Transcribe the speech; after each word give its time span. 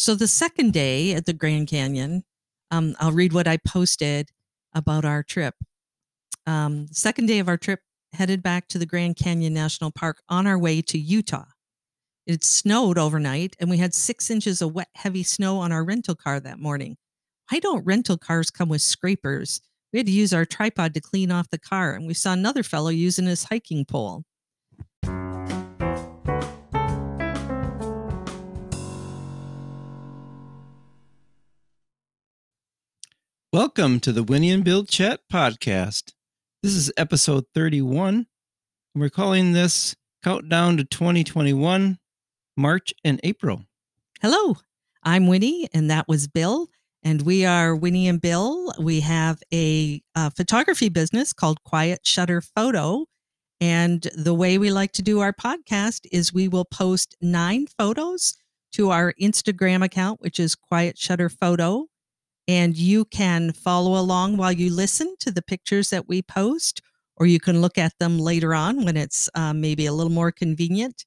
So 0.00 0.14
the 0.14 0.28
second 0.28 0.72
day 0.72 1.12
at 1.12 1.26
the 1.26 1.34
Grand 1.34 1.68
Canyon, 1.68 2.24
um, 2.70 2.96
I'll 2.98 3.12
read 3.12 3.34
what 3.34 3.46
I 3.46 3.58
posted 3.58 4.30
about 4.72 5.04
our 5.04 5.22
trip. 5.22 5.54
Um, 6.46 6.86
second 6.90 7.26
day 7.26 7.38
of 7.38 7.48
our 7.48 7.58
trip, 7.58 7.80
headed 8.14 8.42
back 8.42 8.66
to 8.68 8.78
the 8.78 8.86
Grand 8.86 9.16
Canyon 9.16 9.52
National 9.52 9.90
Park 9.90 10.22
on 10.26 10.46
our 10.46 10.58
way 10.58 10.80
to 10.80 10.98
Utah. 10.98 11.44
It 12.26 12.42
snowed 12.44 12.96
overnight, 12.96 13.56
and 13.60 13.68
we 13.68 13.76
had 13.76 13.92
six 13.92 14.30
inches 14.30 14.62
of 14.62 14.74
wet, 14.74 14.88
heavy 14.94 15.22
snow 15.22 15.58
on 15.58 15.70
our 15.70 15.84
rental 15.84 16.14
car 16.14 16.40
that 16.40 16.58
morning. 16.58 16.96
Why 17.50 17.58
don't 17.58 17.84
rental 17.84 18.16
cars 18.16 18.50
come 18.50 18.70
with 18.70 18.80
scrapers? 18.80 19.60
We 19.92 19.98
had 19.98 20.06
to 20.06 20.12
use 20.12 20.32
our 20.32 20.46
tripod 20.46 20.94
to 20.94 21.02
clean 21.02 21.30
off 21.30 21.50
the 21.50 21.58
car, 21.58 21.92
and 21.92 22.06
we 22.06 22.14
saw 22.14 22.32
another 22.32 22.62
fellow 22.62 22.88
using 22.88 23.26
his 23.26 23.44
hiking 23.44 23.84
pole. 23.84 24.24
Welcome 33.52 33.98
to 34.00 34.12
the 34.12 34.22
Winnie 34.22 34.52
and 34.52 34.62
Bill 34.62 34.84
Chat 34.84 35.22
podcast. 35.28 36.12
This 36.62 36.76
is 36.76 36.92
episode 36.96 37.46
31. 37.52 38.14
And 38.14 38.26
we're 38.94 39.10
calling 39.10 39.54
this 39.54 39.96
Countdown 40.22 40.76
to 40.76 40.84
2021, 40.84 41.98
March 42.56 42.94
and 43.04 43.18
April. 43.24 43.64
Hello, 44.22 44.58
I'm 45.02 45.26
Winnie, 45.26 45.68
and 45.74 45.90
that 45.90 46.06
was 46.06 46.28
Bill. 46.28 46.68
And 47.02 47.22
we 47.22 47.44
are 47.44 47.74
Winnie 47.74 48.06
and 48.06 48.20
Bill. 48.20 48.72
We 48.78 49.00
have 49.00 49.42
a, 49.52 50.00
a 50.14 50.30
photography 50.30 50.88
business 50.88 51.32
called 51.32 51.60
Quiet 51.64 52.06
Shutter 52.06 52.40
Photo. 52.40 53.06
And 53.60 54.06
the 54.14 54.32
way 54.32 54.58
we 54.58 54.70
like 54.70 54.92
to 54.92 55.02
do 55.02 55.18
our 55.18 55.32
podcast 55.32 56.06
is 56.12 56.32
we 56.32 56.46
will 56.46 56.66
post 56.66 57.16
nine 57.20 57.66
photos 57.66 58.36
to 58.74 58.90
our 58.90 59.12
Instagram 59.20 59.84
account, 59.84 60.20
which 60.20 60.38
is 60.38 60.54
Quiet 60.54 60.96
Shutter 60.96 61.28
Photo 61.28 61.89
and 62.48 62.76
you 62.76 63.04
can 63.04 63.52
follow 63.52 63.98
along 63.98 64.36
while 64.36 64.52
you 64.52 64.72
listen 64.72 65.14
to 65.20 65.30
the 65.30 65.42
pictures 65.42 65.90
that 65.90 66.08
we 66.08 66.22
post, 66.22 66.80
or 67.16 67.26
you 67.26 67.40
can 67.40 67.60
look 67.60 67.78
at 67.78 67.92
them 67.98 68.18
later 68.18 68.54
on 68.54 68.84
when 68.84 68.96
it's 68.96 69.28
um, 69.34 69.60
maybe 69.60 69.86
a 69.86 69.92
little 69.92 70.12
more 70.12 70.32
convenient. 70.32 71.04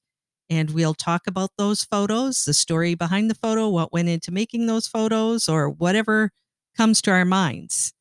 And 0.50 0.70
we'll 0.70 0.94
talk 0.94 1.26
about 1.26 1.50
those 1.56 1.84
photos, 1.84 2.44
the 2.44 2.54
story 2.54 2.94
behind 2.94 3.30
the 3.30 3.34
photo, 3.34 3.68
what 3.68 3.92
went 3.92 4.08
into 4.08 4.30
making 4.30 4.66
those 4.66 4.86
photos, 4.86 5.48
or 5.48 5.70
whatever 5.70 6.30
comes 6.76 7.00
to 7.02 7.10
our 7.10 7.24
minds. 7.24 7.92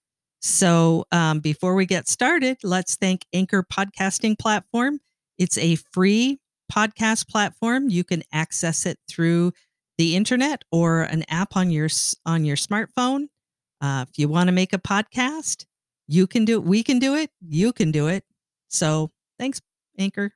So 0.41 1.05
um, 1.11 1.39
before 1.39 1.73
we 1.73 1.85
get 1.85 2.09
started, 2.09 2.57
let's 2.63 2.95
thank 2.95 3.25
Anchor 3.33 3.63
Podcasting 3.63 4.38
Platform. 4.38 5.00
It's 5.38 5.57
a 5.57 5.77
free 5.94 6.39
podcast 6.72 7.29
platform. 7.29 7.89
You 7.89 8.03
can 8.03 8.23
access 8.33 8.85
it 8.85 9.00
through 9.07 9.53
the 9.97 10.16
internet 10.16 10.63
or 10.72 11.03
an 11.03 11.23
app 11.29 11.55
on 11.55 11.72
your 11.72 11.88
on 12.25 12.45
your 12.45 12.57
smartphone. 12.57 13.27
Uh, 13.83 14.05
if 14.07 14.17
you 14.17 14.29
want 14.29 14.47
to 14.47 14.53
make 14.53 14.71
a 14.71 14.79
podcast, 14.79 15.65
you 16.07 16.25
can 16.25 16.45
do 16.45 16.55
it. 16.55 16.63
We 16.63 16.83
can 16.83 16.99
do 16.99 17.15
it. 17.15 17.31
You 17.45 17.73
can 17.73 17.91
do 17.91 18.07
it. 18.07 18.23
So 18.69 19.11
thanks, 19.37 19.59
Anchor. 19.99 20.31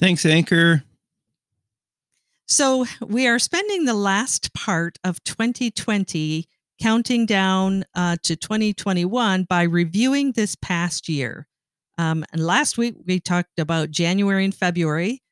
Thanks, 0.00 0.26
Anchor. 0.26 0.82
So 2.48 2.86
we 3.00 3.28
are 3.28 3.38
spending 3.38 3.84
the 3.84 3.94
last 3.94 4.52
part 4.52 4.98
of 5.04 5.22
2020 5.22 6.48
counting 6.82 7.24
down 7.24 7.84
uh, 7.94 8.16
to 8.24 8.34
2021 8.34 9.44
by 9.44 9.62
reviewing 9.62 10.32
this 10.32 10.56
past 10.56 11.08
year. 11.08 11.46
Um, 11.98 12.24
and 12.32 12.44
last 12.44 12.76
week 12.76 12.96
we 13.06 13.20
talked 13.20 13.60
about 13.60 13.92
January 13.92 14.44
and 14.44 14.54
February. 14.54 15.22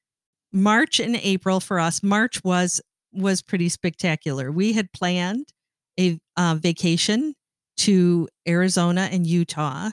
March 0.52 1.00
and 1.00 1.16
April 1.16 1.58
for 1.58 1.80
us. 1.80 2.00
March 2.00 2.42
was 2.44 2.80
was 3.12 3.42
pretty 3.42 3.68
spectacular. 3.68 4.52
We 4.52 4.72
had 4.72 4.92
planned 4.92 5.52
a 5.98 6.18
uh, 6.36 6.56
vacation 6.58 7.34
to 7.78 8.28
Arizona 8.46 9.08
and 9.10 9.26
Utah, 9.26 9.90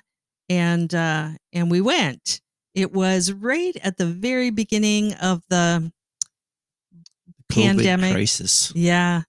and 0.49 0.93
uh, 0.93 1.29
and 1.53 1.71
we 1.71 1.81
went. 1.81 2.41
It 2.73 2.93
was 2.93 3.31
right 3.31 3.75
at 3.83 3.97
the 3.97 4.05
very 4.05 4.49
beginning 4.49 5.13
of 5.15 5.43
the 5.49 5.91
COVID 7.51 7.65
pandemic 7.65 8.13
crisis. 8.13 8.71
Yeah, 8.75 9.23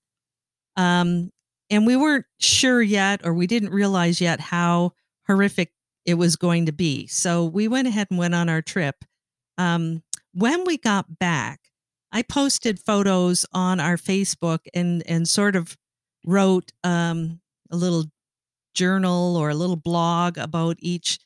um, 0.76 1.30
and 1.70 1.86
we 1.86 1.96
weren't 1.96 2.26
sure 2.38 2.82
yet, 2.82 3.22
or 3.24 3.34
we 3.34 3.46
didn't 3.46 3.70
realize 3.70 4.20
yet 4.20 4.40
how 4.40 4.92
horrific 5.26 5.72
it 6.04 6.14
was 6.14 6.36
going 6.36 6.66
to 6.66 6.72
be. 6.72 7.06
So 7.06 7.44
we 7.44 7.68
went 7.68 7.88
ahead 7.88 8.08
and 8.10 8.18
went 8.18 8.34
on 8.34 8.48
our 8.48 8.62
trip. 8.62 9.04
Um, 9.58 10.02
when 10.32 10.64
we 10.64 10.78
got 10.78 11.18
back, 11.18 11.60
I 12.10 12.22
posted 12.22 12.78
photos 12.78 13.46
on 13.52 13.80
our 13.80 13.96
Facebook 13.96 14.60
and 14.74 15.02
and 15.06 15.28
sort 15.28 15.56
of 15.56 15.76
wrote 16.24 16.72
um, 16.84 17.40
a 17.70 17.76
little 17.76 18.04
journal 18.74 19.36
or 19.36 19.50
a 19.50 19.54
little 19.54 19.76
blog 19.76 20.38
about 20.38 20.76
each 20.80 21.18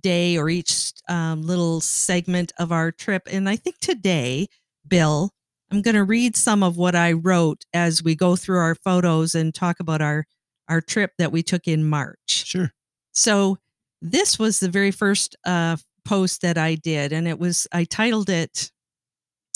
day 0.00 0.36
or 0.36 0.48
each 0.48 0.92
um, 1.08 1.42
little 1.42 1.80
segment 1.80 2.52
of 2.58 2.72
our 2.72 2.92
trip. 2.92 3.28
And 3.30 3.48
I 3.48 3.56
think 3.56 3.78
today, 3.78 4.48
Bill, 4.86 5.30
I'm 5.70 5.82
going 5.82 5.94
to 5.94 6.04
read 6.04 6.36
some 6.36 6.62
of 6.62 6.76
what 6.76 6.94
I 6.94 7.12
wrote 7.12 7.64
as 7.74 8.02
we 8.02 8.14
go 8.14 8.36
through 8.36 8.58
our 8.58 8.74
photos 8.74 9.34
and 9.34 9.54
talk 9.54 9.80
about 9.80 10.00
our 10.00 10.24
our 10.68 10.80
trip 10.82 11.12
that 11.16 11.32
we 11.32 11.42
took 11.42 11.66
in 11.66 11.88
March. 11.88 12.18
Sure. 12.26 12.72
So 13.12 13.56
this 14.02 14.38
was 14.38 14.60
the 14.60 14.68
very 14.68 14.90
first 14.90 15.34
uh, 15.46 15.78
post 16.04 16.42
that 16.42 16.58
I 16.58 16.74
did, 16.74 17.12
and 17.12 17.26
it 17.26 17.38
was 17.38 17.66
I 17.72 17.84
titled 17.84 18.30
it 18.30 18.70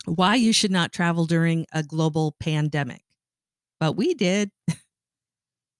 "Why 0.05 0.37
You 0.37 0.53
Should 0.53 0.71
Not 0.71 0.93
Travel 0.93 1.27
During 1.27 1.67
a 1.73 1.83
Global 1.83 2.35
Pandemic." 2.41 3.03
But 3.79 3.93
we 3.93 4.15
did. 4.15 4.51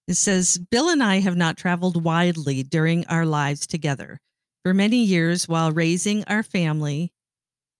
It 0.07 0.15
says, 0.15 0.57
Bill 0.57 0.89
and 0.89 1.01
I 1.01 1.19
have 1.19 1.37
not 1.37 1.57
traveled 1.57 2.03
widely 2.03 2.63
during 2.63 3.05
our 3.07 3.25
lives 3.25 3.65
together. 3.65 4.19
For 4.63 4.73
many 4.73 4.97
years, 4.97 5.47
while 5.47 5.71
raising 5.71 6.23
our 6.25 6.43
family, 6.43 7.13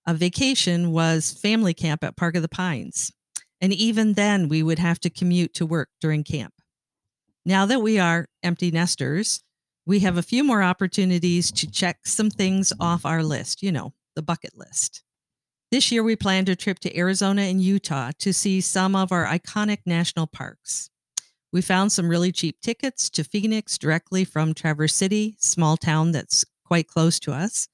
a 0.05 0.13
vacation 0.13 0.91
was 0.91 1.31
family 1.31 1.73
camp 1.73 2.03
at 2.03 2.17
Park 2.17 2.35
of 2.35 2.41
the 2.41 2.49
Pines. 2.49 3.11
And 3.61 3.73
even 3.73 4.13
then, 4.13 4.49
we 4.49 4.63
would 4.63 4.79
have 4.79 4.99
to 5.01 5.09
commute 5.09 5.53
to 5.55 5.65
work 5.65 5.89
during 6.01 6.23
camp. 6.23 6.53
Now 7.45 7.65
that 7.65 7.81
we 7.81 7.99
are 7.99 8.27
empty 8.41 8.71
nesters, 8.71 9.41
we 9.85 9.99
have 9.99 10.17
a 10.17 10.23
few 10.23 10.43
more 10.43 10.63
opportunities 10.63 11.51
to 11.51 11.69
check 11.69 12.05
some 12.05 12.29
things 12.29 12.71
off 12.79 13.05
our 13.05 13.23
list, 13.23 13.61
you 13.61 13.71
know, 13.71 13.93
the 14.15 14.21
bucket 14.21 14.57
list. 14.57 15.03
This 15.71 15.91
year, 15.91 16.03
we 16.03 16.15
planned 16.15 16.49
a 16.49 16.55
trip 16.55 16.79
to 16.79 16.97
Arizona 16.97 17.43
and 17.43 17.61
Utah 17.61 18.11
to 18.19 18.33
see 18.33 18.61
some 18.61 18.95
of 18.95 19.11
our 19.11 19.25
iconic 19.25 19.79
national 19.85 20.27
parks. 20.27 20.89
We 21.53 21.61
found 21.61 21.91
some 21.91 22.09
really 22.09 22.31
cheap 22.31 22.59
tickets 22.61 23.11
to 23.11 23.23
Phoenix 23.23 23.77
directly 23.77 24.25
from 24.25 24.55
Traverse 24.55 24.95
City, 24.95 25.35
small 25.37 25.77
town 25.77 26.11
that's 26.11 26.43
quite 26.65 26.87
close 26.87 27.19
to 27.21 27.31
us. 27.31 27.67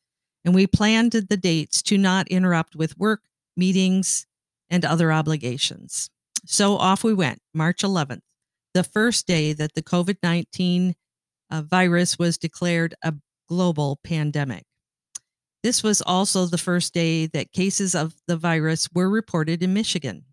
And 0.43 0.53
we 0.53 0.67
planned 0.67 1.13
the 1.13 1.37
dates 1.37 1.81
to 1.83 1.97
not 1.97 2.27
interrupt 2.27 2.75
with 2.75 2.97
work, 2.97 3.21
meetings, 3.55 4.27
and 4.69 4.83
other 4.83 5.13
obligations. 5.13 6.09
So 6.45 6.75
off 6.75 7.05
we 7.05 7.13
went, 7.13 7.39
March 7.53 7.81
11th, 7.81 8.19
the 8.73 8.83
first 8.83 9.25
day 9.25 9.53
that 9.53 9.75
the 9.75 9.81
COVID 9.81 10.17
19 10.21 10.95
uh, 11.49 11.61
virus 11.61 12.19
was 12.19 12.37
declared 12.37 12.95
a 13.01 13.13
global 13.47 13.97
pandemic. 14.03 14.65
This 15.63 15.83
was 15.83 16.01
also 16.01 16.45
the 16.45 16.57
first 16.57 16.93
day 16.93 17.27
that 17.27 17.53
cases 17.53 17.95
of 17.95 18.13
the 18.27 18.37
virus 18.37 18.89
were 18.93 19.09
reported 19.09 19.63
in 19.63 19.73
Michigan. 19.73 20.25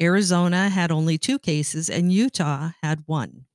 Arizona 0.00 0.68
had 0.68 0.90
only 0.90 1.18
two 1.18 1.38
cases 1.38 1.90
and 1.90 2.12
Utah 2.12 2.70
had 2.82 3.02
one. 3.06 3.46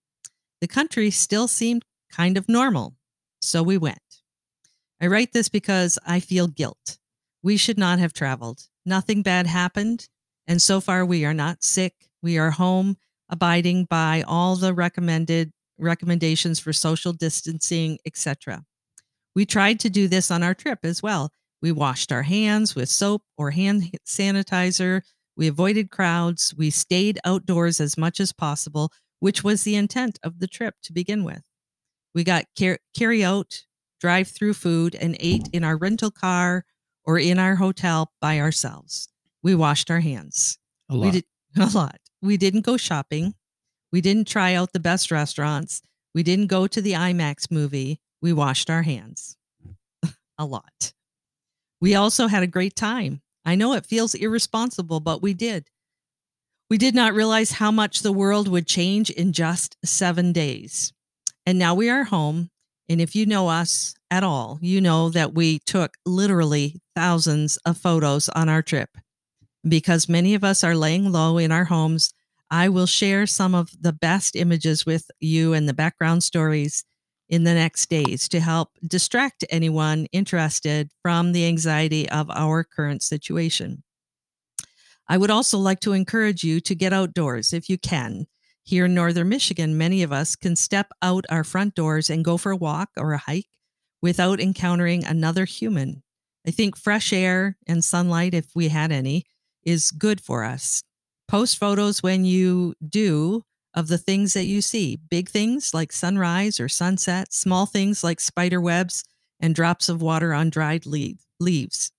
The 0.61 0.67
country 0.67 1.09
still 1.09 1.47
seemed 1.47 1.85
kind 2.11 2.37
of 2.37 2.49
normal, 2.49 2.95
so 3.41 3.63
we 3.63 3.77
went. 3.77 3.99
I 5.01 5.07
write 5.07 5.33
this 5.33 5.49
because 5.49 5.99
I 6.05 6.19
feel 6.19 6.47
guilt. 6.47 6.97
We 7.41 7.57
should 7.57 7.77
not 7.77 7.99
have 7.99 8.13
traveled. 8.13 8.67
Nothing 8.85 9.21
bad 9.21 9.47
happened, 9.47 10.07
and 10.47 10.61
so 10.61 10.79
far 10.79 11.05
we 11.05 11.25
are 11.25 11.33
not 11.33 11.63
sick. 11.63 11.93
We 12.21 12.37
are 12.37 12.51
home, 12.51 12.97
abiding 13.29 13.85
by 13.85 14.23
all 14.27 14.55
the 14.55 14.73
recommended 14.73 15.51
recommendations 15.77 16.59
for 16.59 16.71
social 16.71 17.13
distancing, 17.13 17.99
etc. 18.05 18.63
We 19.35 19.45
tried 19.45 19.79
to 19.81 19.89
do 19.89 20.07
this 20.07 20.31
on 20.31 20.43
our 20.43 20.53
trip 20.53 20.79
as 20.83 21.01
well. 21.01 21.31
We 21.61 21.71
washed 21.71 22.11
our 22.11 22.23
hands 22.23 22.75
with 22.75 22.89
soap 22.89 23.23
or 23.37 23.51
hand 23.51 23.97
sanitizer 24.05 25.01
we 25.35 25.47
avoided 25.47 25.89
crowds. 25.89 26.53
We 26.55 26.69
stayed 26.69 27.19
outdoors 27.25 27.79
as 27.79 27.97
much 27.97 28.19
as 28.19 28.31
possible, 28.31 28.91
which 29.19 29.43
was 29.43 29.63
the 29.63 29.75
intent 29.75 30.19
of 30.23 30.39
the 30.39 30.47
trip 30.47 30.75
to 30.83 30.93
begin 30.93 31.23
with. 31.23 31.43
We 32.13 32.23
got 32.23 32.45
car- 32.57 32.79
carry 32.95 33.23
out, 33.23 33.63
drive 33.99 34.27
through 34.27 34.53
food, 34.53 34.95
and 34.95 35.17
ate 35.19 35.49
in 35.51 35.63
our 35.63 35.77
rental 35.77 36.11
car 36.11 36.65
or 37.05 37.17
in 37.17 37.39
our 37.39 37.55
hotel 37.55 38.11
by 38.21 38.39
ourselves. 38.39 39.09
We 39.41 39.55
washed 39.55 39.89
our 39.89 39.99
hands. 39.99 40.57
A 40.89 40.95
lot. 40.95 41.05
We 41.05 41.11
did 41.11 41.25
a 41.57 41.69
lot. 41.75 41.97
We 42.21 42.37
didn't 42.37 42.61
go 42.61 42.77
shopping. 42.77 43.33
We 43.91 44.01
didn't 44.01 44.27
try 44.27 44.53
out 44.53 44.73
the 44.73 44.79
best 44.79 45.11
restaurants. 45.11 45.81
We 46.13 46.23
didn't 46.23 46.47
go 46.47 46.67
to 46.67 46.81
the 46.81 46.93
IMAX 46.93 47.49
movie. 47.49 47.99
We 48.21 48.33
washed 48.33 48.69
our 48.69 48.83
hands 48.83 49.35
a 50.37 50.45
lot. 50.45 50.93
We 51.81 51.95
also 51.95 52.27
had 52.27 52.43
a 52.43 52.47
great 52.47 52.75
time. 52.75 53.21
I 53.45 53.55
know 53.55 53.73
it 53.73 53.85
feels 53.85 54.13
irresponsible, 54.13 54.99
but 54.99 55.21
we 55.21 55.33
did. 55.33 55.67
We 56.69 56.77
did 56.77 56.95
not 56.95 57.13
realize 57.13 57.51
how 57.51 57.71
much 57.71 58.01
the 58.01 58.11
world 58.11 58.47
would 58.47 58.67
change 58.67 59.09
in 59.09 59.33
just 59.33 59.77
seven 59.83 60.31
days. 60.31 60.93
And 61.45 61.59
now 61.59 61.75
we 61.75 61.89
are 61.89 62.05
home. 62.05 62.49
And 62.89 62.99
if 63.01 63.15
you 63.15 63.25
know 63.25 63.49
us 63.49 63.95
at 64.09 64.23
all, 64.23 64.59
you 64.61 64.81
know 64.81 65.09
that 65.09 65.33
we 65.33 65.59
took 65.59 65.97
literally 66.05 66.81
thousands 66.95 67.57
of 67.57 67.77
photos 67.77 68.29
on 68.29 68.49
our 68.49 68.61
trip. 68.61 68.89
Because 69.67 70.09
many 70.09 70.33
of 70.35 70.43
us 70.43 70.63
are 70.63 70.75
laying 70.75 71.11
low 71.11 71.37
in 71.37 71.51
our 71.51 71.65
homes, 71.65 72.13
I 72.49 72.69
will 72.69 72.85
share 72.85 73.25
some 73.25 73.55
of 73.55 73.69
the 73.79 73.93
best 73.93 74.35
images 74.35 74.85
with 74.85 75.09
you 75.19 75.53
and 75.53 75.67
the 75.67 75.73
background 75.73 76.23
stories 76.23 76.83
in 77.29 77.43
the 77.43 77.53
next 77.53 77.89
days 77.89 78.27
to 78.29 78.39
help 78.39 78.69
distract 78.87 79.45
anyone 79.49 80.07
interested 80.11 80.91
from 81.01 81.31
the 81.31 81.45
anxiety 81.45 82.09
of 82.09 82.29
our 82.31 82.63
current 82.63 83.01
situation. 83.01 83.83
I 85.07 85.17
would 85.17 85.31
also 85.31 85.57
like 85.57 85.79
to 85.81 85.93
encourage 85.93 86.43
you 86.43 86.59
to 86.61 86.75
get 86.75 86.93
outdoors 86.93 87.53
if 87.53 87.69
you 87.69 87.77
can. 87.77 88.25
Here 88.63 88.85
in 88.85 88.93
northern 88.93 89.29
Michigan, 89.29 89.77
many 89.77 90.03
of 90.03 90.13
us 90.13 90.35
can 90.35 90.55
step 90.55 90.91
out 91.01 91.25
our 91.29 91.43
front 91.43 91.75
doors 91.75 92.09
and 92.09 92.23
go 92.23 92.37
for 92.37 92.51
a 92.51 92.57
walk 92.57 92.89
or 92.97 93.13
a 93.13 93.17
hike 93.17 93.49
without 94.01 94.39
encountering 94.39 95.03
another 95.03 95.45
human. 95.45 96.03
I 96.47 96.51
think 96.51 96.77
fresh 96.77 97.11
air 97.11 97.57
and 97.67 97.83
sunlight, 97.83 98.33
if 98.33 98.47
we 98.55 98.69
had 98.69 98.91
any, 98.91 99.25
is 99.63 99.91
good 99.91 100.21
for 100.21 100.43
us. 100.43 100.83
Post 101.27 101.57
photos 101.57 102.03
when 102.03 102.25
you 102.25 102.75
do 102.87 103.43
of 103.73 103.87
the 103.87 103.97
things 103.97 104.33
that 104.33 104.45
you 104.45 104.61
see 104.61 104.99
big 105.09 105.29
things 105.29 105.73
like 105.73 105.91
sunrise 105.91 106.59
or 106.59 106.69
sunset, 106.69 107.33
small 107.33 107.65
things 107.65 108.03
like 108.03 108.19
spider 108.19 108.61
webs 108.61 109.03
and 109.39 109.55
drops 109.55 109.89
of 109.89 110.01
water 110.01 110.33
on 110.33 110.49
dried 110.49 110.85
leaves. 110.85 111.91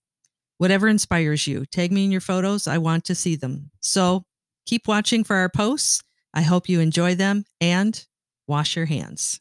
Whatever 0.58 0.88
inspires 0.88 1.46
you, 1.46 1.66
tag 1.66 1.92
me 1.92 2.04
in 2.04 2.12
your 2.12 2.20
photos. 2.20 2.66
I 2.66 2.78
want 2.78 3.04
to 3.06 3.14
see 3.14 3.36
them. 3.36 3.70
So 3.80 4.24
keep 4.66 4.86
watching 4.86 5.24
for 5.24 5.36
our 5.36 5.48
posts. 5.48 6.02
I 6.32 6.42
hope 6.42 6.68
you 6.68 6.80
enjoy 6.80 7.14
them 7.14 7.44
and 7.60 8.04
wash 8.46 8.76
your 8.76 8.86
hands. 8.86 9.40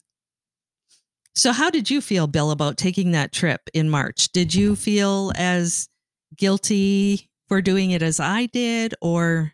So, 1.36 1.50
how 1.52 1.68
did 1.68 1.90
you 1.90 2.00
feel, 2.00 2.28
Bill, 2.28 2.52
about 2.52 2.76
taking 2.76 3.10
that 3.10 3.32
trip 3.32 3.62
in 3.74 3.90
March? 3.90 4.30
Did 4.30 4.54
you 4.54 4.76
feel 4.76 5.32
as 5.34 5.88
guilty 6.36 7.28
for 7.48 7.60
doing 7.60 7.90
it 7.90 8.02
as 8.02 8.20
I 8.20 8.46
did, 8.46 8.94
or 9.00 9.53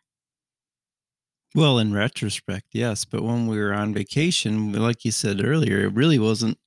well, 1.55 1.79
in 1.79 1.93
retrospect, 1.93 2.69
yes, 2.73 3.05
but 3.05 3.23
when 3.23 3.47
we 3.47 3.59
were 3.59 3.73
on 3.75 3.93
vacation, 3.95 4.73
like 4.73 5.05
you 5.05 5.11
said 5.11 5.45
earlier, 5.45 5.81
it 5.81 5.93
really 5.95 6.19
wasn't 6.19 6.59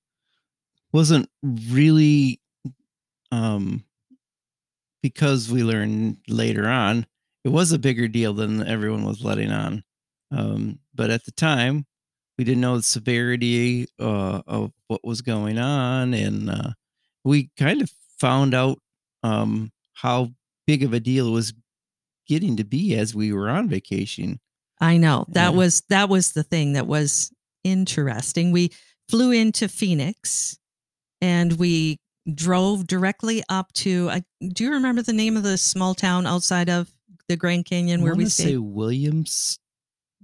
wasn't 0.92 1.30
really 1.42 2.40
um 3.32 3.84
because 5.02 5.52
we 5.52 5.64
learned 5.64 6.18
later 6.28 6.68
on, 6.68 7.06
it 7.44 7.50
was 7.50 7.72
a 7.72 7.80
bigger 7.80 8.08
deal 8.08 8.34
than 8.34 8.66
everyone 8.66 9.04
was 9.06 9.24
letting 9.24 9.52
on. 9.52 9.84
Um, 10.32 10.80
but 10.96 11.10
at 11.10 11.26
the 11.26 11.32
time, 11.32 11.86
we 12.38 12.44
didn't 12.44 12.62
know 12.62 12.78
the 12.78 12.84
severity 12.84 13.88
uh, 14.00 14.42
of 14.48 14.72
what 14.88 15.04
was 15.04 15.22
going 15.22 15.60
on, 15.60 16.14
and 16.14 16.50
uh, 16.50 16.72
we 17.24 17.50
kind 17.58 17.82
of 17.82 17.92
found 18.20 18.54
out 18.54 18.80
um, 19.24 19.72
how 19.94 20.30
big 20.66 20.84
of 20.84 20.94
a 20.94 21.00
deal 21.00 21.28
it 21.28 21.32
was 21.32 21.54
getting 22.28 22.58
to 22.58 22.64
be 22.66 22.96
as 22.96 23.16
we 23.16 23.34
were 23.34 23.50
on 23.50 23.70
vacation. 23.70 24.40
I 24.84 24.98
know 24.98 25.26
that 25.30 25.52
yeah. 25.52 25.58
was 25.58 25.82
that 25.88 26.10
was 26.10 26.34
the 26.34 26.44
thing 26.44 26.74
that 26.74 26.86
was 26.86 27.32
interesting. 27.64 28.52
We 28.52 28.72
flew 29.08 29.32
into 29.32 29.70
Phoenix 29.70 30.58
and 31.22 31.54
we 31.54 32.00
drove 32.34 32.86
directly 32.86 33.44
up 33.48 33.72
to. 33.74 34.10
I 34.10 34.24
do 34.46 34.66
you 34.66 34.72
remember 34.72 35.02
the 35.02 35.14
name 35.14 35.38
of 35.38 35.44
the 35.44 35.58
small 35.58 35.96
town 35.96 36.28
outside 36.28 36.70
of 36.70 36.92
the 37.30 37.38
Grand 37.38 37.66
Canyon 37.66 38.02
where 38.02 38.14
we 38.14 38.26
stayed? 38.26 38.44
Say 38.44 38.58
Williams, 38.58 39.58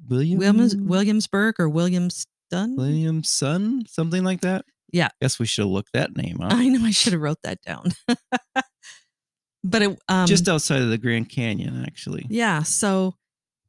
Williams, 0.09 0.39
Williams, 0.39 0.75
Williamsburg 0.75 1.55
or 1.57 1.69
Williamston, 1.69 2.75
Williamson, 2.75 3.85
something 3.87 4.25
like 4.25 4.41
that. 4.41 4.65
Yeah, 4.91 5.07
guess 5.21 5.39
we 5.39 5.45
should 5.45 5.63
have 5.63 5.71
looked 5.71 5.93
that 5.93 6.17
name 6.17 6.41
up. 6.41 6.51
I 6.51 6.67
know 6.67 6.85
I 6.85 6.91
should 6.91 7.13
have 7.13 7.21
wrote 7.21 7.41
that 7.43 7.61
down. 7.61 7.93
but 9.63 9.81
it 9.81 9.99
um, 10.09 10.27
just 10.27 10.49
outside 10.49 10.81
of 10.81 10.89
the 10.89 10.97
Grand 10.97 11.29
Canyon, 11.29 11.85
actually. 11.85 12.25
Yeah. 12.29 12.63
So, 12.63 13.15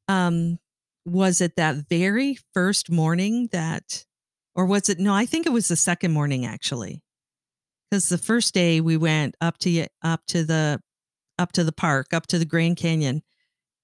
um, 0.08 0.58
was 1.04 1.40
it 1.40 1.56
that 1.56 1.88
very 1.88 2.38
first 2.52 2.90
morning 2.90 3.48
that, 3.52 4.04
or 4.54 4.66
was 4.66 4.88
it? 4.88 4.98
No, 4.98 5.14
I 5.14 5.26
think 5.26 5.46
it 5.46 5.52
was 5.52 5.68
the 5.68 5.76
second 5.76 6.12
morning 6.12 6.44
actually, 6.44 7.02
because 7.90 8.08
the 8.08 8.18
first 8.18 8.54
day 8.54 8.80
we 8.80 8.96
went 8.96 9.34
up 9.40 9.58
to 9.58 9.86
up 10.02 10.26
to 10.28 10.44
the 10.44 10.80
up 11.38 11.52
to 11.52 11.64
the 11.64 11.72
park, 11.72 12.12
up 12.12 12.26
to 12.28 12.38
the 12.38 12.44
Grand 12.44 12.76
Canyon. 12.76 13.22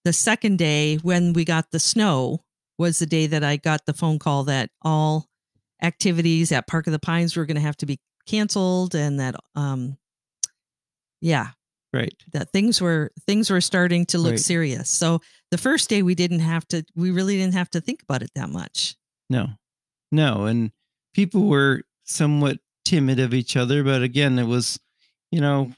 The 0.05 0.13
second 0.13 0.59
day, 0.59 0.97
when 0.97 1.33
we 1.33 1.45
got 1.45 1.73
the 1.73 1.81
snow, 1.81 2.45
was 2.79 2.99
the 2.99 3.07
day 3.07 3.27
that 3.27 3.43
I 3.43 3.57
got 3.57 3.87
the 3.87 3.95
phone 3.95 4.19
call 4.19 4.45
that 4.45 4.71
all 4.83 5.27
activities 5.83 6.53
at 6.53 6.67
Park 6.67 6.87
of 6.87 6.93
the 6.93 6.99
Pines 6.99 7.37
were 7.37 7.47
going 7.47 7.57
to 7.57 7.61
have 7.61 7.77
to 7.79 7.87
be 7.87 7.99
canceled, 8.27 8.95
and 8.95 9.19
that 9.19 9.35
um, 9.55 9.97
yeah, 11.21 11.51
right. 11.93 12.15
that 12.33 12.51
things 12.51 12.81
were 12.81 13.13
things 13.27 13.51
were 13.51 13.61
starting 13.61 14.07
to 14.07 14.19
look 14.19 14.33
right. 14.33 14.41
serious. 14.41 14.91
So 14.91 15.21
the 15.51 15.59
first 15.59 15.89
day 15.89 16.03
we 16.03 16.15
didn't 16.15 16.41
have 16.41 16.67
to 16.69 16.85
we 16.95 17.11
really 17.11 17.37
didn't 17.37 17.55
have 17.55 17.71
to 17.71 17.81
think 17.81 18.03
about 18.03 18.23
it 18.23 18.31
that 18.35 18.51
much. 18.51 18.97
No. 19.31 19.49
No 20.13 20.45
and 20.45 20.71
people 21.15 21.47
were 21.47 21.83
somewhat 22.05 22.59
timid 22.85 23.19
of 23.19 23.35
each 23.35 23.57
other 23.57 23.83
but 23.83 24.03
again 24.03 24.39
it 24.39 24.47
was 24.47 24.79
you 25.33 25.41
know 25.41 25.73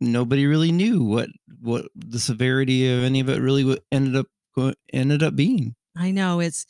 nobody 0.00 0.46
really 0.46 0.70
knew 0.70 1.02
what 1.02 1.28
what 1.60 1.86
the 1.94 2.20
severity 2.20 2.92
of 2.92 3.02
any 3.02 3.20
of 3.20 3.28
it 3.28 3.40
really 3.40 3.78
ended 3.90 4.16
up 4.16 4.26
ended 4.92 5.22
up 5.22 5.34
being. 5.34 5.74
I 5.96 6.10
know 6.10 6.40
it's 6.40 6.66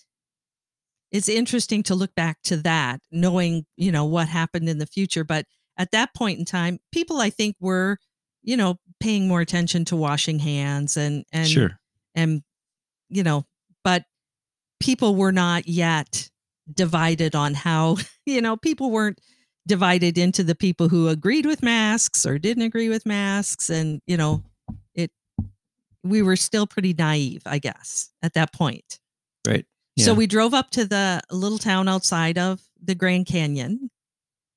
it's 1.11 1.29
interesting 1.29 1.83
to 1.85 1.95
look 1.95 2.15
back 2.15 2.39
to 2.45 2.57
that 2.59 3.01
knowing 3.11 3.67
you 3.77 3.93
know 3.93 4.05
what 4.05 4.29
happened 4.29 4.69
in 4.69 4.79
the 4.79 4.87
future 4.87 5.25
but 5.25 5.47
at 5.77 5.91
that 5.93 6.15
point 6.15 6.39
in 6.39 6.45
time 6.45 6.79
people 6.91 7.21
i 7.21 7.31
think 7.31 7.55
were 7.61 7.99
you 8.43 8.57
know, 8.57 8.79
paying 9.01 9.29
more 9.29 9.41
attention 9.41 9.85
to 9.87 9.97
washing 9.97 10.39
hands 10.39 10.97
and 10.97 11.25
and 11.33 11.49
sure. 11.49 11.79
and 12.15 12.43
you 13.09 13.23
know, 13.23 13.45
but 13.85 14.05
people 14.81 15.15
were 15.15 15.33
not 15.33 15.69
yet 15.69 16.29
divided 16.73 17.35
on 17.35 17.55
how, 17.55 17.97
you 18.27 18.41
know, 18.41 18.57
people 18.57 18.91
weren't 18.91 19.21
divided 19.67 20.19
into 20.19 20.43
the 20.43 20.55
people 20.55 20.89
who 20.89 21.09
agreed 21.09 21.47
with 21.47 21.63
masks 21.63 22.27
or 22.27 22.39
didn't 22.39 22.65
agree 22.65 22.89
with 22.89 23.07
masks 23.07 23.71
and, 23.71 24.01
you 24.07 24.17
know, 24.17 24.43
it 24.95 25.11
we 26.03 26.21
were 26.21 26.37
still 26.37 26.67
pretty 26.67 26.93
naive, 26.93 27.43
I 27.47 27.59
guess, 27.59 28.11
at 28.23 28.35
that 28.35 28.53
point. 28.53 28.99
Right. 29.47 29.65
Yeah. 29.95 30.07
So 30.07 30.15
we 30.15 30.27
drove 30.27 30.53
up 30.53 30.71
to 30.71 30.85
the 30.85 31.21
little 31.31 31.59
town 31.59 31.87
outside 31.87 32.39
of 32.39 32.61
the 32.83 32.95
Grand 32.95 33.27
Canyon 33.27 33.91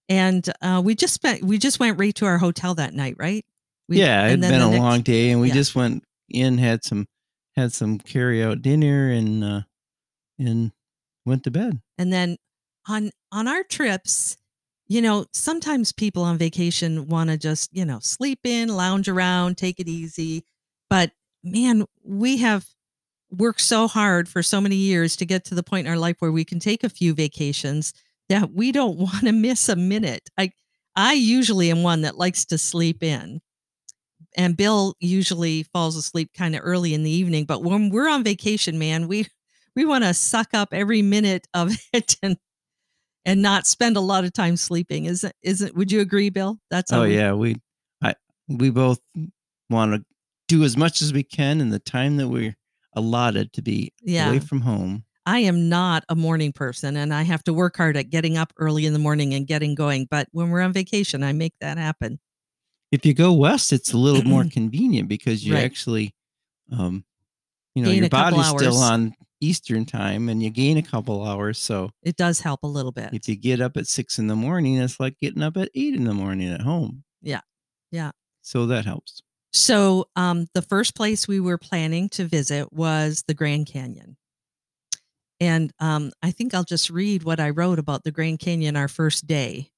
and 0.09 0.47
uh, 0.61 0.81
we 0.83 0.95
just 0.95 1.13
spent 1.13 1.43
we 1.43 1.57
just 1.57 1.79
went 1.79 1.99
right 1.99 2.15
to 2.15 2.25
our 2.25 2.37
hotel 2.37 2.73
that 2.75 2.93
night, 2.93 3.15
right? 3.17 3.45
We, 3.87 3.99
yeah, 3.99 4.27
it'd 4.27 4.41
been 4.41 4.53
a 4.53 4.69
next, 4.69 4.79
long 4.79 5.01
day, 5.01 5.29
and 5.29 5.41
we 5.41 5.49
yeah. 5.49 5.53
just 5.53 5.75
went 5.75 6.03
in, 6.29 6.57
had 6.57 6.83
some 6.83 7.05
had 7.55 7.71
some 7.71 7.99
carry 7.99 8.43
out 8.43 8.61
dinner, 8.61 9.09
and 9.11 9.43
uh, 9.43 9.61
and 10.39 10.71
went 11.25 11.43
to 11.43 11.51
bed. 11.51 11.79
And 11.97 12.11
then 12.11 12.37
on 12.87 13.11
on 13.31 13.47
our 13.47 13.63
trips, 13.63 14.37
you 14.87 15.01
know, 15.01 15.25
sometimes 15.33 15.91
people 15.91 16.23
on 16.23 16.37
vacation 16.37 17.07
want 17.07 17.29
to 17.29 17.37
just 17.37 17.75
you 17.75 17.85
know 17.85 17.99
sleep 18.01 18.39
in, 18.43 18.69
lounge 18.69 19.07
around, 19.07 19.57
take 19.57 19.79
it 19.79 19.87
easy, 19.87 20.43
but 20.89 21.11
man, 21.43 21.85
we 22.03 22.37
have 22.37 22.65
worked 23.31 23.61
so 23.61 23.87
hard 23.87 24.27
for 24.27 24.41
so 24.41 24.61
many 24.61 24.75
years 24.75 25.15
to 25.17 25.25
get 25.25 25.45
to 25.45 25.55
the 25.55 25.63
point 25.63 25.87
in 25.87 25.91
our 25.91 25.99
life 25.99 26.15
where 26.19 26.31
we 26.31 26.45
can 26.45 26.59
take 26.59 26.83
a 26.83 26.89
few 26.89 27.13
vacations 27.13 27.93
that 28.29 28.51
we 28.51 28.71
don't 28.71 28.97
want 28.97 29.21
to 29.21 29.31
miss 29.31 29.69
a 29.69 29.75
minute. 29.75 30.29
I 30.37 30.51
I 30.95 31.13
usually 31.13 31.69
am 31.69 31.83
one 31.83 32.01
that 32.01 32.17
likes 32.17 32.45
to 32.45 32.57
sleep 32.57 33.03
in 33.03 33.41
and 34.37 34.57
Bill 34.57 34.95
usually 34.99 35.63
falls 35.63 35.95
asleep 35.95 36.31
kind 36.35 36.55
of 36.55 36.61
early 36.63 36.93
in 36.93 37.03
the 37.03 37.11
evening. 37.11 37.45
But 37.45 37.63
when 37.63 37.89
we're 37.89 38.09
on 38.09 38.23
vacation, 38.23 38.77
man, 38.77 39.07
we 39.07 39.27
we 39.75 39.85
want 39.85 40.03
to 40.03 40.13
suck 40.13 40.49
up 40.53 40.69
every 40.71 41.01
minute 41.01 41.47
of 41.53 41.75
it 41.93 42.15
and 42.21 42.37
and 43.25 43.41
not 43.41 43.65
spend 43.65 43.97
a 43.97 44.01
lot 44.01 44.23
of 44.23 44.33
time 44.33 44.57
sleeping. 44.57 45.05
Is 45.05 45.23
it? 45.23 45.35
Is 45.41 45.61
it? 45.61 45.75
Would 45.75 45.91
you 45.91 46.01
agree, 46.01 46.29
Bill? 46.29 46.59
That's 46.69 46.91
oh 46.91 47.03
we, 47.03 47.15
yeah. 47.15 47.33
We 47.33 47.57
I 48.03 48.15
we 48.47 48.69
both 48.69 48.99
want 49.69 49.93
to 49.93 50.05
do 50.47 50.63
as 50.63 50.77
much 50.77 51.01
as 51.01 51.11
we 51.11 51.23
can 51.23 51.59
in 51.59 51.69
the 51.69 51.79
time 51.79 52.17
that 52.17 52.27
we're 52.27 52.55
allotted 52.93 53.51
to 53.53 53.61
be 53.61 53.91
yeah. 54.01 54.29
away 54.29 54.39
from 54.39 54.61
home. 54.61 55.03
I 55.25 55.39
am 55.39 55.69
not 55.69 56.03
a 56.07 56.15
morning 56.15 56.53
person 56.53 56.95
and 56.95 57.11
I 57.11 57.23
have 57.23 57.43
to 57.45 57.53
work 57.53 57.77
hard 57.77 57.97
at 57.97 58.11
getting 58.11 58.37
up 58.37 58.53
early 58.57 58.85
in 58.85 58.93
the 58.93 58.99
morning 58.99 59.33
and 59.33 59.47
getting 59.47 59.73
going. 59.73 60.07
But 60.09 60.27
when 60.31 60.51
we're 60.51 60.61
on 60.61 60.71
vacation, 60.71 61.23
I 61.23 61.33
make 61.33 61.53
that 61.61 61.79
happen 61.79 62.19
if 62.91 63.05
you 63.05 63.13
go 63.13 63.33
west, 63.33 63.73
it's 63.73 63.93
a 63.93 63.97
little 63.97 64.23
more 64.23 64.45
convenient 64.45 65.09
because 65.09 65.45
you 65.45 65.53
right. 65.53 65.63
actually, 65.63 66.13
um, 66.71 67.03
you 67.73 67.83
know, 67.83 67.89
gain 67.89 68.03
your 68.03 68.09
body's 68.09 68.47
still 68.47 68.77
on 68.77 69.13
Eastern 69.41 69.85
time 69.85 70.29
and 70.29 70.41
you 70.41 70.49
gain 70.49 70.77
a 70.77 70.81
couple 70.81 71.25
hours. 71.25 71.57
So 71.57 71.91
it 72.03 72.15
does 72.15 72.39
help 72.39 72.63
a 72.63 72.67
little 72.67 72.91
bit. 72.91 73.09
If 73.13 73.27
you 73.27 73.35
get 73.35 73.61
up 73.61 73.77
at 73.77 73.87
six 73.87 74.19
in 74.19 74.27
the 74.27 74.35
morning, 74.35 74.77
it's 74.77 74.99
like 74.99 75.17
getting 75.19 75.43
up 75.43 75.57
at 75.57 75.69
eight 75.75 75.93
in 75.93 76.05
the 76.05 76.13
morning 76.13 76.49
at 76.49 76.61
home. 76.61 77.03
Yeah. 77.21 77.41
Yeah. 77.91 78.11
So 78.41 78.65
that 78.67 78.85
helps. 78.85 79.21
So, 79.51 80.09
um, 80.17 80.47
the 80.53 80.61
first 80.61 80.95
place 80.95 81.29
we 81.29 81.39
were 81.39 81.57
planning 81.57 82.09
to 82.09 82.25
visit 82.25 82.73
was 82.73 83.23
the 83.25 83.33
Grand 83.33 83.67
Canyon. 83.67 84.17
And 85.39 85.71
um, 85.79 86.11
I 86.21 86.31
think 86.31 86.53
I'll 86.53 86.65
just 86.65 86.89
read 86.89 87.23
what 87.23 87.39
I 87.39 87.51
wrote 87.51 87.79
about 87.79 88.03
the 88.03 88.11
Grand 88.11 88.39
Canyon 88.39 88.75
our 88.75 88.89
first 88.89 89.27
day. 89.27 89.71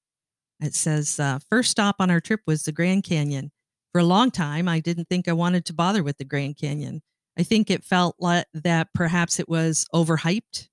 It 0.60 0.74
says, 0.74 1.20
uh, 1.20 1.40
First 1.50 1.72
stop 1.72 1.98
on 2.00 2.10
our 2.10 2.20
trip 2.20 2.42
was 2.48 2.64
the 2.64 2.72
Grand 2.72 3.04
Canyon. 3.04 3.52
For 3.92 4.00
a 4.00 4.06
long 4.06 4.32
time, 4.32 4.68
I 4.68 4.80
didn't 4.80 5.08
think 5.10 5.28
I 5.28 5.34
wanted 5.34 5.66
to 5.66 5.74
bother 5.74 6.04
with 6.04 6.18
the 6.18 6.26
Grand 6.26 6.58
Canyon. 6.58 7.02
I 7.38 7.44
think 7.44 7.70
it 7.70 7.84
felt 7.84 8.16
like 8.20 8.46
that 8.54 8.90
perhaps 8.94 9.40
it 9.40 9.48
was 9.48 9.86
overhyped. 9.94 10.68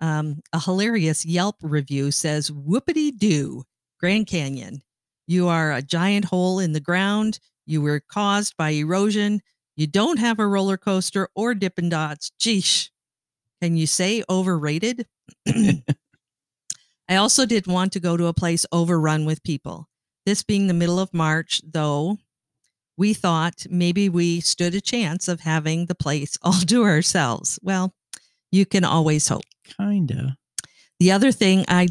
Um, 0.00 0.40
a 0.52 0.60
hilarious 0.60 1.26
Yelp 1.26 1.56
review 1.60 2.10
says, 2.10 2.50
Whoopity 2.50 3.16
doo, 3.16 3.64
Grand 4.00 4.26
Canyon. 4.26 4.82
You 5.26 5.48
are 5.48 5.72
a 5.72 5.82
giant 5.82 6.26
hole 6.26 6.58
in 6.58 6.72
the 6.72 6.80
ground. 6.80 7.40
You 7.66 7.82
were 7.82 8.00
caused 8.00 8.56
by 8.56 8.70
erosion. 8.70 9.42
You 9.76 9.86
don't 9.86 10.18
have 10.18 10.38
a 10.38 10.46
roller 10.46 10.76
coaster 10.78 11.28
or 11.34 11.54
Dippin' 11.54 11.90
Dots. 11.90 12.32
Geesh. 12.40 12.88
Can 13.60 13.76
you 13.76 13.86
say 13.86 14.24
overrated? 14.30 15.06
I 17.08 17.16
also 17.16 17.46
didn't 17.46 17.72
want 17.72 17.92
to 17.92 18.00
go 18.00 18.16
to 18.16 18.26
a 18.26 18.34
place 18.34 18.66
overrun 18.70 19.24
with 19.24 19.42
people. 19.42 19.88
This 20.26 20.42
being 20.42 20.66
the 20.66 20.74
middle 20.74 21.00
of 21.00 21.14
March, 21.14 21.62
though, 21.64 22.18
we 22.98 23.14
thought 23.14 23.66
maybe 23.70 24.08
we 24.08 24.40
stood 24.40 24.74
a 24.74 24.80
chance 24.80 25.28
of 25.28 25.40
having 25.40 25.86
the 25.86 25.94
place 25.94 26.36
all 26.42 26.60
to 26.60 26.84
ourselves. 26.84 27.58
Well, 27.62 27.94
you 28.52 28.66
can 28.66 28.84
always 28.84 29.28
hope. 29.28 29.44
Kinda. 29.78 30.36
The 31.00 31.12
other 31.12 31.32
thing 31.32 31.64
I 31.68 31.88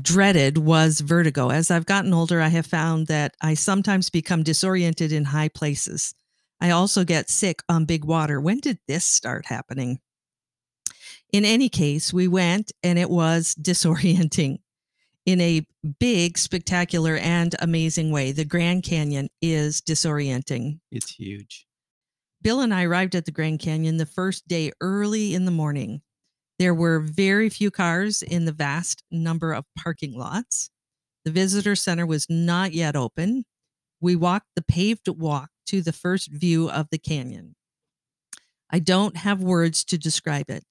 dreaded 0.00 0.58
was 0.58 1.00
vertigo. 1.00 1.50
As 1.50 1.70
I've 1.70 1.86
gotten 1.86 2.12
older, 2.12 2.40
I 2.40 2.48
have 2.48 2.66
found 2.66 3.06
that 3.08 3.34
I 3.40 3.54
sometimes 3.54 4.10
become 4.10 4.42
disoriented 4.42 5.12
in 5.12 5.24
high 5.24 5.48
places. 5.48 6.14
I 6.60 6.70
also 6.70 7.04
get 7.04 7.28
sick 7.30 7.62
on 7.68 7.84
big 7.84 8.04
water. 8.04 8.40
When 8.40 8.60
did 8.60 8.78
this 8.86 9.04
start 9.04 9.46
happening? 9.46 9.98
In 11.34 11.44
any 11.44 11.68
case, 11.68 12.12
we 12.12 12.28
went 12.28 12.70
and 12.84 12.96
it 12.96 13.10
was 13.10 13.56
disorienting 13.60 14.58
in 15.26 15.40
a 15.40 15.66
big, 15.98 16.38
spectacular, 16.38 17.16
and 17.16 17.56
amazing 17.58 18.12
way. 18.12 18.30
The 18.30 18.44
Grand 18.44 18.84
Canyon 18.84 19.28
is 19.42 19.80
disorienting. 19.80 20.78
It's 20.92 21.10
huge. 21.10 21.66
Bill 22.40 22.60
and 22.60 22.72
I 22.72 22.84
arrived 22.84 23.16
at 23.16 23.24
the 23.24 23.32
Grand 23.32 23.58
Canyon 23.58 23.96
the 23.96 24.06
first 24.06 24.46
day 24.46 24.70
early 24.80 25.34
in 25.34 25.44
the 25.44 25.50
morning. 25.50 26.02
There 26.60 26.72
were 26.72 27.00
very 27.00 27.48
few 27.48 27.72
cars 27.72 28.22
in 28.22 28.44
the 28.44 28.52
vast 28.52 29.02
number 29.10 29.52
of 29.52 29.64
parking 29.76 30.16
lots. 30.16 30.70
The 31.24 31.32
visitor 31.32 31.74
center 31.74 32.06
was 32.06 32.26
not 32.30 32.72
yet 32.72 32.94
open. 32.94 33.42
We 34.00 34.14
walked 34.14 34.50
the 34.54 34.62
paved 34.62 35.08
walk 35.08 35.48
to 35.66 35.82
the 35.82 35.92
first 35.92 36.30
view 36.30 36.70
of 36.70 36.86
the 36.92 36.98
canyon. 36.98 37.56
I 38.70 38.78
don't 38.78 39.16
have 39.16 39.42
words 39.42 39.82
to 39.86 39.98
describe 39.98 40.48
it. 40.48 40.62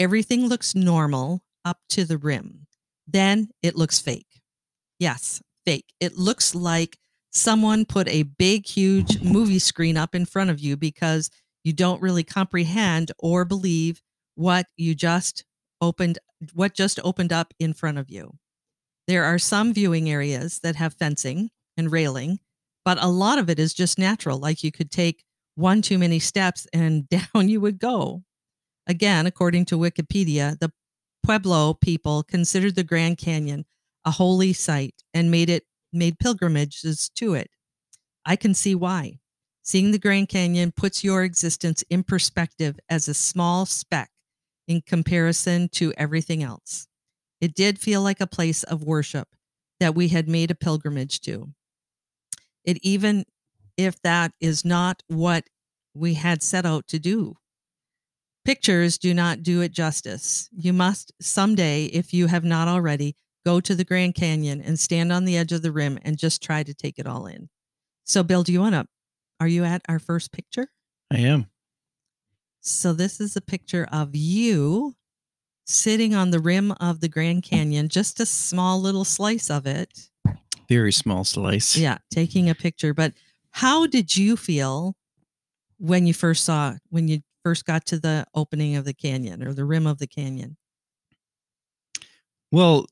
Everything 0.00 0.48
looks 0.48 0.74
normal 0.74 1.42
up 1.64 1.78
to 1.90 2.06
the 2.06 2.16
rim. 2.16 2.66
Then 3.06 3.50
it 3.62 3.76
looks 3.76 3.98
fake. 4.00 4.40
Yes, 4.98 5.42
fake. 5.66 5.92
It 6.00 6.16
looks 6.16 6.54
like 6.54 6.96
someone 7.32 7.84
put 7.84 8.08
a 8.08 8.22
big, 8.22 8.66
huge 8.66 9.20
movie 9.20 9.58
screen 9.58 9.98
up 9.98 10.14
in 10.14 10.24
front 10.24 10.48
of 10.48 10.58
you 10.58 10.78
because 10.78 11.30
you 11.64 11.74
don't 11.74 12.00
really 12.00 12.24
comprehend 12.24 13.12
or 13.18 13.44
believe 13.44 14.00
what 14.36 14.66
you 14.78 14.94
just 14.94 15.44
opened, 15.82 16.18
what 16.54 16.74
just 16.74 16.98
opened 17.04 17.32
up 17.32 17.52
in 17.58 17.74
front 17.74 17.98
of 17.98 18.08
you. 18.08 18.32
There 19.06 19.24
are 19.24 19.38
some 19.38 19.74
viewing 19.74 20.08
areas 20.08 20.60
that 20.60 20.76
have 20.76 20.94
fencing 20.94 21.50
and 21.76 21.92
railing, 21.92 22.38
but 22.86 22.96
a 23.02 23.08
lot 23.08 23.38
of 23.38 23.50
it 23.50 23.58
is 23.58 23.74
just 23.74 23.98
natural. 23.98 24.38
Like 24.38 24.64
you 24.64 24.72
could 24.72 24.90
take 24.90 25.24
one 25.56 25.82
too 25.82 25.98
many 25.98 26.18
steps 26.20 26.66
and 26.72 27.06
down 27.10 27.50
you 27.50 27.60
would 27.60 27.78
go. 27.78 28.22
Again, 28.86 29.26
according 29.26 29.66
to 29.66 29.78
Wikipedia, 29.78 30.58
the 30.58 30.72
Pueblo 31.22 31.74
people 31.74 32.22
considered 32.22 32.74
the 32.74 32.84
Grand 32.84 33.18
Canyon 33.18 33.64
a 34.04 34.10
holy 34.10 34.52
site 34.52 35.02
and 35.12 35.30
made 35.30 35.50
it 35.50 35.64
made 35.92 36.18
pilgrimages 36.18 37.10
to 37.16 37.34
it. 37.34 37.50
I 38.24 38.36
can 38.36 38.54
see 38.54 38.74
why. 38.74 39.20
Seeing 39.62 39.90
the 39.90 39.98
Grand 39.98 40.28
Canyon 40.28 40.72
puts 40.72 41.04
your 41.04 41.22
existence 41.22 41.84
in 41.90 42.02
perspective 42.02 42.78
as 42.88 43.08
a 43.08 43.14
small 43.14 43.66
speck 43.66 44.10
in 44.66 44.80
comparison 44.80 45.68
to 45.70 45.92
everything 45.96 46.42
else. 46.42 46.86
It 47.40 47.54
did 47.54 47.78
feel 47.78 48.02
like 48.02 48.20
a 48.20 48.26
place 48.26 48.62
of 48.62 48.82
worship 48.84 49.28
that 49.78 49.94
we 49.94 50.08
had 50.08 50.28
made 50.28 50.50
a 50.50 50.54
pilgrimage 50.54 51.20
to. 51.22 51.50
It 52.64 52.78
even 52.82 53.24
if 53.76 54.00
that 54.02 54.32
is 54.40 54.64
not 54.64 55.02
what 55.08 55.48
we 55.94 56.14
had 56.14 56.42
set 56.42 56.66
out 56.66 56.86
to 56.88 56.98
do 56.98 57.36
Pictures 58.44 58.98
do 58.98 59.12
not 59.12 59.42
do 59.42 59.60
it 59.60 59.72
justice. 59.72 60.48
You 60.52 60.72
must 60.72 61.12
someday, 61.20 61.86
if 61.86 62.14
you 62.14 62.26
have 62.26 62.44
not 62.44 62.68
already, 62.68 63.14
go 63.44 63.60
to 63.60 63.74
the 63.74 63.84
Grand 63.84 64.14
Canyon 64.14 64.60
and 64.60 64.78
stand 64.78 65.12
on 65.12 65.24
the 65.24 65.36
edge 65.36 65.52
of 65.52 65.62
the 65.62 65.72
rim 65.72 65.98
and 66.02 66.18
just 66.18 66.42
try 66.42 66.62
to 66.62 66.74
take 66.74 66.98
it 66.98 67.06
all 67.06 67.26
in. 67.26 67.48
So, 68.04 68.22
Bill, 68.22 68.42
do 68.42 68.52
you 68.52 68.60
want 68.60 68.74
to? 68.74 68.86
Are 69.40 69.48
you 69.48 69.64
at 69.64 69.82
our 69.88 69.98
first 69.98 70.32
picture? 70.32 70.68
I 71.10 71.18
am. 71.18 71.50
So, 72.60 72.92
this 72.92 73.20
is 73.20 73.36
a 73.36 73.40
picture 73.40 73.86
of 73.92 74.16
you 74.16 74.94
sitting 75.66 76.14
on 76.14 76.30
the 76.30 76.40
rim 76.40 76.72
of 76.72 77.00
the 77.00 77.08
Grand 77.08 77.42
Canyon, 77.42 77.88
just 77.88 78.20
a 78.20 78.26
small 78.26 78.80
little 78.80 79.04
slice 79.04 79.50
of 79.50 79.66
it. 79.66 80.08
Very 80.68 80.92
small 80.92 81.24
slice. 81.24 81.76
Yeah, 81.76 81.98
taking 82.10 82.48
a 82.48 82.54
picture. 82.54 82.94
But 82.94 83.12
how 83.50 83.86
did 83.86 84.16
you 84.16 84.36
feel 84.36 84.96
when 85.78 86.06
you 86.06 86.14
first 86.14 86.44
saw 86.44 86.74
when 86.90 87.08
you 87.08 87.22
first 87.44 87.64
got 87.64 87.86
to 87.86 87.98
the 87.98 88.26
opening 88.34 88.76
of 88.76 88.84
the 88.84 88.94
canyon 88.94 89.46
or 89.46 89.52
the 89.52 89.64
rim 89.64 89.86
of 89.86 89.98
the 89.98 90.06
canyon? 90.06 90.56
Well, 92.52 92.86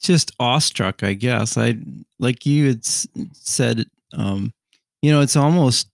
just 0.00 0.32
awestruck, 0.38 1.02
I 1.02 1.14
guess. 1.14 1.56
I 1.56 1.78
like 2.18 2.44
you 2.44 2.66
had 2.68 2.84
said, 2.84 3.86
um, 4.12 4.52
you 5.00 5.12
know, 5.12 5.20
it's 5.20 5.36
almost 5.36 5.88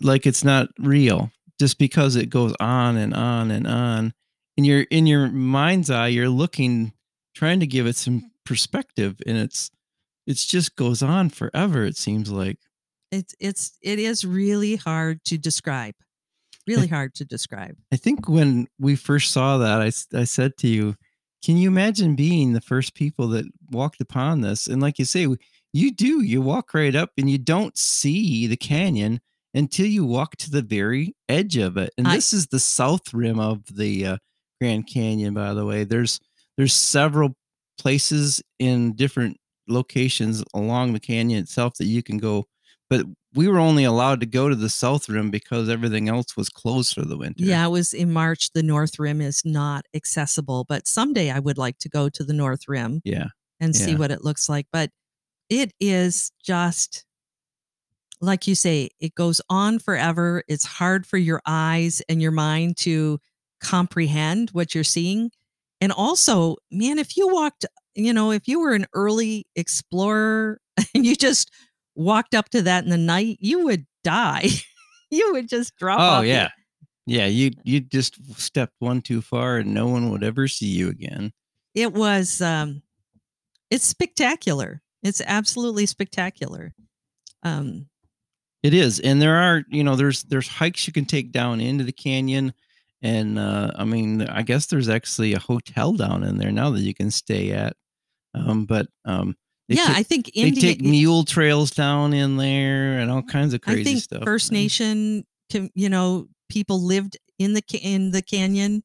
like 0.00 0.26
it's 0.26 0.44
not 0.44 0.68
real 0.78 1.30
just 1.58 1.78
because 1.78 2.16
it 2.16 2.30
goes 2.30 2.54
on 2.60 2.96
and 2.96 3.14
on 3.14 3.50
and 3.50 3.66
on. 3.66 4.12
And 4.56 4.66
you're 4.66 4.82
in 4.82 5.06
your 5.06 5.28
mind's 5.28 5.90
eye, 5.90 6.08
you're 6.08 6.28
looking, 6.28 6.92
trying 7.34 7.60
to 7.60 7.66
give 7.66 7.86
it 7.86 7.96
some 7.96 8.30
perspective, 8.44 9.20
and 9.26 9.36
it's 9.36 9.70
it's 10.26 10.46
just 10.46 10.76
goes 10.76 11.02
on 11.02 11.30
forever. 11.30 11.84
It 11.84 11.96
seems 11.96 12.30
like 12.30 12.58
it's 13.10 13.34
it's 13.40 13.78
it 13.82 13.98
is 13.98 14.24
really 14.24 14.76
hard 14.76 15.24
to 15.24 15.38
describe 15.38 15.94
really 16.66 16.86
hard 16.86 17.14
to 17.14 17.24
describe. 17.24 17.76
I 17.92 17.96
think 17.96 18.28
when 18.28 18.68
we 18.78 18.96
first 18.96 19.32
saw 19.32 19.58
that, 19.58 19.80
I, 19.80 20.18
I 20.18 20.24
said 20.24 20.56
to 20.58 20.68
you, 20.68 20.96
can 21.44 21.56
you 21.56 21.68
imagine 21.68 22.14
being 22.14 22.52
the 22.52 22.60
first 22.60 22.94
people 22.94 23.28
that 23.28 23.46
walked 23.70 24.00
upon 24.00 24.42
this? 24.42 24.66
And 24.66 24.80
like 24.80 24.98
you 24.98 25.04
say, 25.04 25.26
you 25.72 25.90
do, 25.90 26.20
you 26.22 26.40
walk 26.40 26.74
right 26.74 26.94
up 26.94 27.10
and 27.18 27.28
you 27.28 27.38
don't 27.38 27.76
see 27.76 28.46
the 28.46 28.56
canyon 28.56 29.20
until 29.54 29.86
you 29.86 30.04
walk 30.04 30.36
to 30.36 30.50
the 30.50 30.62
very 30.62 31.14
edge 31.28 31.56
of 31.56 31.76
it. 31.76 31.92
And 31.98 32.06
I, 32.06 32.14
this 32.14 32.32
is 32.32 32.46
the 32.46 32.60
south 32.60 33.12
rim 33.12 33.40
of 33.40 33.64
the 33.74 34.06
uh, 34.06 34.16
Grand 34.60 34.86
Canyon, 34.86 35.34
by 35.34 35.54
the 35.54 35.66
way. 35.66 35.84
There's 35.84 36.20
there's 36.56 36.74
several 36.74 37.34
places 37.78 38.42
in 38.58 38.94
different 38.94 39.38
locations 39.68 40.44
along 40.54 40.92
the 40.92 41.00
canyon 41.00 41.40
itself 41.40 41.74
that 41.78 41.86
you 41.86 42.02
can 42.02 42.18
go 42.18 42.44
but 42.92 43.06
we 43.34 43.48
were 43.48 43.58
only 43.58 43.84
allowed 43.84 44.20
to 44.20 44.26
go 44.26 44.50
to 44.50 44.54
the 44.54 44.68
south 44.68 45.08
rim 45.08 45.30
because 45.30 45.70
everything 45.70 46.10
else 46.10 46.36
was 46.36 46.50
closed 46.50 46.94
for 46.94 47.06
the 47.06 47.16
winter. 47.16 47.42
Yeah, 47.42 47.64
it 47.64 47.70
was 47.70 47.94
in 47.94 48.12
March. 48.12 48.52
The 48.52 48.62
north 48.62 48.98
rim 48.98 49.22
is 49.22 49.40
not 49.46 49.86
accessible, 49.94 50.66
but 50.68 50.86
someday 50.86 51.30
I 51.30 51.38
would 51.38 51.56
like 51.56 51.78
to 51.78 51.88
go 51.88 52.10
to 52.10 52.22
the 52.22 52.34
north 52.34 52.68
rim. 52.68 53.00
Yeah. 53.02 53.28
And 53.60 53.74
yeah. 53.74 53.86
see 53.86 53.94
what 53.94 54.10
it 54.10 54.22
looks 54.22 54.46
like. 54.46 54.66
But 54.70 54.90
it 55.48 55.72
is 55.80 56.32
just 56.44 57.06
like 58.20 58.46
you 58.46 58.54
say, 58.54 58.90
it 59.00 59.14
goes 59.14 59.40
on 59.48 59.78
forever. 59.78 60.42
It's 60.46 60.66
hard 60.66 61.06
for 61.06 61.16
your 61.16 61.40
eyes 61.46 62.02
and 62.10 62.20
your 62.20 62.30
mind 62.30 62.76
to 62.78 63.20
comprehend 63.62 64.50
what 64.50 64.74
you're 64.74 64.84
seeing. 64.84 65.30
And 65.80 65.92
also, 65.92 66.56
man, 66.70 66.98
if 66.98 67.16
you 67.16 67.26
walked, 67.28 67.64
you 67.94 68.12
know, 68.12 68.32
if 68.32 68.46
you 68.46 68.60
were 68.60 68.74
an 68.74 68.86
early 68.92 69.46
explorer 69.56 70.60
and 70.94 71.06
you 71.06 71.16
just 71.16 71.50
walked 71.94 72.34
up 72.34 72.48
to 72.50 72.62
that 72.62 72.84
in 72.84 72.90
the 72.90 72.98
night, 72.98 73.38
you 73.40 73.64
would 73.64 73.86
die. 74.04 74.48
you 75.10 75.32
would 75.32 75.48
just 75.48 75.76
drop. 75.76 76.00
Oh 76.00 76.22
yeah, 76.22 76.48
yeah. 77.06 77.26
You 77.26 77.50
you 77.64 77.80
just 77.80 78.18
stepped 78.38 78.74
one 78.78 79.02
too 79.02 79.22
far, 79.22 79.58
and 79.58 79.74
no 79.74 79.86
one 79.86 80.10
would 80.10 80.24
ever 80.24 80.48
see 80.48 80.66
you 80.66 80.88
again. 80.88 81.32
It 81.74 81.92
was. 81.92 82.40
um 82.40 82.82
It's 83.70 83.86
spectacular. 83.86 84.82
It's 85.02 85.22
absolutely 85.26 85.86
spectacular. 85.86 86.74
Um, 87.42 87.88
it 88.62 88.74
is, 88.74 89.00
and 89.00 89.20
there 89.20 89.36
are 89.36 89.64
you 89.68 89.82
know 89.82 89.96
there's 89.96 90.22
there's 90.24 90.48
hikes 90.48 90.86
you 90.86 90.92
can 90.92 91.04
take 91.04 91.32
down 91.32 91.60
into 91.60 91.84
the 91.84 91.92
canyon. 91.92 92.54
And 93.04 93.36
uh, 93.36 93.72
I 93.74 93.84
mean, 93.84 94.22
I 94.22 94.42
guess 94.42 94.66
there's 94.66 94.88
actually 94.88 95.34
a 95.34 95.40
hotel 95.40 95.92
down 95.92 96.22
in 96.22 96.38
there 96.38 96.52
now 96.52 96.70
that 96.70 96.82
you 96.82 96.94
can 96.94 97.10
stay 97.10 97.50
at. 97.50 97.74
Um, 98.32 98.64
but 98.64 98.86
um, 99.04 99.34
They 99.68 99.76
yeah, 99.76 99.86
take- 99.86 99.96
I 99.96 100.02
think 100.02 100.30
they 100.34 100.50
take 100.50 100.80
mule 100.82 101.24
trails 101.24 101.70
down 101.70 102.12
in 102.12 102.36
there 102.36 102.98
and 102.98 103.10
all 103.10 103.22
kinds 103.22 103.54
of 103.54 103.60
crazy 103.60 103.80
I 103.80 103.84
think 103.84 104.00
stuff. 104.02 104.24
First. 104.24 104.52
Nation, 104.52 105.24
you 105.74 105.88
know, 105.88 106.28
people 106.48 106.80
lived 106.82 107.16
in 107.38 107.54
the 107.54 107.62
in 107.80 108.10
the 108.10 108.22
canyon. 108.22 108.82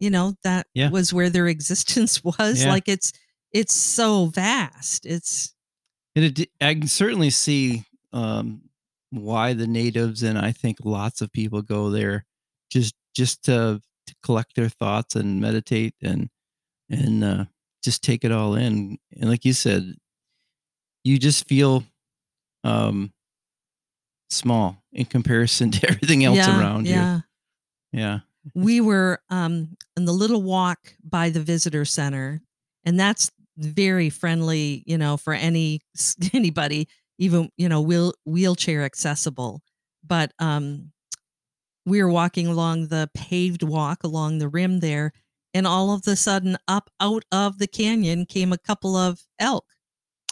You 0.00 0.10
know 0.10 0.34
that 0.44 0.66
Yeah. 0.74 0.90
was 0.90 1.12
where 1.12 1.30
their 1.30 1.46
existence 1.56 2.22
was. 2.22 2.62
Yeah. 2.64 2.70
Like 2.70 2.88
it's 2.88 3.12
it's 3.52 3.74
so 3.74 4.26
vast. 4.26 5.06
It's 5.06 5.54
And 6.14 6.24
it, 6.38 6.50
I 6.60 6.74
can 6.74 6.88
certainly 6.88 7.30
see 7.30 7.84
um, 8.12 8.62
why 9.10 9.54
the 9.54 9.66
natives 9.66 10.22
and 10.22 10.38
I 10.38 10.52
think 10.52 10.78
lots 10.84 11.20
of 11.20 11.32
people 11.32 11.62
go 11.62 11.90
there 11.90 12.26
just 12.70 12.94
just 13.16 13.44
to, 13.44 13.80
to 14.06 14.14
collect 14.22 14.54
their 14.56 14.68
thoughts 14.68 15.14
and 15.16 15.40
meditate 15.40 15.94
and 16.02 16.28
and 16.90 17.24
uh, 17.24 17.44
just 17.82 18.02
take 18.02 18.24
it 18.24 18.32
all 18.32 18.54
in. 18.54 18.98
And 19.18 19.28
like 19.30 19.44
you 19.44 19.52
said, 19.52 19.94
you 21.08 21.18
just 21.18 21.48
feel 21.48 21.84
um, 22.64 23.12
small 24.30 24.82
in 24.92 25.04
comparison 25.04 25.70
to 25.72 25.88
everything 25.88 26.24
else 26.24 26.36
yeah, 26.36 26.58
around 26.58 26.86
you. 26.86 26.94
yeah. 26.94 27.20
Yeah, 27.90 28.18
we 28.54 28.80
were 28.80 29.20
um 29.30 29.76
in 29.96 30.04
the 30.04 30.12
little 30.12 30.42
walk 30.42 30.94
by 31.02 31.30
the 31.30 31.40
visitor 31.40 31.84
center 31.84 32.40
and 32.84 32.98
that's 32.98 33.30
very 33.56 34.10
friendly 34.10 34.82
you 34.86 34.96
know 34.96 35.16
for 35.16 35.32
any 35.32 35.80
anybody 36.32 36.88
even 37.18 37.50
you 37.56 37.68
know 37.68 37.80
wheel, 37.80 38.12
wheelchair 38.24 38.84
accessible 38.84 39.62
but 40.06 40.32
um 40.38 40.92
we 41.84 42.02
were 42.02 42.10
walking 42.10 42.46
along 42.46 42.88
the 42.88 43.10
paved 43.14 43.62
walk 43.62 44.04
along 44.04 44.38
the 44.38 44.48
rim 44.48 44.80
there 44.80 45.12
and 45.54 45.66
all 45.66 45.92
of 45.92 46.06
a 46.06 46.16
sudden 46.16 46.56
up 46.68 46.90
out 47.00 47.24
of 47.32 47.58
the 47.58 47.66
canyon 47.66 48.26
came 48.26 48.52
a 48.52 48.58
couple 48.58 48.96
of 48.96 49.20
elk 49.38 49.64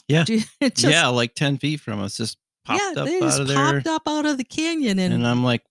Yeah. 0.09 0.25
Just- 0.25 0.49
yeah, 0.85 1.09
like 1.09 1.35
ten 1.35 1.59
feet 1.59 1.81
from 1.81 2.01
us, 2.01 2.17
just 2.17 2.39
popped 2.65 2.81
yeah 2.97 3.03
up 3.03 3.07
they 3.07 3.17
out 3.17 3.23
just 3.23 3.41
of 3.41 3.49
there. 3.49 3.57
popped 3.57 3.87
up 3.87 4.03
out 4.09 4.27
of 4.27 4.39
the 4.39 4.45
canyon 4.45 4.99
and, 4.99 5.15
and 5.15 5.27
I'm 5.27 5.45
like, 5.45 5.63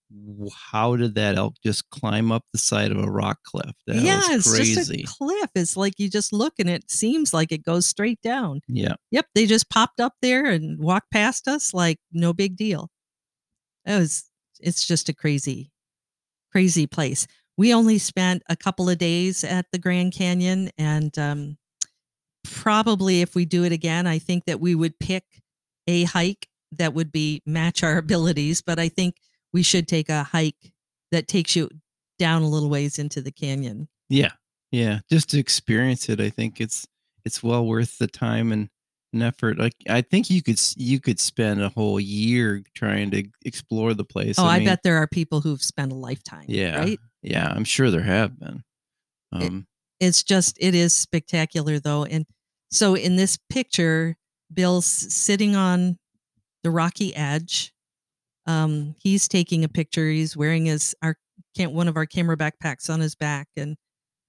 how 0.72 0.96
did 0.96 1.14
that 1.16 1.36
elk 1.36 1.54
just 1.62 1.88
climb 1.90 2.32
up 2.32 2.42
the 2.52 2.58
side 2.58 2.90
of 2.90 2.98
a 2.98 3.10
rock 3.10 3.38
cliff? 3.44 3.72
That 3.86 3.96
yeah 3.96 4.22
it's 4.30 4.44
just 4.44 4.76
crazy. 4.88 5.02
a 5.02 5.06
cliff 5.06 5.50
it's 5.54 5.76
like 5.76 5.94
you 5.98 6.08
just 6.08 6.32
look 6.32 6.54
and 6.58 6.70
it 6.70 6.90
seems 6.90 7.34
like 7.34 7.52
it 7.52 7.62
goes 7.62 7.86
straight 7.86 8.20
down 8.22 8.60
yeah, 8.66 8.94
Yep, 9.10 9.26
they 9.34 9.44
just 9.46 9.68
popped 9.68 10.00
up 10.00 10.14
there 10.22 10.46
and 10.46 10.78
walked 10.78 11.10
past 11.10 11.48
us 11.48 11.74
like 11.74 11.98
no 12.12 12.32
big 12.32 12.56
deal. 12.56 12.88
It 13.84 13.98
was 13.98 14.24
it's 14.60 14.86
just 14.86 15.08
a 15.10 15.14
crazy 15.14 15.70
crazy 16.50 16.86
place. 16.86 17.26
We 17.58 17.74
only 17.74 17.98
spent 17.98 18.42
a 18.48 18.56
couple 18.56 18.88
of 18.88 18.96
days 18.98 19.44
at 19.44 19.66
the 19.72 19.78
Grand 19.78 20.12
Canyon 20.14 20.70
and 20.78 21.16
um 21.18 21.58
probably 22.52 23.20
if 23.20 23.34
we 23.34 23.44
do 23.44 23.64
it 23.64 23.72
again, 23.72 24.06
I 24.06 24.18
think 24.18 24.44
that 24.46 24.60
we 24.60 24.74
would 24.74 24.98
pick 24.98 25.24
a 25.86 26.04
hike 26.04 26.48
that 26.72 26.94
would 26.94 27.12
be 27.12 27.42
match 27.46 27.82
our 27.82 27.96
abilities, 27.98 28.62
but 28.62 28.78
I 28.78 28.88
think 28.88 29.16
we 29.52 29.62
should 29.62 29.86
take 29.88 30.08
a 30.08 30.22
hike 30.24 30.72
that 31.12 31.28
takes 31.28 31.54
you 31.56 31.70
down 32.18 32.42
a 32.42 32.48
little 32.48 32.68
ways 32.70 32.98
into 32.98 33.20
the 33.20 33.30
canyon. 33.30 33.88
yeah, 34.08 34.32
yeah. 34.72 35.00
Just 35.10 35.30
to 35.30 35.38
experience 35.38 36.08
it, 36.08 36.20
I 36.20 36.30
think 36.30 36.60
it's 36.60 36.86
it's 37.24 37.42
well 37.42 37.64
worth 37.66 37.98
the 37.98 38.06
time 38.06 38.52
and, 38.52 38.68
and 39.12 39.22
effort. 39.22 39.58
Like 39.58 39.74
I 39.88 40.00
think 40.02 40.28
you 40.30 40.42
could 40.42 40.60
you 40.76 40.98
could 41.00 41.20
spend 41.20 41.62
a 41.62 41.68
whole 41.68 42.00
year 42.00 42.62
trying 42.74 43.10
to 43.12 43.24
explore 43.44 43.94
the 43.94 44.04
place. 44.04 44.38
Oh, 44.38 44.44
I, 44.46 44.58
mean, 44.58 44.66
bet 44.68 44.82
there 44.82 44.96
are 44.96 45.06
people 45.06 45.40
who've 45.40 45.62
spent 45.62 45.92
a 45.92 45.94
lifetime. 45.94 46.46
Yeah. 46.48 46.78
Right? 46.78 47.00
Yeah, 47.22 47.46
I'm 47.54 47.64
sure 47.64 47.90
there 47.90 48.02
have 48.02 48.38
been. 48.38 48.62
It- 49.32 49.42
Um, 49.48 49.66
it's 49.98 50.22
just 50.22 50.58
it 50.60 50.74
is 50.74 50.92
spectacular 50.92 51.78
though 51.78 52.04
and 52.04 52.26
so 52.70 52.94
in 52.94 53.16
this 53.16 53.38
picture 53.50 54.16
bill's 54.52 54.86
sitting 54.86 55.56
on 55.56 55.98
the 56.62 56.70
rocky 56.70 57.14
edge. 57.14 57.72
Um 58.46 58.94
he's 59.02 59.28
taking 59.28 59.64
a 59.64 59.68
picture. 59.68 60.08
He's 60.08 60.36
wearing 60.36 60.66
his 60.66 60.94
our 61.02 61.16
one 61.58 61.88
of 61.88 61.96
our 61.96 62.06
camera 62.06 62.36
backpacks 62.36 62.90
on 62.90 63.00
his 63.00 63.14
back. 63.14 63.48
And 63.56 63.76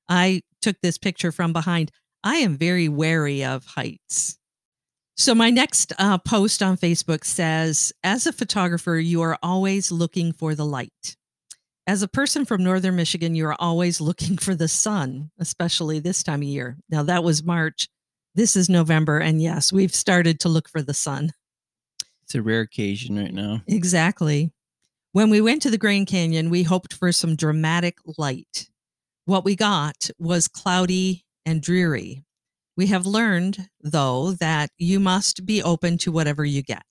i 0.09 0.41
took 0.61 0.77
this 0.81 0.97
picture 0.97 1.31
from 1.31 1.53
behind. 1.53 1.91
I 2.23 2.37
am 2.37 2.57
very 2.57 2.89
wary 2.89 3.43
of 3.43 3.65
heights. 3.65 4.37
So 5.15 5.33
my 5.33 5.49
next 5.49 5.93
uh, 5.97 6.17
post 6.19 6.61
on 6.63 6.77
facebook 6.77 7.25
says 7.25 7.91
as 8.03 8.27
a 8.27 8.33
photographer 8.33 8.95
you 8.95 9.21
are 9.21 9.37
always 9.43 9.91
looking 9.91 10.31
for 10.31 10.55
the 10.55 10.65
light. 10.65 11.17
As 11.85 12.01
a 12.01 12.07
person 12.09 12.43
from 12.43 12.65
northern 12.65 12.97
Michigan, 12.97 13.33
you're 13.33 13.55
always 13.59 14.01
looking 14.01 14.35
for 14.37 14.55
the 14.55 14.67
sun, 14.67 15.31
especially 15.39 15.99
this 15.99 16.21
time 16.21 16.41
of 16.41 16.47
year. 16.47 16.77
Now, 16.89 17.03
that 17.03 17.23
was 17.23 17.43
March. 17.43 17.87
This 18.37 18.55
is 18.55 18.69
November. 18.69 19.17
And 19.17 19.41
yes, 19.41 19.73
we've 19.73 19.95
started 19.95 20.39
to 20.41 20.47
look 20.47 20.69
for 20.69 20.83
the 20.83 20.93
sun. 20.93 21.31
it's 22.21 22.35
a 22.35 22.41
rare 22.43 22.61
occasion 22.61 23.17
right 23.17 23.33
now. 23.33 23.63
Exactly. 23.65 24.51
When 25.11 25.31
we 25.31 25.41
went 25.41 25.63
to 25.63 25.71
the 25.71 25.77
Grand 25.79 26.05
Canyon, 26.05 26.51
we 26.51 26.61
hoped 26.61 26.93
for 26.93 27.11
some 27.11 27.35
dramatic 27.35 27.97
light. 28.15 28.69
What 29.25 29.43
we 29.43 29.55
got 29.55 30.11
was 30.19 30.47
cloudy 30.47 31.25
and 31.47 31.63
dreary. 31.63 32.25
We 32.75 32.85
have 32.87 33.07
learned, 33.07 33.69
though, 33.81 34.33
that 34.33 34.69
you 34.77 34.99
must 34.99 35.43
be 35.43 35.63
open 35.63 35.97
to 35.99 36.11
whatever 36.11 36.45
you 36.45 36.61
get. 36.61 36.85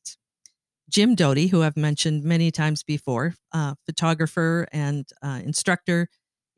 Jim 0.90 1.14
Doty, 1.14 1.46
who 1.46 1.62
I've 1.62 1.76
mentioned 1.76 2.24
many 2.24 2.50
times 2.50 2.82
before, 2.82 3.36
uh, 3.52 3.74
photographer 3.86 4.66
and 4.72 5.08
uh, 5.22 5.42
instructor, 5.44 6.08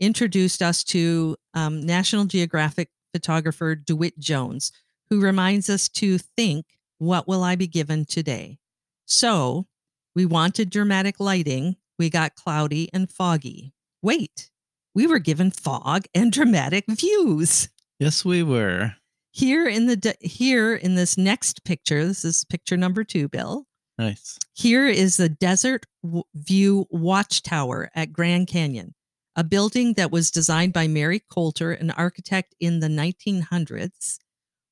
introduced 0.01 0.63
us 0.63 0.83
to 0.85 1.37
um, 1.53 1.85
National 1.85 2.25
Geographic 2.25 2.89
photographer 3.19 3.75
DeWitt 3.75 4.17
Jones, 4.21 4.71
who 5.11 5.21
reminds 5.21 5.69
us 5.69 5.89
to 5.89 6.19
think, 6.19 6.67
what 6.99 7.27
will 7.27 7.43
I 7.43 7.57
be 7.57 7.67
given 7.67 8.05
today? 8.05 8.59
So 9.07 9.67
we 10.15 10.25
wanted 10.25 10.71
dramatic 10.71 11.19
lighting. 11.19 11.75
We 11.99 12.11
got 12.11 12.37
cloudy 12.37 12.89
and 12.93 13.11
foggy. 13.11 13.73
Wait, 14.03 14.51
we 14.95 15.09
were 15.09 15.19
given 15.19 15.51
fog 15.51 16.05
and 16.15 16.31
dramatic 16.31 16.85
views. 16.89 17.69
Yes, 17.99 18.25
we 18.25 18.45
were. 18.45 18.95
Here 19.33 19.67
in 19.67 19.87
the 19.87 20.15
here 20.21 20.77
in 20.77 20.95
this 20.95 21.19
next 21.19 21.65
picture, 21.65 22.05
this 22.05 22.25
is 22.25 22.45
picture 22.45 22.77
number 22.77 23.03
2, 23.03 23.29
Bill. 23.29 23.67
Nice. 23.99 24.39
Here 24.55 24.87
is 24.87 25.17
the 25.17 25.29
Desert 25.29 25.87
View 26.35 26.87
Watchtower 26.91 27.91
at 27.97 28.13
Grand 28.13 28.47
Canyon, 28.47 28.95
a 29.39 29.45
building 29.45 29.93
that 29.93 30.11
was 30.11 30.33
designed 30.33 30.73
by 30.73 30.89
Mary 30.89 31.23
Colter, 31.31 31.71
an 31.71 31.93
architect 31.93 32.57
in 32.59 32.81
the 32.81 32.89
1900s 32.89 34.19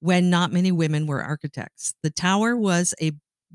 when 0.00 0.28
not 0.28 0.52
many 0.52 0.72
women 0.72 1.06
were 1.06 1.22
architects. 1.22 1.94
The 2.02 2.10
tower 2.10 2.56
was 2.56 2.92
a 3.00 3.12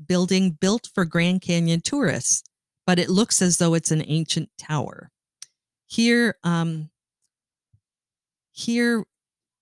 building 0.08 0.52
built 0.52 0.88
for 0.94 1.04
Grand 1.04 1.42
Canyon 1.42 1.82
tourists, 1.82 2.42
but 2.86 2.98
it 2.98 3.10
looks 3.10 3.42
as 3.42 3.58
though 3.58 3.74
it's 3.74 3.90
an 3.90 4.02
ancient 4.06 4.48
tower. 4.56 5.10
Here, 5.86 6.36
um, 6.44 6.88
here 8.50 9.04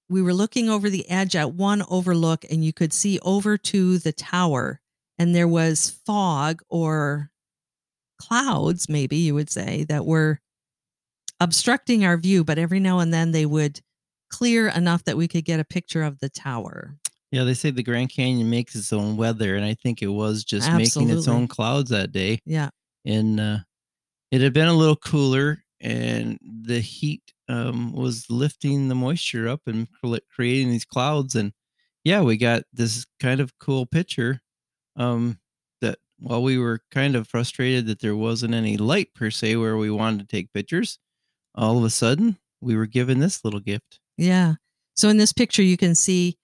we 0.08 0.22
were 0.22 0.32
looking 0.32 0.70
over 0.70 0.88
the 0.88 1.10
edge 1.10 1.34
at 1.34 1.54
one 1.54 1.82
overlook, 1.90 2.44
and 2.48 2.64
you 2.64 2.72
could 2.72 2.92
see 2.92 3.18
over 3.22 3.58
to 3.58 3.98
the 3.98 4.12
tower 4.12 4.80
and 5.18 5.34
there 5.34 5.48
was 5.48 5.98
fog 6.06 6.62
or 6.68 7.32
clouds, 8.20 8.88
maybe 8.88 9.16
you 9.16 9.34
would 9.34 9.50
say, 9.50 9.82
that 9.88 10.06
were 10.06 10.38
obstructing 11.40 12.05
our 12.05 12.16
view, 12.16 12.44
but 12.44 12.59
every 12.59 12.81
now 12.81 12.98
and 12.98 13.12
then 13.12 13.33
they 13.33 13.46
would 13.46 13.81
clear 14.31 14.68
enough 14.68 15.05
that 15.05 15.16
we 15.16 15.26
could 15.29 15.44
get 15.44 15.61
a 15.61 15.64
picture 15.64 16.03
of 16.03 16.20
the 16.20 16.29
tower. 16.29 16.96
Yeah, 17.33 17.44
they 17.44 17.55
say 17.55 17.70
the 17.70 17.83
Grand 17.83 18.11
Canyon 18.11 18.50
makes 18.50 18.74
its 18.74 18.92
own 18.92 19.16
weather, 19.16 19.57
and 19.57 19.64
I 19.64 19.74
think 19.74 20.03
it 20.03 20.09
was 20.09 20.44
just 20.44 20.70
making 20.72 21.11
its 21.11 21.29
own 21.29 21.46
clouds 21.46 21.90
that 21.90 22.12
day. 22.12 22.40
Yeah. 22.44 22.70
and 23.05 23.38
uh, 23.38 23.59
it 24.31 24.40
had 24.40 24.53
been 24.53 24.68
a 24.68 24.74
little 24.74 24.96
cooler, 24.96 25.62
and 25.81 26.38
the 26.42 26.81
heat 26.81 27.22
um, 27.48 27.92
was 27.92 28.26
lifting 28.31 28.88
the 28.88 28.94
moisture 28.94 29.48
up 29.48 29.62
and 29.66 29.88
creating 30.35 30.70
these 30.70 30.85
clouds. 30.85 31.35
And 31.35 31.53
yeah, 32.05 32.20
we 32.20 32.37
got 32.37 32.64
this 32.72 33.07
kind 33.20 33.40
of 33.40 33.57
cool 33.59 33.87
picture. 33.87 34.40
Um, 34.96 35.38
that 35.81 35.98
while 36.18 36.42
we 36.42 36.59
were 36.59 36.81
kind 36.90 37.14
of 37.14 37.29
frustrated 37.29 37.87
that 37.87 38.00
there 38.00 38.16
wasn't 38.16 38.55
any 38.55 38.76
light 38.76 39.14
per 39.14 39.31
se 39.31 39.57
where 39.57 39.76
we 39.76 39.90
wanted 39.90 40.20
to 40.20 40.37
take 40.37 40.53
pictures, 40.53 40.98
all 41.54 41.78
of 41.78 41.84
a 41.84 41.90
sudden 41.90 42.38
we 42.60 42.76
were 42.76 42.86
given 42.86 43.20
this 43.20 43.44
little 43.44 43.60
gift. 43.60 43.98
Yeah. 44.16 44.54
So 44.94 45.08
in 45.08 45.16
this 45.16 45.32
picture, 45.32 45.62
you 45.62 45.76
can 45.76 45.94
see 45.94 46.36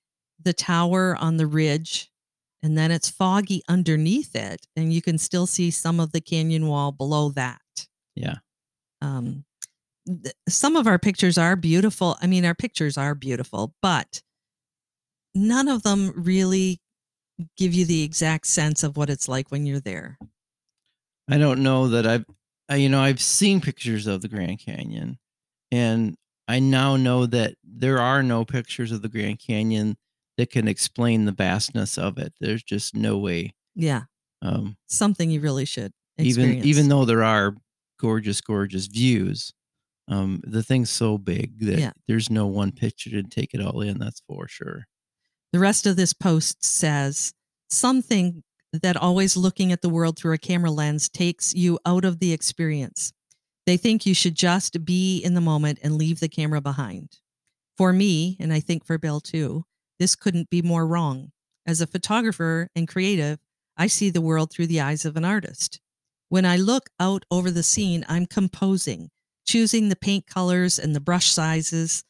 the 0.42 0.52
tower 0.52 1.16
on 1.20 1.36
the 1.36 1.46
ridge, 1.46 2.10
and 2.62 2.76
then 2.76 2.90
it's 2.90 3.10
foggy 3.10 3.62
underneath 3.68 4.34
it, 4.34 4.66
and 4.76 4.92
you 4.92 5.02
can 5.02 5.18
still 5.18 5.46
see 5.46 5.70
some 5.70 6.00
of 6.00 6.12
the 6.12 6.20
canyon 6.20 6.68
wall 6.68 6.92
below 6.92 7.30
that. 7.30 7.60
Yeah. 8.14 8.36
Um, 9.02 9.44
th- 10.06 10.34
some 10.48 10.76
of 10.76 10.86
our 10.86 10.98
pictures 10.98 11.36
are 11.36 11.56
beautiful. 11.56 12.16
I 12.22 12.26
mean, 12.26 12.44
our 12.44 12.54
pictures 12.54 12.96
are 12.96 13.14
beautiful, 13.14 13.74
but 13.82 14.22
none 15.34 15.68
of 15.68 15.82
them 15.82 16.12
really 16.16 16.80
give 17.58 17.74
you 17.74 17.84
the 17.84 18.02
exact 18.02 18.46
sense 18.46 18.82
of 18.82 18.96
what 18.96 19.10
it's 19.10 19.28
like 19.28 19.50
when 19.50 19.66
you're 19.66 19.80
there. 19.80 20.18
I 21.28 21.36
don't 21.38 21.62
know 21.62 21.88
that 21.88 22.06
I've, 22.06 22.24
you 22.74 22.88
know, 22.88 23.00
I've 23.00 23.20
seen 23.20 23.60
pictures 23.60 24.06
of 24.06 24.22
the 24.22 24.28
Grand 24.28 24.58
Canyon, 24.58 25.18
and 25.70 26.16
I 26.48 26.58
now 26.58 26.96
know 26.96 27.26
that 27.26 27.54
there 27.64 27.98
are 27.98 28.22
no 28.22 28.44
pictures 28.44 28.92
of 28.92 29.02
the 29.02 29.08
Grand 29.08 29.38
Canyon 29.40 29.96
that 30.36 30.50
can 30.50 30.68
explain 30.68 31.24
the 31.24 31.32
vastness 31.32 31.96
of 31.98 32.18
it. 32.18 32.34
There's 32.40 32.62
just 32.62 32.94
no 32.94 33.18
way. 33.18 33.54
Yeah. 33.74 34.02
Um, 34.42 34.76
Something 34.86 35.30
you 35.30 35.40
really 35.40 35.64
should 35.64 35.92
even 36.18 36.64
even 36.64 36.88
though 36.88 37.04
there 37.04 37.22
are 37.24 37.54
gorgeous, 37.98 38.40
gorgeous 38.40 38.86
views, 38.86 39.52
um, 40.08 40.40
the 40.44 40.62
thing's 40.62 40.90
so 40.90 41.18
big 41.18 41.60
that 41.60 41.78
Yeah. 41.78 41.92
there's 42.06 42.30
no 42.30 42.46
one 42.46 42.72
picture 42.72 43.10
to 43.10 43.22
take 43.22 43.54
it 43.54 43.60
all 43.60 43.80
in. 43.80 43.98
That's 43.98 44.20
for 44.26 44.46
sure. 44.48 44.86
The 45.52 45.58
rest 45.58 45.86
of 45.86 45.96
this 45.96 46.12
post 46.12 46.64
says 46.64 47.32
something 47.70 48.42
that 48.82 48.96
always 48.96 49.36
looking 49.36 49.72
at 49.72 49.82
the 49.82 49.88
world 49.88 50.18
through 50.18 50.34
a 50.34 50.38
camera 50.38 50.70
lens 50.70 51.08
takes 51.08 51.54
you 51.54 51.78
out 51.86 52.04
of 52.04 52.18
the 52.18 52.32
experience. 52.32 53.12
They 53.66 53.76
think 53.76 54.06
you 54.06 54.14
should 54.14 54.36
just 54.36 54.84
be 54.84 55.18
in 55.18 55.34
the 55.34 55.40
moment 55.40 55.80
and 55.82 55.96
leave 55.96 56.20
the 56.20 56.28
camera 56.28 56.60
behind. 56.60 57.18
For 57.76 57.92
me, 57.92 58.36
and 58.40 58.52
I 58.52 58.60
think 58.60 58.84
for 58.84 58.96
Bill 58.96 59.20
too, 59.20 59.64
this 59.98 60.14
couldn't 60.14 60.50
be 60.50 60.62
more 60.62 60.86
wrong. 60.86 61.32
As 61.66 61.80
a 61.80 61.86
photographer 61.86 62.68
and 62.76 62.86
creative, 62.86 63.38
I 63.76 63.88
see 63.88 64.10
the 64.10 64.20
world 64.20 64.50
through 64.50 64.68
the 64.68 64.80
eyes 64.80 65.04
of 65.04 65.16
an 65.16 65.24
artist. 65.24 65.80
When 66.28 66.44
I 66.44 66.56
look 66.56 66.90
out 66.98 67.24
over 67.30 67.50
the 67.50 67.62
scene, 67.62 68.04
I'm 68.08 68.26
composing, 68.26 69.10
choosing 69.46 69.88
the 69.88 69.96
paint 69.96 70.26
colors 70.26 70.78
and 70.78 70.94
the 70.94 71.00
brush 71.00 71.30
sizes. 71.30 72.04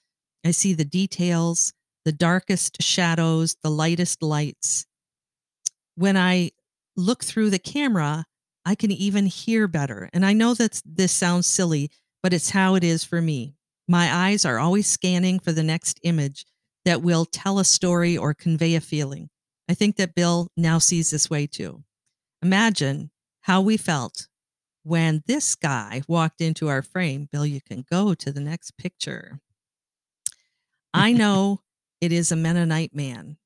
I 0.45 0.53
see 0.53 0.75
the 0.75 0.85
details, 0.85 1.73
the 2.05 2.13
darkest 2.13 2.83
shadows, 2.83 3.57
the 3.63 3.71
lightest 3.71 4.23
lights. 4.23 4.87
When 5.97 6.17
I 6.17 6.51
look 6.97 7.25
through 7.25 7.51
the 7.51 7.59
camera, 7.59 8.25
I 8.65 8.75
can 8.75 8.91
even 8.91 9.27
hear 9.27 9.69
better. 9.69 10.11
And 10.13 10.27
I 10.27 10.33
know 10.33 10.55
that 10.55 10.83
this 10.85 11.13
sounds 11.13 11.47
silly, 11.47 11.91
but 12.23 12.33
it's 12.33 12.51
how 12.51 12.75
it 12.75 12.83
is 12.83 13.05
for 13.05 13.23
me. 13.23 13.55
My 13.89 14.13
eyes 14.13 14.45
are 14.45 14.59
always 14.59 14.89
scanning 14.89 15.39
for 15.39 15.53
the 15.53 15.63
next 15.63 16.01
image 16.03 16.45
that 16.85 17.03
will 17.03 17.25
tell 17.25 17.59
a 17.59 17.65
story 17.65 18.17
or 18.17 18.35
convey 18.35 18.75
a 18.75 18.81
feeling. 18.81 19.29
I 19.69 19.75
think 19.75 19.97
that 19.97 20.15
Bill 20.15 20.49
now 20.57 20.79
sees 20.79 21.11
this 21.11 21.31
way 21.31 21.47
too. 21.47 21.85
Imagine 22.43 23.11
how 23.43 23.61
we 23.61 23.77
felt 23.77 24.29
when 24.83 25.23
this 25.27 25.55
guy 25.55 26.03
walked 26.09 26.41
into 26.41 26.69
our 26.69 26.83
frame. 26.83 27.29
Bill, 27.31 27.47
you 27.47 27.61
can 27.61 27.85
go 27.91 28.15
to 28.15 28.33
the 28.33 28.41
next 28.41 28.77
picture. 28.77 29.41
I 30.95 31.13
know 31.13 31.61
it 32.01 32.13
is 32.13 32.31
a 32.31 32.37
Mennonite 32.37 32.95
man, 32.95 33.37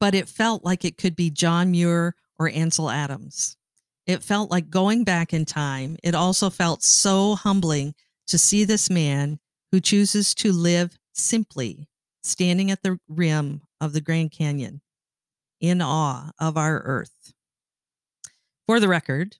but 0.00 0.14
it 0.14 0.28
felt 0.28 0.64
like 0.64 0.84
it 0.84 0.96
could 0.96 1.16
be 1.16 1.30
John 1.30 1.70
Muir 1.70 2.14
or 2.38 2.48
Ansel 2.48 2.90
Adams. 2.90 3.56
It 4.06 4.22
felt 4.22 4.50
like 4.50 4.70
going 4.70 5.04
back 5.04 5.34
in 5.34 5.44
time. 5.44 5.96
It 6.02 6.14
also 6.14 6.48
felt 6.48 6.82
so 6.82 7.34
humbling 7.34 7.94
to 8.28 8.38
see 8.38 8.64
this 8.64 8.88
man 8.88 9.38
who 9.70 9.80
chooses 9.80 10.34
to 10.36 10.52
live 10.52 10.96
simply, 11.12 11.88
standing 12.22 12.70
at 12.70 12.82
the 12.82 12.98
rim 13.08 13.62
of 13.80 13.92
the 13.92 14.00
Grand 14.00 14.32
Canyon, 14.32 14.80
in 15.60 15.82
awe 15.82 16.30
of 16.38 16.56
our 16.56 16.80
earth. 16.80 17.32
For 18.66 18.80
the 18.80 18.88
record, 18.88 19.36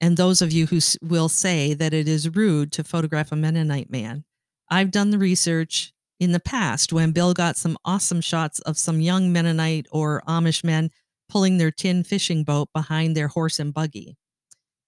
and 0.00 0.16
those 0.16 0.42
of 0.42 0.52
you 0.52 0.66
who 0.66 0.80
will 1.02 1.28
say 1.28 1.72
that 1.74 1.94
it 1.94 2.06
is 2.06 2.34
rude 2.34 2.72
to 2.72 2.84
photograph 2.84 3.32
a 3.32 3.36
Mennonite 3.36 3.90
man, 3.90 4.24
I've 4.68 4.90
done 4.90 5.10
the 5.10 5.18
research 5.18 5.92
in 6.20 6.32
the 6.32 6.40
past 6.40 6.92
when 6.92 7.12
Bill 7.12 7.34
got 7.34 7.56
some 7.56 7.76
awesome 7.84 8.20
shots 8.20 8.60
of 8.60 8.78
some 8.78 9.00
young 9.00 9.32
Mennonite 9.32 9.86
or 9.90 10.22
Amish 10.26 10.62
men 10.62 10.90
pulling 11.28 11.58
their 11.58 11.70
tin 11.70 12.04
fishing 12.04 12.44
boat 12.44 12.68
behind 12.72 13.16
their 13.16 13.28
horse 13.28 13.58
and 13.58 13.72
buggy. 13.72 14.16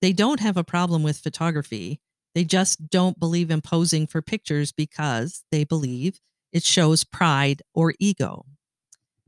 They 0.01 0.13
don't 0.13 0.41
have 0.41 0.57
a 0.57 0.65
problem 0.65 1.03
with 1.03 1.19
photography. 1.19 2.01
They 2.35 2.45
just 2.45 2.91
don't 2.91 3.19
believe 3.19 3.51
in 3.51 3.63
posing 3.63 4.07
for 4.07 4.21
pictures 4.21 4.73
because 4.73 5.45
they 5.51 5.65
believe 5.65 6.21
it 6.53 6.63
shows 6.63 7.05
pride 7.05 7.63
or 7.75 7.95
ego. 7.99 8.45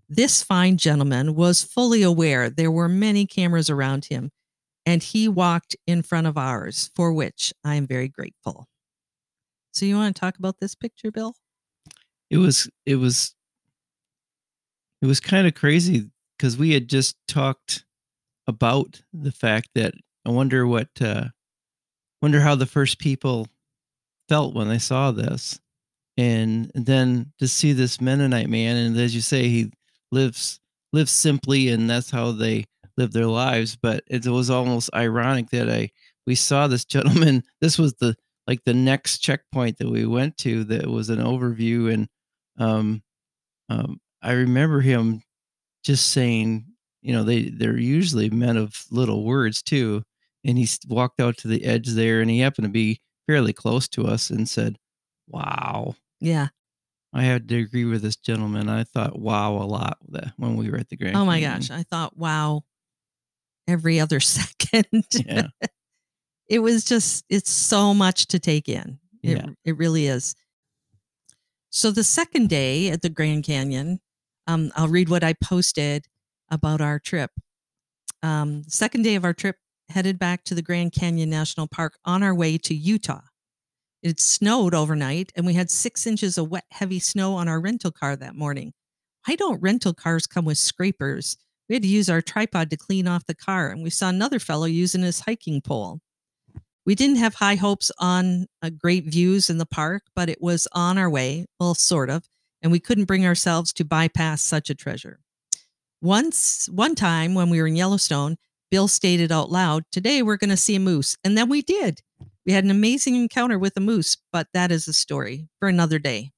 This 0.08 0.42
fine 0.42 0.76
gentleman 0.78 1.34
was 1.34 1.62
fully 1.62 2.02
aware 2.02 2.48
there 2.48 2.70
were 2.70 2.88
many 2.88 3.26
cameras 3.26 3.68
around 3.68 4.06
him, 4.06 4.30
and 4.86 5.02
he 5.02 5.28
walked 5.28 5.76
in 5.86 6.02
front 6.02 6.26
of 6.26 6.38
ours, 6.38 6.90
for 6.94 7.12
which 7.12 7.52
I 7.62 7.74
am 7.74 7.86
very 7.86 8.08
grateful. 8.08 8.66
So, 9.72 9.84
you 9.84 9.96
want 9.96 10.16
to 10.16 10.20
talk 10.20 10.38
about 10.38 10.60
this 10.60 10.74
picture, 10.74 11.10
Bill? 11.10 11.34
It 12.30 12.38
was 12.38 12.70
it 12.86 12.96
was 12.96 13.34
it 15.02 15.06
was 15.06 15.20
kind 15.20 15.46
of 15.46 15.54
crazy 15.54 16.10
because 16.38 16.56
we 16.56 16.72
had 16.72 16.88
just 16.88 17.16
talked 17.26 17.84
about 18.46 19.02
the 19.12 19.32
fact 19.32 19.70
that 19.74 19.94
I 20.24 20.30
wonder 20.30 20.66
what 20.66 20.88
uh 21.00 21.24
wonder 22.22 22.40
how 22.40 22.54
the 22.54 22.66
first 22.66 22.98
people 22.98 23.48
felt 24.28 24.54
when 24.54 24.68
they 24.68 24.78
saw 24.78 25.10
this. 25.10 25.60
And 26.16 26.70
then 26.74 27.32
to 27.38 27.46
see 27.46 27.72
this 27.72 28.00
Mennonite 28.00 28.48
man, 28.48 28.76
and 28.76 28.96
as 28.98 29.14
you 29.14 29.20
say, 29.20 29.48
he 29.48 29.70
lives 30.10 30.58
lives 30.92 31.12
simply, 31.12 31.68
and 31.68 31.88
that's 31.88 32.10
how 32.10 32.32
they 32.32 32.64
live 32.96 33.12
their 33.12 33.26
lives. 33.26 33.76
But 33.80 34.02
it 34.08 34.26
was 34.26 34.50
almost 34.50 34.90
ironic 34.94 35.50
that 35.50 35.70
I 35.70 35.90
we 36.26 36.34
saw 36.34 36.66
this 36.66 36.84
gentleman. 36.84 37.44
This 37.60 37.78
was 37.78 37.94
the 37.94 38.16
like 38.46 38.64
the 38.64 38.74
next 38.74 39.18
checkpoint 39.18 39.78
that 39.78 39.90
we 39.90 40.06
went 40.06 40.36
to. 40.38 40.64
That 40.64 40.88
was 40.88 41.08
an 41.08 41.20
overview, 41.20 41.92
and 41.92 42.08
um, 42.58 43.02
um, 43.68 44.00
I 44.20 44.32
remember 44.32 44.80
him 44.80 45.22
just 45.84 46.08
saying, 46.08 46.66
you 47.02 47.12
know, 47.12 47.22
they 47.24 47.48
they're 47.50 47.78
usually 47.78 48.30
men 48.30 48.56
of 48.56 48.84
little 48.90 49.24
words 49.24 49.62
too. 49.62 50.02
And 50.44 50.56
he 50.58 50.68
walked 50.88 51.20
out 51.20 51.36
to 51.38 51.48
the 51.48 51.64
edge 51.64 51.88
there, 51.88 52.20
and 52.20 52.30
he 52.30 52.38
happened 52.40 52.66
to 52.66 52.70
be 52.70 53.00
fairly 53.26 53.52
close 53.52 53.88
to 53.88 54.06
us, 54.06 54.30
and 54.30 54.48
said, 54.48 54.78
"Wow." 55.28 55.96
Yeah. 56.20 56.48
I 57.12 57.22
had 57.22 57.48
to 57.48 57.56
agree 57.58 57.84
with 57.86 58.02
this 58.02 58.16
gentleman. 58.16 58.68
I 58.68 58.84
thought 58.84 59.18
"wow" 59.18 59.54
a 59.54 59.64
lot 59.64 59.98
that 60.10 60.32
when 60.36 60.56
we 60.56 60.70
were 60.70 60.76
at 60.78 60.88
the 60.90 60.96
Grand. 60.96 61.16
Oh 61.16 61.24
my 61.24 61.40
Canyon. 61.40 61.60
gosh. 61.60 61.70
I 61.70 61.82
thought, 61.82 62.16
wow, 62.16 62.62
every 63.66 63.98
other 63.98 64.20
second. 64.20 64.86
Yeah, 65.12 65.48
it 66.48 66.60
was 66.60 66.84
just, 66.84 67.24
it's 67.28 67.50
so 67.50 67.92
much 67.94 68.26
to 68.28 68.38
take 68.38 68.68
in. 68.68 68.98
It, 69.22 69.38
Yeah. 69.38 69.46
it 69.64 69.76
really 69.76 70.06
is. 70.06 70.34
So 71.70 71.90
the 71.90 72.04
second 72.04 72.48
day 72.48 72.90
at 72.90 73.02
the 73.02 73.10
Grand 73.10 73.44
Canyon, 73.44 74.00
um, 74.48 74.72
I'll 74.74 74.88
read 74.88 75.10
what 75.10 75.22
I 75.22 75.34
posted 75.34 76.06
about 76.50 76.80
our 76.80 76.98
trip. 76.98 77.30
Um, 78.22 78.64
second 78.66 79.02
day 79.02 79.14
of 79.14 79.24
our 79.24 79.34
trip, 79.34 79.56
headed 79.90 80.18
back 80.18 80.42
to 80.44 80.54
the 80.54 80.62
Grand 80.62 80.92
Canyon 80.92 81.30
National 81.30 81.68
Park 81.68 81.98
on 82.04 82.22
our 82.22 82.34
way 82.34 82.58
to 82.58 82.74
Utah. 82.74 83.20
It 84.02 84.20
snowed 84.20 84.74
overnight, 84.74 85.32
and 85.36 85.46
we 85.46 85.54
had 85.54 85.70
six 85.70 86.06
inches 86.06 86.38
of 86.38 86.48
wet, 86.48 86.64
heavy 86.70 86.98
snow 86.98 87.34
on 87.34 87.46
our 87.46 87.60
rental 87.60 87.90
car 87.90 88.16
that 88.16 88.34
morning. 88.34 88.72
Why 89.26 89.36
don't 89.36 89.62
rental 89.62 89.92
cars 89.92 90.26
come 90.26 90.44
with 90.44 90.58
scrapers? 90.58 91.36
We 91.68 91.74
had 91.74 91.82
to 91.82 91.88
use 91.88 92.08
our 92.08 92.22
tripod 92.22 92.70
to 92.70 92.76
clean 92.76 93.06
off 93.06 93.26
the 93.26 93.34
car, 93.34 93.70
and 93.70 93.82
we 93.82 93.90
saw 93.90 94.08
another 94.08 94.38
fellow 94.38 94.66
using 94.66 95.02
his 95.02 95.20
hiking 95.20 95.60
pole. 95.60 96.00
We 96.86 96.94
didn't 96.94 97.16
have 97.16 97.34
high 97.34 97.56
hopes 97.56 97.90
on 97.98 98.46
uh, 98.62 98.70
great 98.70 99.04
views 99.04 99.50
in 99.50 99.58
the 99.58 99.66
park, 99.66 100.04
but 100.16 100.30
it 100.30 100.40
was 100.40 100.66
on 100.72 100.96
our 100.96 101.10
way, 101.10 101.44
well, 101.60 101.74
sort 101.74 102.08
of, 102.08 102.24
and 102.62 102.72
we 102.72 102.80
couldn't 102.80 103.04
bring 103.04 103.26
ourselves 103.26 103.72
to 103.74 103.84
bypass 103.84 104.42
such 104.42 104.70
a 104.70 104.74
treasure. 104.74 105.20
Once, 106.00 106.68
one 106.70 106.94
time 106.94 107.34
when 107.34 107.50
we 107.50 107.60
were 107.60 107.66
in 107.66 107.76
Yellowstone, 107.76 108.36
Bill 108.70 108.88
stated 108.88 109.32
out 109.32 109.50
loud, 109.50 109.84
Today 109.90 110.22
we're 110.22 110.36
going 110.36 110.50
to 110.50 110.56
see 110.56 110.76
a 110.76 110.80
moose. 110.80 111.16
And 111.24 111.36
then 111.36 111.48
we 111.48 111.62
did. 111.62 112.02
We 112.46 112.52
had 112.52 112.64
an 112.64 112.70
amazing 112.70 113.16
encounter 113.16 113.58
with 113.58 113.76
a 113.76 113.80
moose, 113.80 114.16
but 114.32 114.48
that 114.52 114.70
is 114.70 114.88
a 114.88 114.92
story 114.92 115.48
for 115.58 115.68
another 115.68 115.98
day. 115.98 116.30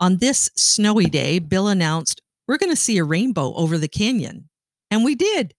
On 0.00 0.18
this 0.18 0.50
snowy 0.56 1.06
day, 1.06 1.38
Bill 1.38 1.68
announced, 1.68 2.22
We're 2.46 2.58
going 2.58 2.72
to 2.72 2.76
see 2.76 2.98
a 2.98 3.04
rainbow 3.04 3.54
over 3.54 3.78
the 3.78 3.88
canyon. 3.88 4.48
And 4.90 5.04
we 5.04 5.14
did. 5.14 5.54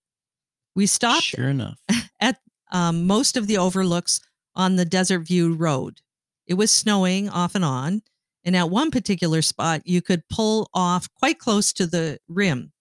We 0.76 0.86
stopped 0.86 1.24
sure 1.24 1.50
enough. 1.50 1.80
um, 2.72 3.08
most 3.08 3.38
of 3.38 3.48
the 3.48 3.58
overlooks 3.58 4.22
on 4.56 4.76
the 4.76 4.86
Desert 4.86 5.20
View 5.20 5.54
Road. 5.54 6.02
It 6.48 6.56
was 6.56 6.72
snowing 6.72 7.30
off 7.30 7.56
and 7.56 7.66
on. 7.66 8.02
And 8.50 8.56
at 8.56 8.72
one 8.72 8.90
particular 8.90 9.44
spot, 9.44 9.84
you 9.86 10.02
could 10.02 10.28
pull 10.28 10.72
off 10.74 11.08
quite 11.14 11.38
close 11.38 11.72
to 11.74 11.86
the 11.86 12.18
rim. 12.28 12.72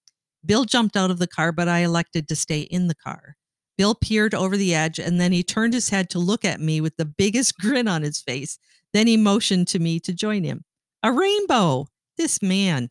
Bill 0.43 0.65
jumped 0.65 0.97
out 0.97 1.11
of 1.11 1.19
the 1.19 1.27
car, 1.27 1.51
but 1.51 1.67
I 1.67 1.81
elected 1.81 2.27
to 2.27 2.35
stay 2.35 2.61
in 2.61 2.87
the 2.87 2.95
car. 2.95 3.35
Bill 3.77 3.93
peered 3.93 4.33
over 4.33 4.57
the 4.57 4.73
edge 4.73 4.97
and 4.97 5.21
then 5.21 5.31
he 5.31 5.43
turned 5.43 5.75
his 5.75 5.89
head 5.89 6.09
to 6.09 6.17
look 6.17 6.43
at 6.43 6.59
me 6.59 6.81
with 6.81 6.97
the 6.97 7.05
biggest 7.05 7.55
grin 7.59 7.87
on 7.87 8.01
his 8.01 8.19
face. 8.19 8.57
Then 8.93 9.05
he 9.05 9.15
motioned 9.15 9.67
to 9.67 9.77
me 9.77 9.99
to 9.99 10.11
join 10.11 10.43
him. 10.43 10.63
A 11.03 11.11
rainbow! 11.11 11.85
This 12.17 12.41
man. 12.41 12.89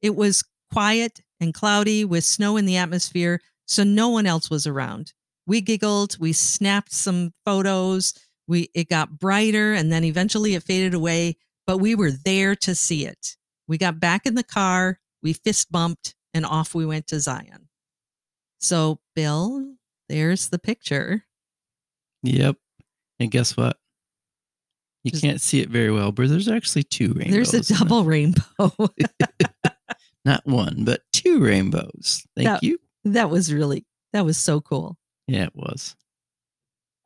It 0.00 0.14
was 0.14 0.44
quiet 0.72 1.20
and 1.40 1.52
cloudy 1.52 2.04
with 2.04 2.22
snow 2.22 2.56
in 2.56 2.64
the 2.64 2.76
atmosphere, 2.76 3.40
so 3.66 3.82
no 3.82 4.08
one 4.08 4.24
else 4.24 4.48
was 4.48 4.68
around. 4.68 5.14
We 5.48 5.60
giggled, 5.60 6.16
we 6.20 6.32
snapped 6.32 6.92
some 6.92 7.32
photos, 7.44 8.14
we 8.46 8.70
it 8.72 8.88
got 8.88 9.18
brighter 9.18 9.72
and 9.72 9.90
then 9.90 10.04
eventually 10.04 10.54
it 10.54 10.62
faded 10.62 10.94
away, 10.94 11.38
but 11.68 11.78
we 11.78 11.94
were 11.94 12.10
there 12.10 12.56
to 12.56 12.74
see 12.74 13.04
it. 13.06 13.36
We 13.68 13.76
got 13.76 14.00
back 14.00 14.24
in 14.24 14.34
the 14.34 14.42
car, 14.42 14.98
we 15.22 15.34
fist 15.34 15.70
bumped, 15.70 16.14
and 16.32 16.46
off 16.46 16.74
we 16.74 16.86
went 16.86 17.06
to 17.08 17.20
Zion. 17.20 17.68
So, 18.58 19.00
Bill, 19.14 19.74
there's 20.08 20.48
the 20.48 20.58
picture. 20.58 21.26
Yep. 22.22 22.56
And 23.20 23.30
guess 23.30 23.54
what? 23.54 23.76
You 25.04 25.10
Just- 25.10 25.22
can't 25.22 25.40
see 25.42 25.60
it 25.60 25.68
very 25.68 25.92
well, 25.92 26.10
but 26.10 26.30
there's 26.30 26.48
actually 26.48 26.84
two 26.84 27.12
rainbows. 27.12 27.50
There's 27.52 27.70
a 27.70 27.74
double 27.78 28.04
rainbow. 28.04 28.42
Not 30.24 30.46
one, 30.46 30.84
but 30.84 31.02
two 31.12 31.38
rainbows. 31.40 32.22
Thank 32.34 32.46
That- 32.46 32.62
you. 32.62 32.78
That 33.04 33.28
was 33.28 33.52
really 33.52 33.84
that 34.14 34.24
was 34.24 34.38
so 34.38 34.60
cool. 34.62 34.96
Yeah, 35.26 35.44
it 35.44 35.54
was. 35.54 35.94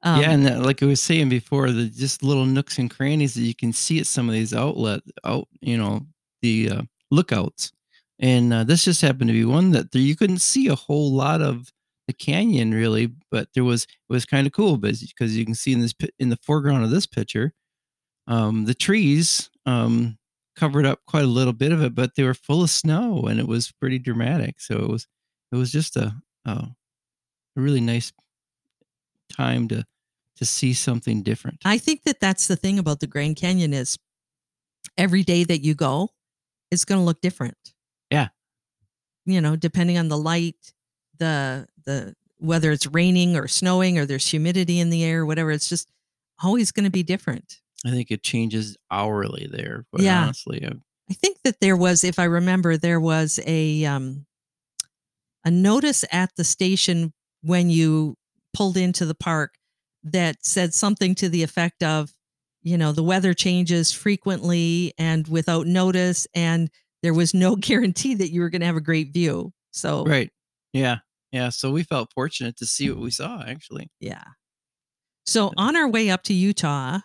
Um, 0.02 0.20
yeah, 0.20 0.30
and 0.32 0.46
that, 0.46 0.62
like 0.62 0.82
I 0.82 0.86
was 0.86 1.00
saying 1.00 1.28
before, 1.28 1.70
the 1.70 1.86
just 1.88 2.22
little 2.22 2.44
nooks 2.46 2.78
and 2.78 2.90
crannies 2.90 3.34
that 3.34 3.42
you 3.42 3.54
can 3.54 3.72
see 3.72 4.00
at 4.00 4.06
some 4.06 4.28
of 4.28 4.34
these 4.34 4.52
outlet 4.52 5.00
out, 5.24 5.48
you 5.60 5.76
know, 5.76 6.02
the 6.42 6.70
uh, 6.70 6.82
lookouts. 7.10 7.72
And 8.18 8.52
uh, 8.52 8.64
this 8.64 8.84
just 8.84 9.00
happened 9.02 9.28
to 9.28 9.34
be 9.34 9.44
one 9.44 9.70
that 9.72 9.92
there, 9.92 10.02
you 10.02 10.16
couldn't 10.16 10.38
see 10.40 10.68
a 10.68 10.74
whole 10.74 11.12
lot 11.12 11.40
of 11.40 11.68
the 12.08 12.12
canyon 12.12 12.72
really, 12.74 13.12
but 13.30 13.48
there 13.54 13.64
was 13.64 13.84
it 13.84 13.88
was 14.12 14.24
kind 14.24 14.46
of 14.46 14.52
cool 14.52 14.76
because 14.76 15.02
you 15.36 15.44
can 15.44 15.54
see 15.54 15.72
in 15.72 15.80
this 15.80 15.94
in 16.18 16.30
the 16.30 16.38
foreground 16.42 16.84
of 16.84 16.90
this 16.90 17.06
picture, 17.06 17.52
um, 18.28 18.64
the 18.66 18.74
trees 18.74 19.50
um, 19.66 20.18
covered 20.56 20.86
up 20.86 21.00
quite 21.06 21.24
a 21.24 21.28
little 21.28 21.52
bit 21.52 21.72
of 21.72 21.82
it, 21.82 21.94
but 21.94 22.14
they 22.16 22.24
were 22.24 22.34
full 22.34 22.62
of 22.62 22.70
snow 22.70 23.24
and 23.24 23.40
it 23.40 23.48
was 23.48 23.72
pretty 23.72 23.98
dramatic. 23.98 24.60
So 24.60 24.76
it 24.78 24.88
was 24.90 25.06
it 25.52 25.56
was 25.56 25.72
just 25.72 25.96
a 25.96 26.14
a, 26.46 26.50
a 26.50 26.74
really 27.56 27.80
nice 27.80 28.12
time 29.28 29.68
to 29.68 29.84
to 30.42 30.46
see 30.46 30.72
something 30.74 31.22
different. 31.22 31.58
I 31.64 31.78
think 31.78 32.02
that 32.04 32.20
that's 32.20 32.48
the 32.48 32.56
thing 32.56 32.78
about 32.78 33.00
the 33.00 33.06
Grand 33.06 33.36
Canyon 33.36 33.72
is 33.72 33.98
every 34.98 35.22
day 35.22 35.44
that 35.44 35.60
you 35.60 35.74
go, 35.74 36.10
it's 36.70 36.84
going 36.84 37.00
to 37.00 37.04
look 37.04 37.20
different. 37.20 37.56
Yeah. 38.10 38.28
You 39.24 39.40
know, 39.40 39.56
depending 39.56 39.98
on 39.98 40.08
the 40.08 40.18
light, 40.18 40.72
the 41.18 41.66
the 41.84 42.14
whether 42.38 42.72
it's 42.72 42.86
raining 42.88 43.36
or 43.36 43.46
snowing 43.46 43.98
or 43.98 44.04
there's 44.06 44.26
humidity 44.28 44.80
in 44.80 44.90
the 44.90 45.04
air, 45.04 45.24
whatever, 45.24 45.52
it's 45.52 45.68
just 45.68 45.88
always 46.42 46.72
going 46.72 46.84
to 46.84 46.90
be 46.90 47.04
different. 47.04 47.60
I 47.86 47.90
think 47.90 48.10
it 48.10 48.22
changes 48.24 48.76
hourly 48.90 49.48
there. 49.50 49.86
Yeah. 49.96 50.22
honestly, 50.24 50.64
I- 50.66 50.74
I 51.10 51.14
think 51.14 51.38
that 51.44 51.60
there 51.60 51.76
was, 51.76 52.04
if 52.04 52.18
I 52.18 52.24
remember, 52.24 52.76
there 52.78 53.00
was 53.00 53.38
a 53.46 53.84
um, 53.84 54.24
a 55.44 55.50
notice 55.50 56.04
at 56.10 56.30
the 56.36 56.44
station 56.44 57.12
when 57.42 57.68
you 57.70 58.16
pulled 58.54 58.76
into 58.76 59.04
the 59.04 59.14
park 59.14 59.54
that 60.04 60.44
said 60.44 60.74
something 60.74 61.14
to 61.16 61.28
the 61.28 61.42
effect 61.42 61.82
of, 61.82 62.12
you 62.62 62.76
know, 62.76 62.92
the 62.92 63.02
weather 63.02 63.34
changes 63.34 63.92
frequently 63.92 64.92
and 64.98 65.26
without 65.28 65.66
notice, 65.66 66.26
and 66.34 66.70
there 67.02 67.14
was 67.14 67.34
no 67.34 67.56
guarantee 67.56 68.14
that 68.14 68.30
you 68.30 68.40
were 68.40 68.50
going 68.50 68.60
to 68.60 68.66
have 68.66 68.76
a 68.76 68.80
great 68.80 69.12
view. 69.12 69.52
So, 69.70 70.04
right. 70.04 70.30
Yeah, 70.72 70.98
yeah. 71.30 71.50
So 71.50 71.70
we 71.70 71.82
felt 71.82 72.12
fortunate 72.14 72.56
to 72.58 72.66
see 72.66 72.90
what 72.90 73.00
we 73.00 73.10
saw. 73.10 73.42
Actually, 73.46 73.90
yeah. 74.00 74.24
So 75.26 75.52
on 75.56 75.76
our 75.76 75.88
way 75.88 76.10
up 76.10 76.22
to 76.24 76.34
Utah, 76.34 77.00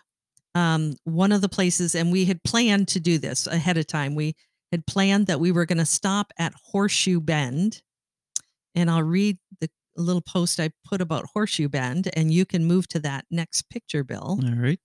um, 0.54 0.96
one 1.04 1.32
of 1.32 1.40
the 1.40 1.48
places, 1.48 1.94
and 1.94 2.10
we 2.10 2.24
had 2.24 2.42
planned 2.42 2.88
to 2.88 3.00
do 3.00 3.18
this 3.18 3.46
ahead 3.46 3.78
of 3.78 3.86
time. 3.86 4.14
We 4.14 4.34
had 4.72 4.86
planned 4.86 5.26
that 5.28 5.40
we 5.40 5.52
were 5.52 5.66
going 5.66 5.78
to 5.78 5.86
stop 5.86 6.32
at 6.38 6.52
Horseshoe 6.72 7.20
Bend, 7.20 7.82
and 8.74 8.90
I'll 8.90 9.02
read 9.02 9.38
the 9.60 9.70
little 10.02 10.22
post 10.22 10.60
I 10.60 10.70
put 10.84 11.00
about 11.00 11.26
Horseshoe 11.32 11.68
Bend, 11.68 12.10
and 12.14 12.32
you 12.32 12.44
can 12.44 12.64
move 12.64 12.88
to 12.88 12.98
that 13.00 13.24
next 13.30 13.62
picture, 13.70 14.04
Bill. 14.04 14.40
all 14.42 14.54
right. 14.56 14.80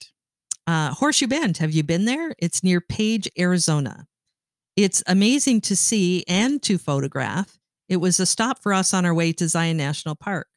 Uh, 0.65 0.91
Horseshoe 0.91 1.27
Bend, 1.27 1.57
have 1.57 1.71
you 1.71 1.83
been 1.83 2.05
there? 2.05 2.33
It's 2.39 2.63
near 2.63 2.79
Page, 2.79 3.29
Arizona. 3.37 4.05
It's 4.75 5.03
amazing 5.07 5.61
to 5.61 5.75
see 5.75 6.23
and 6.27 6.61
to 6.63 6.77
photograph. 6.77 7.59
It 7.89 7.97
was 7.97 8.19
a 8.19 8.25
stop 8.25 8.63
for 8.63 8.73
us 8.73 8.93
on 8.93 9.05
our 9.05 9.13
way 9.13 9.33
to 9.33 9.47
Zion 9.47 9.77
National 9.77 10.15
Park. 10.15 10.47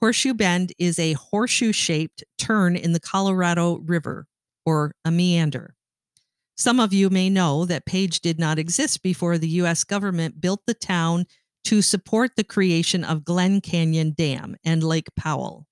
Horseshoe 0.00 0.34
Bend 0.34 0.72
is 0.78 0.98
a 0.98 1.12
horseshoe 1.12 1.72
shaped 1.72 2.24
turn 2.38 2.74
in 2.74 2.92
the 2.92 3.00
Colorado 3.00 3.78
River 3.78 4.26
or 4.64 4.92
a 5.04 5.10
meander. 5.10 5.74
Some 6.56 6.80
of 6.80 6.92
you 6.92 7.10
may 7.10 7.30
know 7.30 7.64
that 7.66 7.86
Page 7.86 8.20
did 8.20 8.38
not 8.38 8.58
exist 8.58 9.02
before 9.02 9.38
the 9.38 9.48
U.S. 9.48 9.84
government 9.84 10.40
built 10.40 10.60
the 10.66 10.74
town 10.74 11.26
to 11.64 11.82
support 11.82 12.36
the 12.36 12.44
creation 12.44 13.04
of 13.04 13.24
Glen 13.24 13.60
Canyon 13.60 14.14
Dam 14.16 14.56
and 14.64 14.82
Lake 14.82 15.08
Powell. 15.16 15.66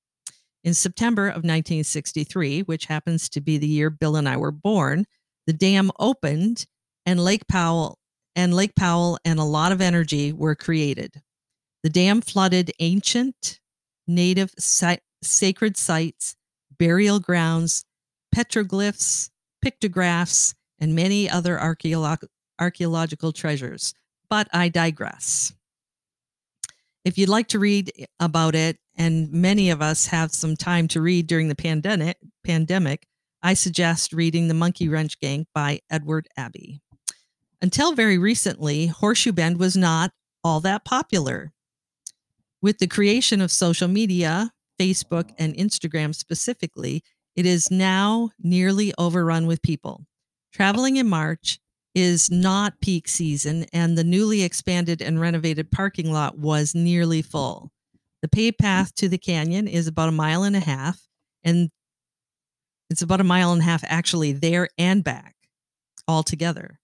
In 0.64 0.74
September 0.74 1.28
of 1.28 1.44
1963, 1.44 2.62
which 2.62 2.86
happens 2.86 3.28
to 3.30 3.40
be 3.40 3.58
the 3.58 3.66
year 3.66 3.90
Bill 3.90 4.16
and 4.16 4.28
I 4.28 4.36
were 4.36 4.50
born, 4.50 5.06
the 5.46 5.52
dam 5.52 5.90
opened 5.98 6.66
and 7.06 7.24
Lake 7.24 7.46
Powell 7.48 7.98
and 8.36 8.54
Lake 8.54 8.74
Powell 8.76 9.18
and 9.24 9.38
a 9.38 9.44
lot 9.44 9.72
of 9.72 9.80
energy 9.80 10.32
were 10.32 10.54
created. 10.54 11.22
The 11.82 11.90
dam 11.90 12.20
flooded 12.20 12.70
ancient 12.80 13.60
native 14.06 14.52
si- 14.58 14.98
sacred 15.22 15.76
sites, 15.76 16.36
burial 16.78 17.20
grounds, 17.20 17.84
petroglyphs, 18.34 19.30
pictographs, 19.62 20.54
and 20.78 20.94
many 20.94 21.30
other 21.30 21.56
archeolo- 21.56 22.28
archaeological 22.58 23.32
treasures. 23.32 23.94
But 24.28 24.48
I 24.52 24.68
digress. 24.68 25.52
If 27.08 27.16
you'd 27.16 27.30
like 27.30 27.48
to 27.48 27.58
read 27.58 27.90
about 28.20 28.54
it, 28.54 28.76
and 28.94 29.32
many 29.32 29.70
of 29.70 29.80
us 29.80 30.08
have 30.08 30.30
some 30.30 30.56
time 30.56 30.88
to 30.88 31.00
read 31.00 31.26
during 31.26 31.48
the 31.48 31.54
pandemic, 31.54 32.18
pandemic, 32.44 33.06
I 33.42 33.54
suggest 33.54 34.12
reading 34.12 34.46
The 34.46 34.52
Monkey 34.52 34.90
Wrench 34.90 35.18
Gang 35.18 35.46
by 35.54 35.80
Edward 35.88 36.28
Abbey. 36.36 36.82
Until 37.62 37.94
very 37.94 38.18
recently, 38.18 38.88
Horseshoe 38.88 39.32
Bend 39.32 39.58
was 39.58 39.74
not 39.74 40.10
all 40.44 40.60
that 40.60 40.84
popular. 40.84 41.54
With 42.60 42.76
the 42.76 42.86
creation 42.86 43.40
of 43.40 43.50
social 43.50 43.88
media, 43.88 44.50
Facebook 44.78 45.30
and 45.38 45.56
Instagram 45.56 46.14
specifically, 46.14 47.02
it 47.34 47.46
is 47.46 47.70
now 47.70 48.32
nearly 48.38 48.92
overrun 48.98 49.46
with 49.46 49.62
people. 49.62 50.04
Traveling 50.52 50.98
in 50.98 51.08
March 51.08 51.58
is 51.94 52.30
not 52.30 52.80
peak 52.80 53.08
season, 53.08 53.66
and 53.72 53.96
the 53.96 54.04
newly 54.04 54.42
expanded 54.42 55.02
and 55.02 55.20
renovated 55.20 55.70
parking 55.70 56.12
lot 56.12 56.38
was 56.38 56.74
nearly 56.74 57.22
full. 57.22 57.72
The 58.22 58.28
paved 58.28 58.58
path 58.58 58.94
to 58.96 59.08
the 59.08 59.18
canyon 59.18 59.68
is 59.68 59.86
about 59.86 60.08
a 60.08 60.12
mile 60.12 60.42
and 60.42 60.56
a 60.56 60.60
half, 60.60 61.00
and 61.44 61.70
it's 62.90 63.02
about 63.02 63.20
a 63.20 63.24
mile 63.24 63.52
and 63.52 63.62
a 63.62 63.64
half 63.64 63.84
actually 63.86 64.32
there 64.32 64.68
and 64.78 65.04
back 65.04 65.34
altogether. 66.06 66.80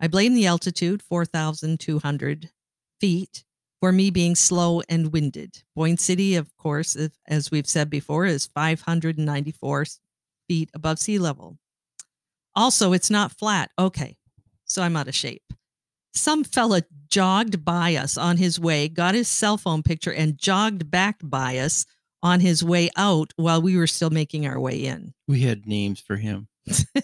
I 0.00 0.08
blame 0.08 0.34
the 0.34 0.46
altitude, 0.46 1.02
4,200 1.02 2.50
feet, 3.00 3.44
for 3.80 3.92
me 3.92 4.10
being 4.10 4.34
slow 4.34 4.82
and 4.88 5.12
winded. 5.12 5.62
Boyne 5.74 5.96
City, 5.96 6.36
of 6.36 6.54
course, 6.56 6.96
as 7.26 7.50
we've 7.50 7.66
said 7.66 7.88
before, 7.88 8.26
is 8.26 8.46
594 8.46 9.86
feet 10.48 10.70
above 10.74 10.98
sea 10.98 11.18
level. 11.18 11.58
Also, 12.54 12.92
it's 12.92 13.10
not 13.10 13.32
flat. 13.32 13.70
Okay, 13.78 14.16
so 14.70 14.82
I'm 14.82 14.96
out 14.96 15.08
of 15.08 15.14
shape. 15.14 15.52
Some 16.14 16.44
fella 16.44 16.82
jogged 17.08 17.64
by 17.64 17.96
us 17.96 18.16
on 18.16 18.36
his 18.36 18.58
way, 18.58 18.88
got 18.88 19.14
his 19.14 19.28
cell 19.28 19.56
phone 19.56 19.82
picture, 19.82 20.12
and 20.12 20.38
jogged 20.38 20.90
back 20.90 21.18
by 21.22 21.58
us 21.58 21.86
on 22.22 22.40
his 22.40 22.62
way 22.62 22.90
out 22.96 23.32
while 23.36 23.60
we 23.60 23.76
were 23.76 23.86
still 23.86 24.10
making 24.10 24.46
our 24.46 24.60
way 24.60 24.84
in. 24.84 25.12
We 25.26 25.40
had 25.40 25.66
names 25.66 26.00
for 26.00 26.16
him. 26.16 26.48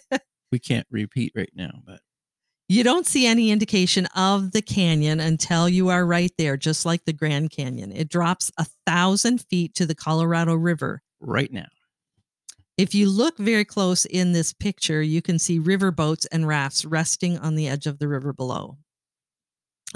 we 0.52 0.58
can't 0.58 0.86
repeat 0.90 1.32
right 1.34 1.52
now, 1.54 1.80
but 1.84 2.00
You 2.68 2.84
don't 2.84 3.06
see 3.06 3.26
any 3.26 3.50
indication 3.50 4.06
of 4.14 4.52
the 4.52 4.62
canyon 4.62 5.20
until 5.20 5.68
you 5.68 5.88
are 5.88 6.04
right 6.04 6.32
there, 6.38 6.56
just 6.56 6.84
like 6.84 7.04
the 7.04 7.12
Grand 7.12 7.50
Canyon. 7.50 7.92
It 7.92 8.08
drops 8.08 8.50
a 8.58 8.66
thousand 8.86 9.40
feet 9.40 9.74
to 9.74 9.86
the 9.86 9.94
Colorado 9.94 10.54
River. 10.54 11.02
right 11.20 11.52
now, 11.52 11.66
If 12.76 12.94
you 12.94 13.08
look 13.08 13.38
very 13.38 13.64
close 13.64 14.04
in 14.04 14.32
this 14.32 14.52
picture, 14.52 15.02
you 15.02 15.22
can 15.22 15.38
see 15.38 15.58
river 15.58 15.90
boats 15.90 16.26
and 16.26 16.46
rafts 16.46 16.84
resting 16.84 17.38
on 17.38 17.54
the 17.54 17.68
edge 17.68 17.86
of 17.86 17.98
the 17.98 18.08
river 18.08 18.34
below. 18.34 18.76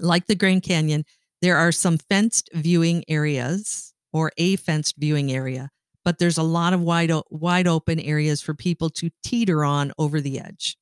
Like 0.00 0.26
the 0.26 0.34
Grand 0.34 0.62
Canyon, 0.62 1.04
there 1.42 1.58
are 1.58 1.72
some 1.72 1.98
fenced 1.98 2.48
viewing 2.54 3.04
areas 3.06 3.92
or 4.12 4.32
a 4.38 4.56
fenced 4.56 4.96
viewing 4.96 5.30
area, 5.30 5.68
but 6.04 6.18
there's 6.18 6.38
a 6.38 6.42
lot 6.42 6.72
of 6.72 6.80
wide, 6.80 7.12
wide 7.30 7.66
open 7.66 8.00
areas 8.00 8.40
for 8.40 8.54
people 8.54 8.88
to 8.90 9.10
teeter 9.22 9.62
on 9.62 9.92
over 9.98 10.20
the 10.20 10.40
edge. 10.40 10.76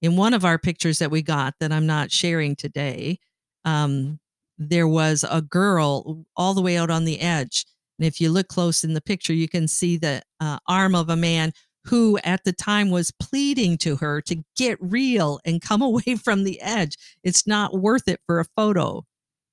In 0.00 0.16
one 0.16 0.32
of 0.32 0.44
our 0.44 0.58
pictures 0.58 0.98
that 1.00 1.10
we 1.10 1.20
got 1.20 1.54
that 1.60 1.72
I'm 1.72 1.86
not 1.86 2.10
sharing 2.10 2.56
today, 2.56 3.18
um, 3.64 4.20
there 4.56 4.88
was 4.88 5.24
a 5.30 5.42
girl 5.42 6.24
all 6.34 6.54
the 6.54 6.62
way 6.62 6.78
out 6.78 6.90
on 6.90 7.04
the 7.04 7.20
edge. 7.20 7.66
And 7.98 8.06
if 8.06 8.20
you 8.20 8.30
look 8.30 8.48
close 8.48 8.84
in 8.84 8.94
the 8.94 9.00
picture, 9.00 9.32
you 9.32 9.48
can 9.48 9.68
see 9.68 9.96
the 9.96 10.22
uh, 10.40 10.58
arm 10.68 10.94
of 10.94 11.08
a 11.08 11.16
man 11.16 11.52
who 11.86 12.18
at 12.24 12.44
the 12.44 12.52
time 12.52 12.90
was 12.90 13.12
pleading 13.12 13.78
to 13.78 13.96
her 13.96 14.20
to 14.20 14.42
get 14.56 14.78
real 14.80 15.40
and 15.44 15.62
come 15.62 15.82
away 15.82 16.16
from 16.22 16.44
the 16.44 16.60
edge. 16.60 16.96
It's 17.22 17.46
not 17.46 17.78
worth 17.78 18.08
it 18.08 18.20
for 18.26 18.40
a 18.40 18.46
photo. 18.56 19.04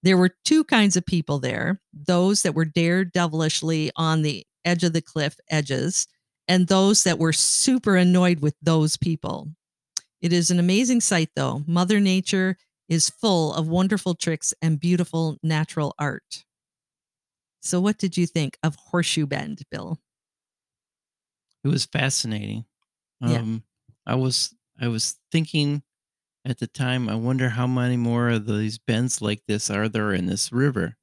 There 0.02 0.18
were 0.18 0.36
two 0.44 0.66
kinds 0.66 0.98
of 0.98 1.06
people 1.06 1.40
there 1.40 1.80
those 1.94 2.42
that 2.42 2.56
were 2.56 2.66
daredevilishly 2.66 3.92
on 3.96 4.22
the 4.22 4.46
edge 4.66 4.84
of 4.84 4.94
the 4.94 5.02
cliff 5.02 5.38
edges, 5.50 6.08
and 6.48 6.68
those 6.68 7.04
that 7.04 7.20
were 7.20 7.34
super 7.34 7.96
annoyed 7.96 8.42
with 8.42 8.56
those 8.62 8.98
people. 8.98 9.50
It 10.22 10.34
is 10.34 10.52
an 10.52 10.60
amazing 10.60 11.02
sight, 11.02 11.30
though. 11.36 11.64
Mother 11.68 12.00
Nature 12.00 12.58
is 12.90 13.10
full 13.10 13.54
of 13.54 13.68
wonderful 13.68 14.16
tricks 14.16 14.54
and 14.62 14.80
beautiful 14.80 15.38
natural 15.42 15.96
art. 15.98 16.44
So, 17.64 17.80
what 17.80 17.98
did 17.98 18.18
you 18.18 18.28
think 18.28 18.58
of 18.62 18.76
Horseshoe 18.76 19.26
Bend, 19.26 19.64
Bill? 19.72 20.00
it 21.64 21.70
was 21.70 21.86
fascinating. 21.86 22.66
Yeah. 23.22 23.38
Um, 23.38 23.64
I 24.06 24.16
was 24.16 24.54
I 24.80 24.90
was 24.90 25.18
thinking 25.32 25.82
at 26.46 26.60
the 26.60 26.68
time. 26.68 27.08
I 27.08 27.16
wonder 27.16 27.48
how 27.50 27.66
many 27.66 27.96
more 27.96 28.30
of 28.30 28.46
these 28.46 28.78
bends 28.78 29.22
like 29.22 29.44
this 29.48 29.70
are 29.70 29.88
there 29.88 30.12
in 30.12 30.26
this 30.26 30.52
river. 30.52 30.98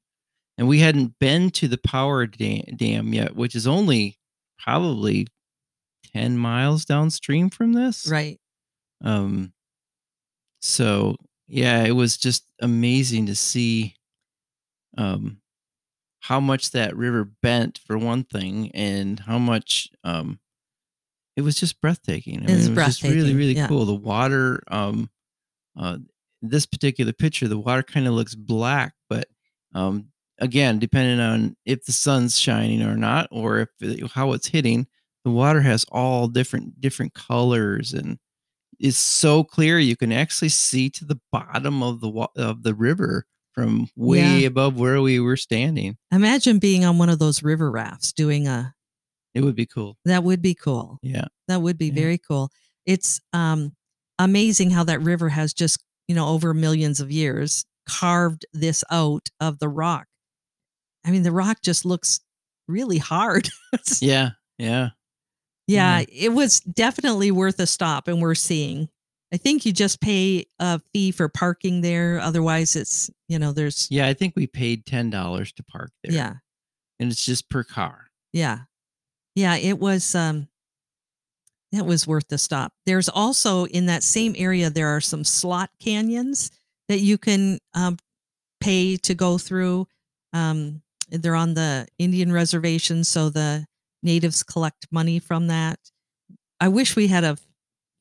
And 0.58 0.68
we 0.68 0.80
hadn't 0.80 1.18
been 1.18 1.48
to 1.52 1.68
the 1.68 1.78
power 1.78 2.26
dam, 2.26 2.62
dam 2.76 3.14
yet, 3.14 3.34
which 3.34 3.54
is 3.54 3.66
only 3.66 4.18
probably 4.58 5.28
10 6.12 6.36
miles 6.36 6.84
downstream 6.84 7.48
from 7.48 7.72
this. 7.72 8.06
Right. 8.06 8.38
Um, 9.02 9.54
so 10.60 11.16
yeah, 11.48 11.84
it 11.84 11.92
was 11.92 12.18
just 12.18 12.44
amazing 12.60 13.24
to 13.26 13.34
see 13.34 13.94
um, 14.98 15.40
how 16.20 16.38
much 16.40 16.70
that 16.72 16.96
river 16.96 17.24
bent 17.42 17.78
for 17.86 17.98
one 17.98 18.24
thing, 18.24 18.70
and 18.72 19.18
how 19.20 19.38
much 19.38 19.88
um, 20.04 20.38
it 21.36 21.42
was 21.42 21.56
just 21.56 21.80
breathtaking. 21.80 22.40
I 22.40 22.44
It 22.44 22.54
was 22.56 22.68
mean, 22.68 22.78
it 22.78 22.80
was 22.80 22.86
just 22.86 23.02
really, 23.02 23.34
really 23.34 23.56
yeah. 23.56 23.68
cool. 23.68 23.84
The 23.86 23.94
water, 23.94 24.62
um, 24.68 25.10
uh, 25.78 25.98
this 26.42 26.66
particular 26.66 27.12
picture, 27.12 27.48
the 27.48 27.58
water 27.58 27.82
kind 27.82 28.06
of 28.06 28.14
looks 28.14 28.34
black, 28.34 28.94
but 29.08 29.28
um, 29.74 30.08
again, 30.38 30.78
depending 30.78 31.20
on 31.20 31.56
if 31.64 31.84
the 31.84 31.92
sun's 31.92 32.38
shining 32.38 32.82
or 32.82 32.96
not, 32.96 33.28
or 33.30 33.60
if 33.60 33.68
it, 33.80 34.10
how 34.12 34.32
it's 34.32 34.48
hitting, 34.48 34.86
the 35.24 35.30
water 35.30 35.60
has 35.60 35.84
all 35.90 36.28
different 36.28 36.80
different 36.80 37.14
colors 37.14 37.92
and 37.92 38.18
is 38.78 38.96
so 38.96 39.44
clear 39.44 39.78
you 39.78 39.96
can 39.96 40.10
actually 40.12 40.48
see 40.48 40.88
to 40.88 41.04
the 41.04 41.20
bottom 41.30 41.82
of 41.82 42.00
the 42.00 42.08
wa- 42.08 42.28
of 42.36 42.62
the 42.62 42.74
river 42.74 43.26
from 43.52 43.88
way 43.96 44.40
Yeah. 44.40 44.46
above 44.48 44.76
where 44.78 45.00
we 45.02 45.20
were 45.20 45.36
standing. 45.36 45.96
Imagine 46.12 46.58
being 46.58 46.84
on 46.84 46.98
one 46.98 47.08
of 47.08 47.18
those 47.18 47.42
river 47.42 47.70
rafts 47.70 48.12
doing 48.12 48.46
a 48.48 48.74
It 49.34 49.42
would 49.42 49.56
be 49.56 49.66
cool. 49.66 49.96
that 50.04 50.24
would 50.24 50.42
be 50.42 50.54
cool. 50.54 50.98
Yeah. 51.02 51.26
That 51.48 51.62
would 51.62 51.78
be 51.78 51.86
Yeah. 51.88 51.94
very 51.94 52.18
cool. 52.18 52.50
It's 52.86 53.20
um 53.32 53.74
amazing 54.18 54.70
how 54.70 54.84
that 54.84 55.00
river 55.02 55.28
has 55.30 55.52
just, 55.54 55.82
you 56.08 56.14
know, 56.14 56.28
over 56.28 56.52
millions 56.54 57.00
of 57.00 57.10
years 57.10 57.64
carved 57.88 58.44
this 58.52 58.84
out 58.90 59.28
of 59.40 59.58
the 59.58 59.68
rock. 59.68 60.06
I 61.04 61.10
mean, 61.10 61.22
the 61.22 61.32
rock 61.32 61.58
just 61.62 61.84
looks 61.84 62.20
really 62.68 62.98
hard. 62.98 63.48
Yeah. 64.00 64.30
Yeah. 64.58 64.90
yeah, 65.66 66.04
it 66.08 66.32
was 66.32 66.60
definitely 66.60 67.30
worth 67.30 67.58
a 67.60 67.66
stop 67.66 68.08
and 68.08 68.20
we're 68.20 68.34
seeing. 68.34 68.88
I 69.32 69.36
think 69.36 69.64
you 69.64 69.72
just 69.72 70.00
pay 70.00 70.46
a 70.58 70.80
fee 70.92 71.12
for 71.12 71.28
parking 71.28 71.82
there. 71.82 72.18
Otherwise, 72.20 72.74
it's, 72.76 73.10
you 73.28 73.38
know, 73.38 73.52
there's, 73.52 73.86
Yeah. 73.90 74.06
I 74.08 74.14
think 74.14 74.34
we 74.36 74.46
paid 74.46 74.86
ten 74.86 75.08
dollars 75.10 75.52
to 75.52 75.62
park 75.62 75.92
there. 76.02 76.12
yeah, 76.12 76.34
And 76.98 77.12
it's 77.12 77.24
just 77.24 77.48
per 77.48 77.62
car. 77.64 78.08
yeah. 78.32 78.60
Yeah, 79.36 79.54
it 79.56 79.78
was, 79.78 80.16
um, 80.16 80.48
it 81.72 81.86
was 81.86 82.04
worth 82.06 82.26
the 82.28 82.36
stop. 82.36 82.72
There's 82.84 83.08
also 83.08 83.64
in 83.66 83.86
that 83.86 84.02
same 84.02 84.34
area, 84.36 84.68
there 84.70 84.88
are 84.88 85.00
some 85.00 85.22
slot 85.22 85.70
canyons 85.80 86.50
that 86.88 86.98
you 86.98 87.16
can 87.16 87.60
um, 87.74 87.96
pay 88.60 88.96
to 88.96 89.14
go 89.14 89.38
through. 89.38 89.86
Um, 90.32 90.82
they're 91.10 91.36
on 91.36 91.54
the 91.54 91.86
Indian 91.98 92.32
reservation, 92.32 93.04
so 93.04 93.30
the 93.30 93.66
natives 94.02 94.42
collect 94.42 94.88
money 94.90 95.20
from 95.20 95.46
that. 95.46 95.78
I 96.58 96.66
wish 96.68 96.96
we 96.96 97.06
had 97.06 97.22
a 97.22 97.38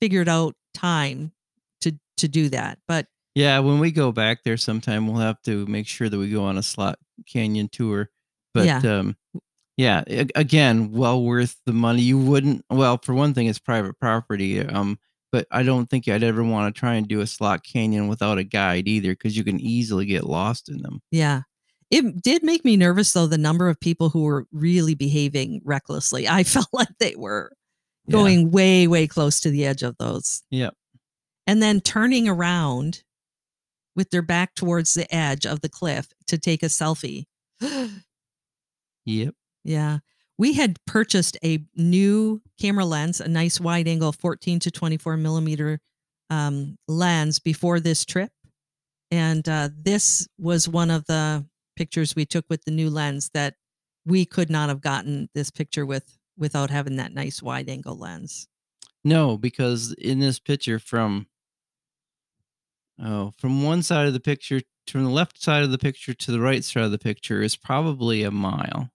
figured 0.01 0.27
out 0.27 0.55
time 0.73 1.31
to 1.81 1.93
to 2.17 2.27
do 2.27 2.49
that, 2.49 2.79
but 2.87 3.07
Yeah, 3.35 3.59
when 3.59 3.79
we 3.79 3.91
go 3.91 4.11
back 4.11 4.43
there 4.43 4.57
sometime, 4.57 5.07
we'll 5.07 5.21
have 5.21 5.41
to 5.43 5.65
make 5.67 5.87
sure 5.87 6.09
that 6.09 6.17
we 6.17 6.29
go 6.29 6.43
on 6.43 6.57
a 6.57 6.63
slot 6.63 6.99
canyon 7.31 7.69
tour. 7.71 8.09
But 8.53 8.65
Yeah. 8.65 8.79
um, 8.99 9.15
yeah, 9.77 10.03
again, 10.35 10.91
well 10.91 11.23
worth 11.23 11.55
the 11.65 11.71
money. 11.73 12.01
You 12.01 12.17
wouldn't. 12.17 12.65
Well, 12.69 12.97
for 13.01 13.13
one 13.13 13.33
thing, 13.33 13.47
it's 13.47 13.59
private 13.59 13.97
property. 13.99 14.59
Um, 14.59 14.99
but 15.31 15.47
I 15.51 15.63
don't 15.63 15.89
think 15.89 16.07
I'd 16.07 16.23
ever 16.23 16.43
want 16.43 16.73
to 16.75 16.77
try 16.77 16.95
and 16.95 17.07
do 17.07 17.21
a 17.21 17.27
slot 17.27 17.63
canyon 17.63 18.07
without 18.09 18.39
a 18.39 18.43
guide 18.43 18.87
either, 18.89 19.11
because 19.11 19.37
you 19.37 19.43
can 19.45 19.59
easily 19.61 20.05
get 20.05 20.25
lost 20.25 20.67
in 20.67 20.81
them. 20.81 21.01
Yeah. 21.11 21.43
It 21.91 22.21
did 22.21 22.43
make 22.43 22.65
me 22.65 22.75
nervous 22.77 23.13
though, 23.13 23.27
the 23.27 23.37
number 23.37 23.69
of 23.69 23.79
people 23.79 24.09
who 24.09 24.23
were 24.23 24.47
really 24.51 24.95
behaving 24.95 25.61
recklessly. 25.63 26.27
I 26.27 26.43
felt 26.55 26.67
like 26.73 26.89
they 26.99 27.15
were 27.15 27.53
Yeah. 28.07 28.11
going 28.13 28.51
way, 28.51 28.87
way 28.87 29.07
close 29.07 29.39
to 29.41 29.49
the 29.49 29.65
edge 29.65 29.83
of 29.83 29.97
those. 29.97 30.43
Yep. 30.49 30.73
And 31.47 31.61
then 31.61 31.81
turning 31.81 32.27
around 32.27 33.03
with 33.95 34.11
their 34.11 34.21
back 34.21 34.55
towards 34.55 34.93
the 34.93 35.13
edge 35.13 35.45
of 35.45 35.61
the 35.61 35.69
cliff 35.69 36.07
to 36.27 36.37
take 36.37 36.63
a 36.63 36.67
selfie. 36.67 37.25
Yep. 39.05 39.33
yeah. 39.63 39.99
We 40.37 40.53
had 40.53 40.77
purchased 40.85 41.35
a 41.43 41.63
new 41.75 42.41
camera 42.61 42.85
lens, 42.85 43.19
a 43.19 43.27
nice 43.27 43.59
wide 43.59 43.87
angle 43.87 44.11
14 44.11 44.59
to 44.59 44.71
24 44.71 45.17
millimeter 45.17 45.79
um, 46.29 46.77
lens 46.87 47.39
before 47.39 47.79
this 47.79 48.05
trip. 48.05 48.29
And 49.09 49.47
uh, 49.49 49.69
this 49.75 50.27
was 50.37 50.69
one 50.69 50.91
of 50.91 51.05
the 51.05 51.45
pictures 51.75 52.15
we 52.15 52.25
took 52.25 52.45
with 52.49 52.63
the 52.65 52.71
new 52.71 52.89
lens 52.89 53.31
that 53.33 53.55
we 54.05 54.25
could 54.25 54.49
not 54.49 54.69
have 54.69 54.81
gotten 54.81 55.29
this 55.33 55.49
picture 55.49 55.85
with 55.85 56.18
without 56.39 56.71
having 56.71 56.95
that 56.95 57.13
nice 57.13 57.41
wide 57.41 57.69
angle 57.69 57.97
lens. 57.97 58.47
No, 59.03 59.37
because 59.37 59.93
in 59.93 60.19
this 60.19 60.39
picture 60.39 60.79
from 60.79 61.27
oh, 63.01 63.31
from 63.37 63.63
one 63.63 63.83
side 63.83 64.07
of 64.07 64.13
the 64.13 64.19
picture 64.19 64.61
from 64.87 65.03
the 65.03 65.09
left 65.11 65.41
side 65.41 65.63
of 65.63 65.71
the 65.71 65.77
picture 65.77 66.13
to 66.13 66.31
the 66.31 66.39
right 66.39 66.63
side 66.63 66.83
of 66.83 66.91
the 66.91 66.97
picture 66.97 67.41
is 67.41 67.55
probably 67.55 68.23
a 68.23 68.31
mile. 68.31 68.89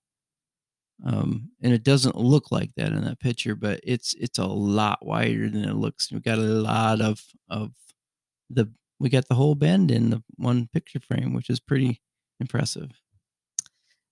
Um, 1.04 1.50
and 1.62 1.72
it 1.72 1.84
doesn't 1.84 2.16
look 2.16 2.50
like 2.50 2.70
that 2.76 2.92
in 2.92 3.04
that 3.04 3.20
picture, 3.20 3.54
but 3.54 3.80
it's 3.82 4.14
it's 4.14 4.38
a 4.38 4.46
lot 4.46 5.04
wider 5.04 5.48
than 5.48 5.64
it 5.64 5.76
looks. 5.76 6.10
We've 6.10 6.22
got 6.22 6.38
a 6.38 6.42
lot 6.42 7.00
of 7.00 7.22
of 7.48 7.72
the 8.50 8.72
we 8.98 9.08
got 9.08 9.28
the 9.28 9.34
whole 9.34 9.54
bend 9.54 9.90
in 9.90 10.10
the 10.10 10.22
one 10.36 10.68
picture 10.72 11.00
frame, 11.00 11.34
which 11.34 11.50
is 11.50 11.60
pretty 11.60 12.00
impressive. 12.40 12.90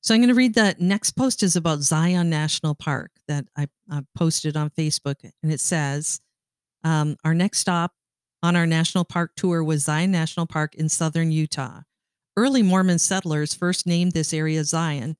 So 0.02 0.14
I'm 0.14 0.20
going 0.20 0.28
to 0.30 0.34
read 0.34 0.54
the 0.54 0.74
next 0.80 1.12
post 1.12 1.44
is 1.44 1.54
about 1.54 1.78
Zion 1.78 2.28
National 2.28 2.74
Park 2.74 3.12
that 3.28 3.44
I, 3.56 3.68
I 3.88 4.00
posted 4.16 4.56
on 4.56 4.70
Facebook, 4.70 5.14
and 5.42 5.52
it 5.52 5.60
says, 5.60 6.20
um, 6.82 7.16
"Our 7.24 7.34
next 7.34 7.58
stop 7.58 7.92
on 8.42 8.56
our 8.56 8.66
national 8.66 9.04
park 9.04 9.32
tour 9.36 9.62
was 9.62 9.84
Zion 9.84 10.10
National 10.10 10.46
Park 10.46 10.74
in 10.74 10.88
southern 10.88 11.30
Utah. 11.30 11.82
Early 12.36 12.62
Mormon 12.62 12.98
settlers 12.98 13.54
first 13.54 13.86
named 13.86 14.10
this 14.10 14.34
area 14.34 14.64
Zion, 14.64 15.16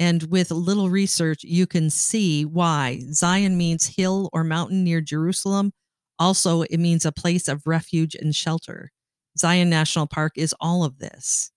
and 0.00 0.24
with 0.24 0.50
little 0.50 0.90
research, 0.90 1.44
you 1.44 1.68
can 1.68 1.88
see 1.88 2.44
why. 2.44 3.02
Zion 3.12 3.56
means 3.56 3.94
hill 3.96 4.30
or 4.32 4.42
mountain 4.42 4.82
near 4.82 5.00
Jerusalem. 5.00 5.72
Also, 6.18 6.62
it 6.62 6.78
means 6.78 7.04
a 7.06 7.12
place 7.12 7.46
of 7.46 7.66
refuge 7.66 8.16
and 8.16 8.34
shelter. 8.34 8.90
Zion 9.38 9.70
National 9.70 10.08
Park 10.08 10.32
is 10.36 10.52
all 10.58 10.82
of 10.82 10.98
this." 10.98 11.52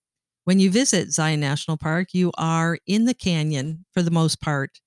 When 0.48 0.62
you 0.62 0.72
visit 0.72 1.12
Zion 1.12 1.42
National 1.42 1.76
Park, 1.76 2.14
you 2.14 2.32
are 2.38 2.78
in 2.88 3.04
the 3.04 3.14
canyon 3.14 3.84
for 3.94 4.02
the 4.02 4.12
most 4.12 4.40
part, 4.40 4.80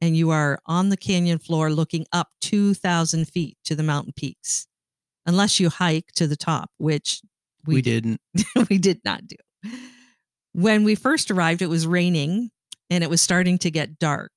and 0.00 0.16
you 0.16 0.30
are 0.30 0.58
on 0.64 0.88
the 0.88 0.96
canyon 0.96 1.38
floor 1.38 1.68
looking 1.68 2.06
up 2.14 2.28
2,000 2.40 3.28
feet 3.28 3.58
to 3.66 3.74
the 3.74 3.82
mountain 3.82 4.14
peaks, 4.16 4.68
unless 5.26 5.60
you 5.60 5.68
hike 5.68 6.12
to 6.14 6.26
the 6.26 6.34
top, 6.34 6.70
which 6.78 7.20
We, 7.66 7.74
we, 7.74 7.82
didn't. 7.82 8.22
we 8.70 8.78
did 8.78 9.02
not 9.04 9.26
do. 9.26 9.36
When 10.52 10.82
we 10.82 10.94
first 10.94 11.30
arrived, 11.30 11.60
it 11.60 11.66
was 11.66 11.86
raining 11.86 12.50
and 12.88 13.04
it 13.04 13.10
was 13.10 13.20
starting 13.20 13.58
to 13.58 13.70
get 13.70 13.98
dark. 13.98 14.32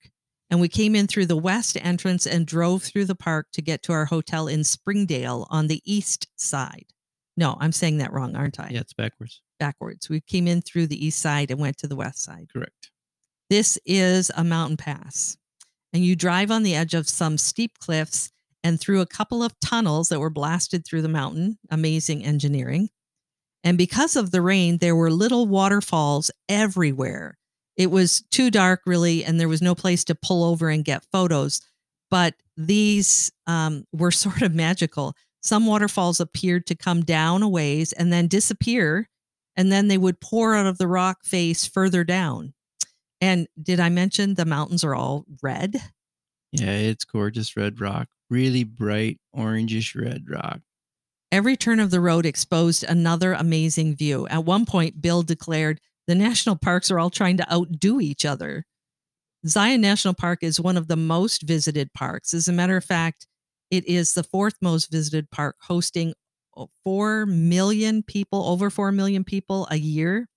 And 0.50 0.60
we 0.60 0.68
came 0.68 0.94
in 0.94 1.08
through 1.08 1.28
the 1.28 1.38
west 1.38 1.78
entrance 1.80 2.28
and 2.28 2.46
drove 2.46 2.84
through 2.84 3.06
the 3.06 3.16
park 3.16 3.48
to 3.54 3.62
get 3.62 3.82
to 3.84 3.94
our 3.94 4.08
hotel 4.08 4.50
in 4.50 4.66
Springdale 4.66 5.48
on 5.50 5.68
the 5.68 5.82
east 5.86 6.28
side. 6.36 6.88
No, 7.38 7.56
I'm 7.62 7.72
saying 7.72 8.00
that 8.00 8.12
wrong, 8.12 8.36
aren't 8.36 8.60
I? 8.60 8.72
Yeah, 8.72 8.82
it's 8.82 8.94
backwards. 8.94 9.42
Backwards. 9.58 10.10
We 10.10 10.22
came 10.22 10.48
in 10.48 10.62
through 10.62 10.88
the 10.88 11.06
east 11.06 11.20
side 11.20 11.52
and 11.52 11.60
went 11.60 11.78
to 11.80 11.88
the 11.88 11.96
west 11.96 12.22
side. 12.22 12.48
Correct. 12.52 12.92
This 13.50 13.78
is 13.86 14.32
a 14.36 14.44
mountain 14.44 14.78
pass, 14.78 15.38
and 15.94 16.04
you 16.04 16.16
drive 16.16 16.52
on 16.52 16.64
the 16.64 16.76
edge 16.76 16.94
of 16.94 17.08
some 17.08 17.38
steep 17.38 17.78
cliffs 17.80 18.32
and 18.64 18.80
through 18.80 19.02
a 19.02 19.06
couple 19.06 19.44
of 19.44 19.60
tunnels 19.60 20.10
that 20.10 20.20
were 20.20 20.32
blasted 20.32 20.86
through 20.86 21.04
the 21.04 21.08
mountain. 21.08 21.60
Amazing 21.70 22.26
engineering. 22.26 22.90
And 23.64 23.78
because 23.78 24.16
of 24.16 24.32
the 24.32 24.42
rain, 24.42 24.78
there 24.78 24.96
were 24.96 25.12
little 25.12 25.48
waterfalls 25.48 26.32
everywhere. 26.50 27.38
It 27.78 27.92
was 27.92 28.24
too 28.32 28.50
dark, 28.50 28.82
really, 28.86 29.26
and 29.26 29.40
there 29.40 29.50
was 29.50 29.62
no 29.62 29.76
place 29.76 30.04
to 30.06 30.16
pull 30.16 30.44
over 30.44 30.70
and 30.70 30.86
get 30.86 31.06
photos. 31.12 31.62
But 32.10 32.36
these 32.58 33.32
um, 33.48 33.86
were 33.92 34.12
sort 34.26 34.42
of 34.42 34.54
magical. 34.54 35.16
Some 35.42 35.66
waterfalls 35.66 36.20
appeared 36.20 36.66
to 36.68 36.76
come 36.76 37.02
down 37.02 37.44
a 37.44 37.50
ways 37.50 37.94
and 37.94 38.12
then 38.12 38.28
disappear 38.28 39.10
and 39.58 39.72
then 39.72 39.88
they 39.88 39.98
would 39.98 40.20
pour 40.20 40.56
out 40.56 40.66
of 40.66 40.78
the 40.78 40.88
rock 40.88 41.24
face 41.24 41.66
further 41.66 42.04
down. 42.04 42.54
And 43.22 43.48
did 43.62 43.80
I 43.80 43.90
mention 43.90 44.34
the 44.34 44.46
mountains 44.46 44.84
are 44.84 44.96
all 44.96 45.26
red? 45.42 45.76
Yeah, 46.52 46.72
it's 46.72 47.06
gorgeous 47.06 47.56
red 47.56 47.80
rock. 47.80 48.10
Really 48.30 48.64
bright 48.64 49.20
orangish 49.36 50.00
red 50.00 50.26
rock. 50.30 50.60
Every 51.32 51.58
turn 51.58 51.80
of 51.80 51.92
the 51.92 52.00
road 52.00 52.26
exposed 52.26 52.84
another 52.84 53.34
amazing 53.34 53.96
view. 53.96 54.28
At 54.28 54.46
one 54.46 54.66
point, 54.66 55.02
Bill 55.02 55.22
declared, 55.22 55.82
The 56.08 56.16
national 56.16 56.56
parks 56.56 56.92
are 56.92 57.00
all 57.00 57.10
trying 57.10 57.38
to 57.38 57.54
outdo 57.54 58.00
each 58.00 58.26
other. 58.26 58.66
Zion 59.48 59.82
National 59.82 60.14
Park 60.14 60.40
is 60.42 60.60
one 60.60 60.78
of 60.78 60.88
the 60.88 60.96
most 60.96 61.44
visited 61.44 61.94
parks. 61.94 62.34
As 62.34 62.48
a 62.48 62.54
matter 62.54 62.78
of 62.78 62.84
fact, 62.84 63.28
it 63.70 63.88
is 63.88 64.14
the 64.14 64.24
fourth 64.24 64.56
most 64.62 64.92
visited 64.92 65.30
park, 65.30 65.58
hosting 65.62 66.14
4 66.84 67.26
million 67.26 68.04
people, 68.04 68.44
over 68.46 68.70
4 68.70 68.92
million 68.92 69.24
people 69.24 69.68
a 69.72 69.78
year. 69.78 70.28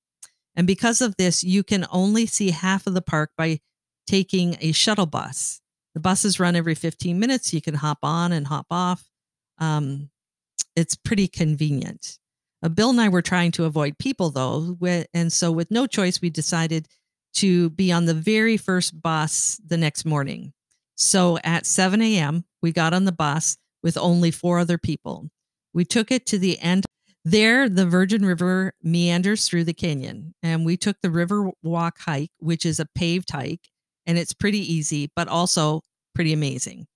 And 0.56 0.66
because 0.66 1.00
of 1.00 1.16
this, 1.16 1.44
you 1.44 1.62
can 1.62 1.86
only 1.90 2.26
see 2.26 2.50
half 2.50 2.86
of 2.86 2.94
the 2.94 3.02
park 3.02 3.30
by 3.36 3.60
taking 4.06 4.56
a 4.60 4.72
shuttle 4.72 5.06
bus. 5.06 5.60
The 5.94 6.00
buses 6.00 6.40
run 6.40 6.56
every 6.56 6.74
15 6.74 7.18
minutes. 7.18 7.52
You 7.52 7.60
can 7.60 7.74
hop 7.74 7.98
on 8.02 8.32
and 8.32 8.46
hop 8.46 8.66
off. 8.70 9.08
Um, 9.58 10.10
it's 10.76 10.96
pretty 10.96 11.28
convenient. 11.28 12.18
Uh, 12.62 12.68
Bill 12.68 12.90
and 12.90 13.00
I 13.00 13.08
were 13.08 13.22
trying 13.22 13.52
to 13.52 13.64
avoid 13.64 13.98
people 13.98 14.30
though. 14.30 14.76
And 15.14 15.32
so, 15.32 15.52
with 15.52 15.70
no 15.70 15.86
choice, 15.86 16.20
we 16.20 16.30
decided 16.30 16.88
to 17.34 17.70
be 17.70 17.92
on 17.92 18.06
the 18.06 18.14
very 18.14 18.56
first 18.56 19.00
bus 19.00 19.60
the 19.64 19.76
next 19.76 20.04
morning. 20.04 20.52
So, 20.96 21.38
at 21.44 21.66
7 21.66 22.02
a.m., 22.02 22.44
we 22.62 22.72
got 22.72 22.94
on 22.94 23.04
the 23.04 23.12
bus 23.12 23.58
with 23.82 23.96
only 23.96 24.30
four 24.30 24.58
other 24.58 24.78
people. 24.78 25.30
We 25.78 25.84
took 25.84 26.10
it 26.10 26.26
to 26.26 26.40
the 26.40 26.58
end. 26.58 26.86
There, 27.24 27.68
the 27.68 27.86
Virgin 27.86 28.24
River 28.24 28.72
meanders 28.82 29.46
through 29.46 29.62
the 29.62 29.72
canyon, 29.72 30.34
and 30.42 30.66
we 30.66 30.76
took 30.76 30.96
the 31.00 31.10
River 31.10 31.52
Walk 31.62 32.00
hike, 32.00 32.32
which 32.40 32.66
is 32.66 32.80
a 32.80 32.88
paved 32.96 33.30
hike, 33.30 33.68
and 34.04 34.18
it's 34.18 34.32
pretty 34.32 34.58
easy, 34.58 35.12
but 35.14 35.28
also 35.28 35.82
pretty 36.16 36.32
amazing. 36.32 36.88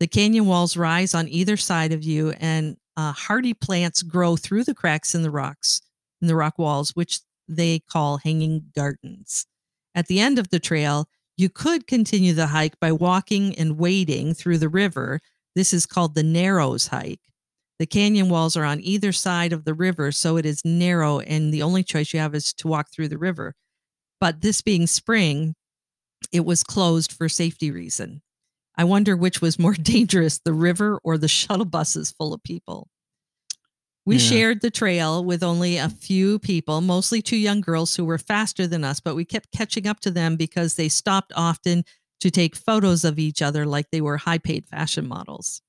The 0.00 0.06
canyon 0.06 0.44
walls 0.44 0.76
rise 0.76 1.14
on 1.14 1.28
either 1.28 1.56
side 1.56 1.94
of 1.94 2.04
you, 2.04 2.34
and 2.38 2.76
uh, 2.98 3.12
hardy 3.12 3.54
plants 3.54 4.02
grow 4.02 4.36
through 4.36 4.64
the 4.64 4.74
cracks 4.74 5.14
in 5.14 5.22
the 5.22 5.30
rocks, 5.30 5.80
in 6.20 6.28
the 6.28 6.36
rock 6.36 6.58
walls, 6.58 6.90
which 6.90 7.20
they 7.48 7.78
call 7.78 8.18
hanging 8.18 8.66
gardens. 8.76 9.46
At 9.94 10.08
the 10.08 10.20
end 10.20 10.38
of 10.38 10.50
the 10.50 10.60
trail, 10.60 11.08
you 11.38 11.48
could 11.48 11.86
continue 11.86 12.34
the 12.34 12.48
hike 12.48 12.78
by 12.80 12.92
walking 12.92 13.56
and 13.56 13.78
wading 13.78 14.34
through 14.34 14.58
the 14.58 14.68
river. 14.68 15.20
This 15.54 15.72
is 15.72 15.86
called 15.86 16.14
the 16.14 16.22
Narrows 16.22 16.88
hike. 16.88 17.20
The 17.78 17.86
canyon 17.86 18.30
walls 18.30 18.56
are 18.56 18.64
on 18.64 18.80
either 18.80 19.12
side 19.12 19.52
of 19.52 19.64
the 19.64 19.74
river, 19.74 20.10
so 20.12 20.36
it 20.36 20.46
is 20.46 20.64
narrow, 20.64 21.20
and 21.20 21.52
the 21.52 21.62
only 21.62 21.82
choice 21.82 22.12
you 22.12 22.20
have 22.20 22.34
is 22.34 22.52
to 22.54 22.68
walk 22.68 22.88
through 22.90 23.08
the 23.08 23.18
river. 23.18 23.54
But 24.20 24.40
this 24.40 24.62
being 24.62 24.86
spring, 24.86 25.54
it 26.32 26.44
was 26.44 26.62
closed 26.62 27.12
for 27.12 27.28
safety 27.28 27.70
reason. 27.70 28.22
I 28.76 28.84
wonder 28.84 29.16
which 29.16 29.40
was 29.40 29.58
more 29.58 29.74
dangerous, 29.80 30.38
the 30.38 30.52
river 30.52 30.98
or 31.04 31.18
the 31.18 31.28
shuttle 31.28 31.66
buses 31.66 32.10
full 32.10 32.32
of 32.32 32.42
people. 32.42 32.88
We 34.06 34.16
yeah. 34.16 34.30
shared 34.30 34.60
the 34.62 34.70
trail 34.70 35.24
with 35.24 35.42
only 35.42 35.78
a 35.78 35.88
few 35.88 36.38
people, 36.38 36.80
mostly 36.80 37.20
two 37.20 37.36
young 37.36 37.60
girls 37.60 37.96
who 37.96 38.04
were 38.04 38.18
faster 38.18 38.66
than 38.66 38.84
us, 38.84 39.00
but 39.00 39.16
we 39.16 39.24
kept 39.24 39.50
catching 39.50 39.86
up 39.86 39.98
to 40.00 40.12
them 40.12 40.36
because 40.36 40.76
they 40.76 40.88
stopped 40.88 41.32
often 41.34 41.84
to 42.20 42.30
take 42.30 42.54
photos 42.54 43.04
of 43.04 43.18
each 43.18 43.42
other 43.42 43.66
like 43.66 43.90
they 43.90 44.00
were 44.00 44.16
high 44.16 44.38
paid 44.38 44.68
fashion 44.68 45.08
models. 45.08 45.60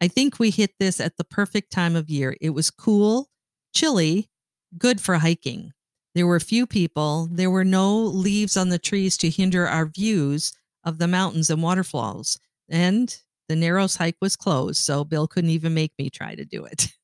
I 0.00 0.08
think 0.08 0.38
we 0.38 0.50
hit 0.50 0.72
this 0.78 1.00
at 1.00 1.16
the 1.16 1.24
perfect 1.24 1.70
time 1.70 1.96
of 1.96 2.08
year. 2.08 2.36
It 2.40 2.50
was 2.50 2.70
cool, 2.70 3.28
chilly, 3.74 4.30
good 4.78 5.00
for 5.00 5.16
hiking. 5.16 5.72
There 6.14 6.26
were 6.26 6.40
few 6.40 6.66
people. 6.66 7.28
There 7.30 7.50
were 7.50 7.64
no 7.64 7.96
leaves 7.96 8.56
on 8.56 8.70
the 8.70 8.78
trees 8.78 9.16
to 9.18 9.30
hinder 9.30 9.66
our 9.66 9.86
views 9.86 10.52
of 10.84 10.98
the 10.98 11.06
mountains 11.06 11.50
and 11.50 11.62
waterfalls 11.62 12.38
and 12.70 13.14
the 13.48 13.56
Narrows 13.56 13.96
hike 13.96 14.16
was 14.20 14.36
closed, 14.36 14.76
so 14.76 15.04
Bill 15.04 15.26
couldn't 15.26 15.50
even 15.50 15.74
make 15.74 15.92
me 15.98 16.08
try 16.08 16.34
to 16.34 16.44
do 16.44 16.64
it. 16.64 16.88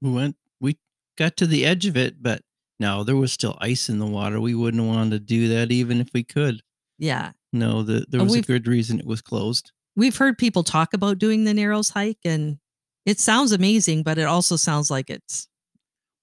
We 0.00 0.12
went, 0.12 0.36
we 0.60 0.78
got 1.16 1.36
to 1.38 1.46
the 1.48 1.66
edge 1.66 1.84
of 1.84 1.96
it, 1.96 2.22
but 2.22 2.42
no, 2.78 3.02
there 3.02 3.16
was 3.16 3.32
still 3.32 3.58
ice 3.60 3.88
in 3.88 3.98
the 3.98 4.06
water. 4.06 4.40
We 4.40 4.54
wouldn't 4.54 4.84
want 4.86 5.10
to 5.10 5.18
do 5.18 5.48
that 5.48 5.72
even 5.72 6.00
if 6.00 6.10
we 6.14 6.22
could. 6.22 6.62
Yeah. 7.00 7.32
No, 7.52 7.82
the, 7.82 8.06
there 8.08 8.22
was 8.22 8.36
a 8.36 8.42
good 8.42 8.68
reason 8.68 9.00
it 9.00 9.06
was 9.06 9.20
closed. 9.22 9.72
We've 9.98 10.16
heard 10.16 10.38
people 10.38 10.62
talk 10.62 10.94
about 10.94 11.18
doing 11.18 11.42
the 11.42 11.52
Narrows 11.52 11.90
hike, 11.90 12.20
and 12.24 12.58
it 13.04 13.18
sounds 13.18 13.50
amazing, 13.50 14.04
but 14.04 14.16
it 14.16 14.26
also 14.26 14.54
sounds 14.54 14.92
like 14.92 15.10
it's. 15.10 15.48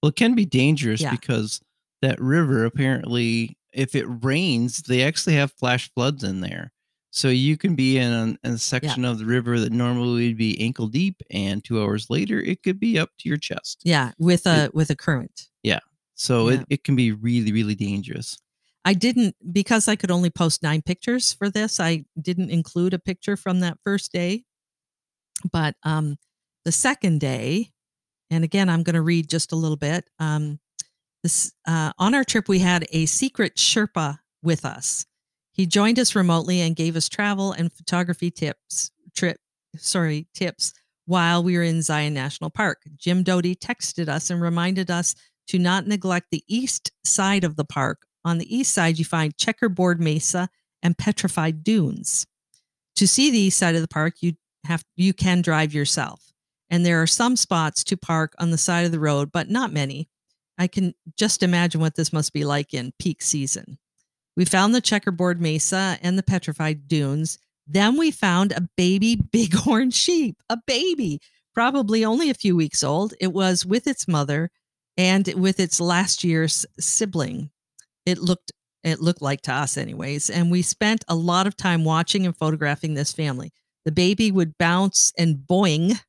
Well, 0.02 0.08
it 0.08 0.16
can 0.16 0.34
be 0.34 0.46
dangerous 0.46 1.02
yeah. 1.02 1.10
because 1.10 1.60
that 2.00 2.18
river 2.18 2.64
apparently, 2.64 3.58
if 3.74 3.94
it 3.94 4.06
rains, 4.06 4.78
they 4.78 5.02
actually 5.02 5.34
have 5.34 5.52
flash 5.52 5.90
floods 5.92 6.24
in 6.24 6.40
there. 6.40 6.72
So 7.10 7.28
you 7.28 7.58
can 7.58 7.74
be 7.74 7.98
in 7.98 8.12
a, 8.12 8.46
in 8.46 8.54
a 8.54 8.58
section 8.58 9.02
yeah. 9.02 9.10
of 9.10 9.18
the 9.18 9.26
river 9.26 9.60
that 9.60 9.72
normally 9.72 10.28
would 10.28 10.38
be 10.38 10.58
ankle 10.58 10.86
deep, 10.86 11.20
and 11.30 11.62
two 11.62 11.82
hours 11.82 12.08
later 12.08 12.40
it 12.40 12.62
could 12.62 12.80
be 12.80 12.98
up 12.98 13.10
to 13.18 13.28
your 13.28 13.38
chest. 13.38 13.82
Yeah, 13.84 14.12
with 14.18 14.46
a 14.46 14.64
it, 14.64 14.74
with 14.74 14.88
a 14.88 14.96
current. 14.96 15.48
Yeah, 15.62 15.80
so 16.14 16.48
yeah. 16.48 16.60
It, 16.60 16.66
it 16.70 16.84
can 16.84 16.96
be 16.96 17.12
really 17.12 17.52
really 17.52 17.74
dangerous. 17.74 18.38
I 18.86 18.94
didn't 18.94 19.36
because 19.52 19.88
I 19.88 19.96
could 19.96 20.10
only 20.10 20.30
post 20.30 20.62
nine 20.62 20.80
pictures 20.80 21.34
for 21.34 21.50
this. 21.50 21.78
I 21.78 22.06
didn't 22.20 22.50
include 22.50 22.94
a 22.94 22.98
picture 22.98 23.36
from 23.36 23.60
that 23.60 23.76
first 23.84 24.12
day, 24.12 24.44
but 25.52 25.74
um, 25.82 26.16
the 26.64 26.72
second 26.72 27.20
day, 27.20 27.72
and 28.30 28.44
again 28.44 28.70
I'm 28.70 28.82
going 28.82 28.94
to 28.94 29.02
read 29.02 29.28
just 29.28 29.52
a 29.52 29.56
little 29.56 29.76
bit. 29.76 30.08
Um, 30.18 30.60
this 31.22 31.52
uh, 31.68 31.92
on 31.98 32.14
our 32.14 32.24
trip 32.24 32.48
we 32.48 32.60
had 32.60 32.86
a 32.92 33.04
secret 33.04 33.56
Sherpa 33.56 34.20
with 34.42 34.64
us 34.64 35.04
he 35.56 35.64
joined 35.64 35.98
us 35.98 36.14
remotely 36.14 36.60
and 36.60 36.76
gave 36.76 36.96
us 36.96 37.08
travel 37.08 37.52
and 37.52 37.72
photography 37.72 38.30
tips, 38.30 38.90
trip, 39.16 39.38
sorry, 39.78 40.28
tips 40.34 40.74
while 41.06 41.42
we 41.42 41.56
were 41.56 41.62
in 41.62 41.80
Zion 41.80 42.12
National 42.12 42.50
Park. 42.50 42.82
Jim 42.98 43.22
Doty 43.22 43.56
texted 43.56 44.06
us 44.06 44.28
and 44.28 44.42
reminded 44.42 44.90
us 44.90 45.14
to 45.48 45.58
not 45.58 45.86
neglect 45.86 46.26
the 46.30 46.44
east 46.46 46.92
side 47.06 47.42
of 47.42 47.56
the 47.56 47.64
park. 47.64 48.02
On 48.26 48.38
the 48.38 48.56
east 48.56 48.74
side, 48.74 48.98
you 48.98 49.04
find 49.04 49.36
checkerboard 49.38 50.00
mesa 50.00 50.48
and 50.82 50.98
petrified 50.98 51.62
dunes. 51.62 52.26
To 52.96 53.06
see 53.06 53.30
the 53.30 53.38
east 53.38 53.56
side 53.56 53.76
of 53.76 53.82
the 53.82 53.88
park, 53.88 54.14
you 54.20 54.32
have 54.64 54.84
you 54.96 55.14
can 55.14 55.42
drive 55.42 55.72
yourself. 55.72 56.32
And 56.68 56.84
there 56.84 57.00
are 57.00 57.06
some 57.06 57.36
spots 57.36 57.84
to 57.84 57.96
park 57.96 58.34
on 58.40 58.50
the 58.50 58.58
side 58.58 58.84
of 58.84 58.90
the 58.90 58.98
road, 58.98 59.30
but 59.30 59.48
not 59.48 59.72
many. 59.72 60.08
I 60.58 60.66
can 60.66 60.92
just 61.16 61.44
imagine 61.44 61.80
what 61.80 61.94
this 61.94 62.12
must 62.12 62.32
be 62.32 62.44
like 62.44 62.74
in 62.74 62.92
peak 62.98 63.22
season. 63.22 63.78
We 64.36 64.44
found 64.44 64.74
the 64.74 64.80
checkerboard 64.80 65.40
mesa 65.40 65.96
and 66.02 66.18
the 66.18 66.24
petrified 66.24 66.88
dunes. 66.88 67.38
Then 67.64 67.96
we 67.96 68.10
found 68.10 68.50
a 68.50 68.68
baby 68.76 69.14
bighorn 69.32 69.92
sheep, 69.92 70.42
a 70.50 70.58
baby, 70.66 71.20
probably 71.54 72.04
only 72.04 72.28
a 72.28 72.34
few 72.34 72.56
weeks 72.56 72.82
old. 72.82 73.14
It 73.20 73.32
was 73.32 73.64
with 73.64 73.86
its 73.86 74.08
mother 74.08 74.50
and 74.96 75.32
with 75.34 75.60
its 75.60 75.80
last 75.80 76.24
year's 76.24 76.66
sibling. 76.80 77.50
It 78.06 78.18
looked 78.18 78.52
it 78.84 79.00
looked 79.00 79.20
like 79.20 79.42
to 79.42 79.52
us 79.52 79.76
anyways, 79.76 80.30
and 80.30 80.48
we 80.50 80.62
spent 80.62 81.04
a 81.08 81.16
lot 81.16 81.48
of 81.48 81.56
time 81.56 81.84
watching 81.84 82.24
and 82.24 82.36
photographing 82.36 82.94
this 82.94 83.12
family. 83.12 83.52
The 83.84 83.90
baby 83.90 84.30
would 84.30 84.56
bounce 84.58 85.12
and 85.18 85.36
boing 85.36 86.00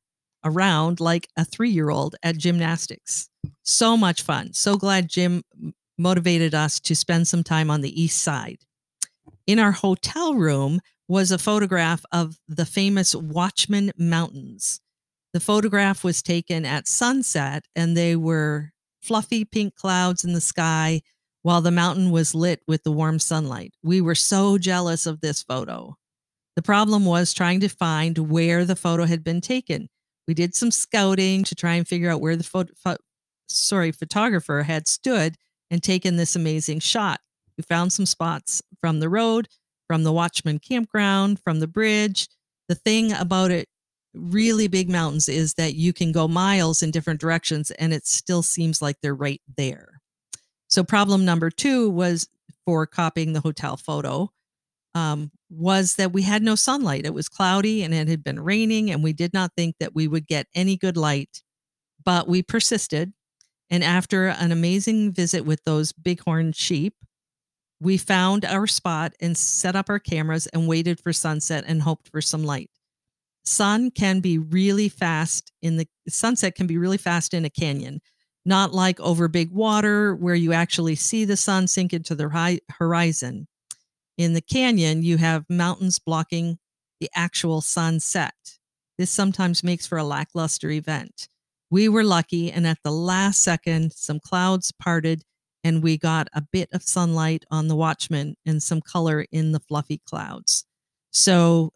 around 0.44 1.00
like 1.00 1.26
a 1.36 1.42
3-year-old 1.42 2.14
at 2.22 2.38
gymnastics. 2.38 3.28
So 3.64 3.96
much 3.96 4.22
fun. 4.22 4.52
So 4.52 4.76
glad 4.76 5.08
Jim 5.08 5.42
motivated 5.98 6.54
us 6.54 6.78
to 6.80 6.94
spend 6.94 7.26
some 7.26 7.42
time 7.42 7.68
on 7.68 7.80
the 7.80 8.00
east 8.00 8.22
side. 8.22 8.58
In 9.48 9.58
our 9.58 9.72
hotel 9.72 10.34
room 10.34 10.80
was 11.08 11.32
a 11.32 11.38
photograph 11.38 12.04
of 12.12 12.38
the 12.46 12.66
famous 12.66 13.12
Watchman 13.12 13.90
Mountains. 13.98 14.80
The 15.32 15.40
photograph 15.40 16.04
was 16.04 16.22
taken 16.22 16.64
at 16.64 16.86
sunset, 16.86 17.64
and 17.74 17.96
they 17.96 18.14
were 18.14 18.70
fluffy 19.02 19.44
pink 19.44 19.74
clouds 19.74 20.24
in 20.24 20.32
the 20.32 20.40
sky 20.40 21.02
while 21.48 21.62
the 21.62 21.70
mountain 21.70 22.10
was 22.10 22.34
lit 22.34 22.60
with 22.68 22.82
the 22.82 22.92
warm 22.92 23.18
sunlight. 23.18 23.72
We 23.82 24.02
were 24.02 24.14
so 24.14 24.58
jealous 24.58 25.06
of 25.06 25.22
this 25.22 25.42
photo. 25.42 25.96
The 26.56 26.62
problem 26.62 27.06
was 27.06 27.32
trying 27.32 27.60
to 27.60 27.70
find 27.70 28.18
where 28.18 28.66
the 28.66 28.76
photo 28.76 29.06
had 29.06 29.24
been 29.24 29.40
taken. 29.40 29.88
We 30.26 30.34
did 30.34 30.54
some 30.54 30.70
scouting 30.70 31.44
to 31.44 31.54
try 31.54 31.76
and 31.76 31.88
figure 31.88 32.10
out 32.10 32.20
where 32.20 32.36
the 32.36 32.44
photo, 32.44 32.74
sorry, 33.48 33.92
photographer 33.92 34.64
had 34.64 34.86
stood 34.86 35.36
and 35.70 35.82
taken 35.82 36.16
this 36.16 36.36
amazing 36.36 36.80
shot. 36.80 37.20
We 37.56 37.62
found 37.62 37.94
some 37.94 38.04
spots 38.04 38.60
from 38.82 39.00
the 39.00 39.08
road, 39.08 39.48
from 39.86 40.02
the 40.02 40.12
Watchman 40.12 40.58
campground, 40.58 41.40
from 41.40 41.60
the 41.60 41.66
bridge. 41.66 42.28
The 42.68 42.74
thing 42.74 43.14
about 43.14 43.52
it, 43.52 43.70
really 44.12 44.68
big 44.68 44.90
mountains, 44.90 45.30
is 45.30 45.54
that 45.54 45.76
you 45.76 45.94
can 45.94 46.12
go 46.12 46.28
miles 46.28 46.82
in 46.82 46.90
different 46.90 47.20
directions 47.22 47.70
and 47.70 47.94
it 47.94 48.06
still 48.06 48.42
seems 48.42 48.82
like 48.82 48.96
they're 49.00 49.14
right 49.14 49.40
there. 49.56 49.97
So, 50.68 50.84
problem 50.84 51.24
number 51.24 51.50
two 51.50 51.90
was 51.90 52.28
for 52.64 52.86
copying 52.86 53.32
the 53.32 53.40
hotel 53.40 53.76
photo 53.76 54.30
um, 54.94 55.30
was 55.50 55.94
that 55.96 56.12
we 56.12 56.22
had 56.22 56.42
no 56.42 56.54
sunlight. 56.54 57.06
It 57.06 57.14
was 57.14 57.28
cloudy 57.28 57.82
and 57.82 57.94
it 57.94 58.08
had 58.08 58.22
been 58.22 58.40
raining, 58.40 58.90
and 58.90 59.02
we 59.02 59.12
did 59.12 59.32
not 59.32 59.52
think 59.56 59.76
that 59.80 59.94
we 59.94 60.08
would 60.08 60.26
get 60.26 60.46
any 60.54 60.76
good 60.76 60.96
light. 60.96 61.42
But 62.04 62.28
we 62.28 62.42
persisted 62.42 63.12
and 63.70 63.84
after 63.84 64.28
an 64.28 64.52
amazing 64.52 65.12
visit 65.12 65.44
with 65.44 65.62
those 65.64 65.92
bighorn 65.92 66.52
sheep, 66.52 66.94
we 67.80 67.96
found 67.96 68.44
our 68.44 68.66
spot 68.66 69.12
and 69.20 69.36
set 69.36 69.76
up 69.76 69.88
our 69.88 69.98
cameras 69.98 70.46
and 70.48 70.66
waited 70.66 71.00
for 71.00 71.12
sunset 71.12 71.64
and 71.66 71.82
hoped 71.82 72.08
for 72.08 72.20
some 72.20 72.44
light. 72.44 72.70
Sun 73.44 73.90
can 73.92 74.20
be 74.20 74.38
really 74.38 74.88
fast 74.88 75.52
in 75.62 75.76
the 75.76 75.86
sunset 76.08 76.54
can 76.54 76.66
be 76.66 76.78
really 76.78 76.96
fast 76.96 77.34
in 77.34 77.44
a 77.44 77.50
canyon, 77.50 78.00
not 78.48 78.72
like 78.72 78.98
over 78.98 79.28
big 79.28 79.52
water 79.52 80.14
where 80.14 80.34
you 80.34 80.54
actually 80.54 80.94
see 80.94 81.26
the 81.26 81.36
sun 81.36 81.66
sink 81.66 81.92
into 81.92 82.14
the 82.14 82.58
horizon. 82.70 83.46
In 84.16 84.32
the 84.32 84.40
canyon, 84.40 85.02
you 85.02 85.18
have 85.18 85.44
mountains 85.50 85.98
blocking 85.98 86.58
the 86.98 87.10
actual 87.14 87.60
sunset. 87.60 88.32
This 88.96 89.10
sometimes 89.10 89.62
makes 89.62 89.86
for 89.86 89.98
a 89.98 90.02
lackluster 90.02 90.70
event. 90.70 91.28
We 91.70 91.90
were 91.90 92.02
lucky, 92.02 92.50
and 92.50 92.66
at 92.66 92.78
the 92.82 92.90
last 92.90 93.42
second, 93.42 93.92
some 93.92 94.18
clouds 94.18 94.72
parted, 94.72 95.22
and 95.62 95.82
we 95.82 95.98
got 95.98 96.28
a 96.32 96.40
bit 96.40 96.70
of 96.72 96.82
sunlight 96.82 97.44
on 97.50 97.68
the 97.68 97.76
Watchman 97.76 98.34
and 98.46 98.62
some 98.62 98.80
color 98.80 99.26
in 99.30 99.52
the 99.52 99.60
fluffy 99.60 100.00
clouds. 100.06 100.64
So 101.12 101.74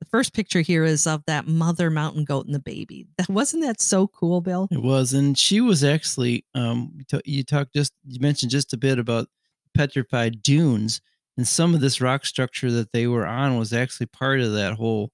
the 0.00 0.06
first 0.06 0.32
picture 0.34 0.60
here 0.60 0.84
is 0.84 1.06
of 1.06 1.22
that 1.26 1.46
mother 1.46 1.90
mountain 1.90 2.24
goat 2.24 2.46
and 2.46 2.54
the 2.54 2.60
baby. 2.60 3.06
That 3.18 3.28
wasn't 3.28 3.64
that 3.64 3.80
so 3.80 4.06
cool, 4.06 4.40
Bill? 4.40 4.68
It 4.70 4.82
was, 4.82 5.12
and 5.12 5.36
she 5.36 5.60
was 5.60 5.82
actually. 5.82 6.44
Um, 6.54 6.98
you 7.24 7.42
talked 7.44 7.74
just 7.74 7.92
you 8.06 8.20
mentioned 8.20 8.50
just 8.50 8.72
a 8.72 8.76
bit 8.76 8.98
about 8.98 9.28
petrified 9.74 10.42
dunes, 10.42 11.00
and 11.36 11.46
some 11.46 11.74
of 11.74 11.80
this 11.80 12.00
rock 12.00 12.26
structure 12.26 12.70
that 12.72 12.92
they 12.92 13.06
were 13.06 13.26
on 13.26 13.58
was 13.58 13.72
actually 13.72 14.06
part 14.06 14.40
of 14.40 14.52
that 14.52 14.74
whole 14.74 15.10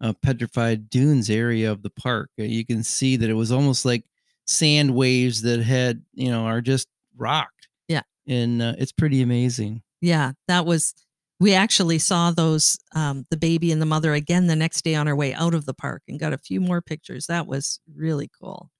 uh, 0.00 0.12
petrified 0.22 0.88
dunes 0.90 1.30
area 1.30 1.70
of 1.70 1.82
the 1.82 1.90
park. 1.90 2.30
Uh, 2.38 2.44
You 2.44 2.64
can 2.64 2.82
see 2.82 3.16
that 3.16 3.30
it 3.30 3.34
was 3.34 3.52
almost 3.52 3.84
like 3.84 4.04
sand 4.46 4.94
waves 4.94 5.42
that 5.42 5.60
had 5.62 6.02
you 6.14 6.30
know 6.30 6.44
are 6.46 6.60
just 6.60 6.88
rocked. 7.16 7.68
Yeah. 7.88 8.02
and 8.26 8.62
uh, 8.62 8.74
it's 8.78 8.92
pretty 8.92 9.20
amazing. 9.22 9.82
Yeah, 10.00 10.32
that 10.48 10.64
was. 10.66 10.94
We 11.42 11.54
actually 11.54 11.98
saw 11.98 12.30
those, 12.30 12.78
um, 12.94 13.24
the 13.30 13.36
baby 13.36 13.72
and 13.72 13.82
the 13.82 13.86
mother 13.86 14.14
again 14.14 14.46
the 14.46 14.54
next 14.56 14.84
day 14.84 14.94
on 14.94 15.08
our 15.08 15.16
way 15.16 15.34
out 15.34 15.54
of 15.54 15.66
the 15.66 15.74
park 15.74 16.02
and 16.06 16.20
got 16.20 16.32
a 16.32 16.38
few 16.38 16.60
more 16.60 16.80
pictures. 16.80 17.26
That 17.26 17.46
was 17.48 17.80
really 17.94 18.30
cool. 18.40 18.70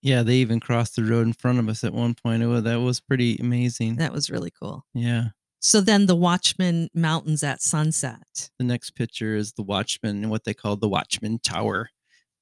Yeah, 0.00 0.22
they 0.22 0.36
even 0.36 0.60
crossed 0.60 0.94
the 0.96 1.02
road 1.02 1.26
in 1.26 1.32
front 1.32 1.58
of 1.58 1.68
us 1.68 1.82
at 1.82 1.92
one 1.92 2.14
point. 2.14 2.42
It 2.42 2.46
was, 2.46 2.62
that 2.62 2.76
was 2.80 3.00
pretty 3.00 3.36
amazing. 3.38 3.96
That 3.96 4.12
was 4.12 4.30
really 4.30 4.52
cool. 4.62 4.84
yeah. 4.94 5.28
So 5.60 5.80
then 5.80 6.04
the 6.04 6.14
Watchman 6.14 6.90
Mountains 6.94 7.42
at 7.42 7.62
sunset. 7.62 8.50
the 8.58 8.64
next 8.64 8.90
picture 8.90 9.34
is 9.34 9.54
the 9.54 9.62
watchman 9.62 10.22
and 10.22 10.30
what 10.30 10.44
they 10.44 10.52
called 10.54 10.80
the 10.82 10.88
watchman 10.88 11.38
tower 11.38 11.88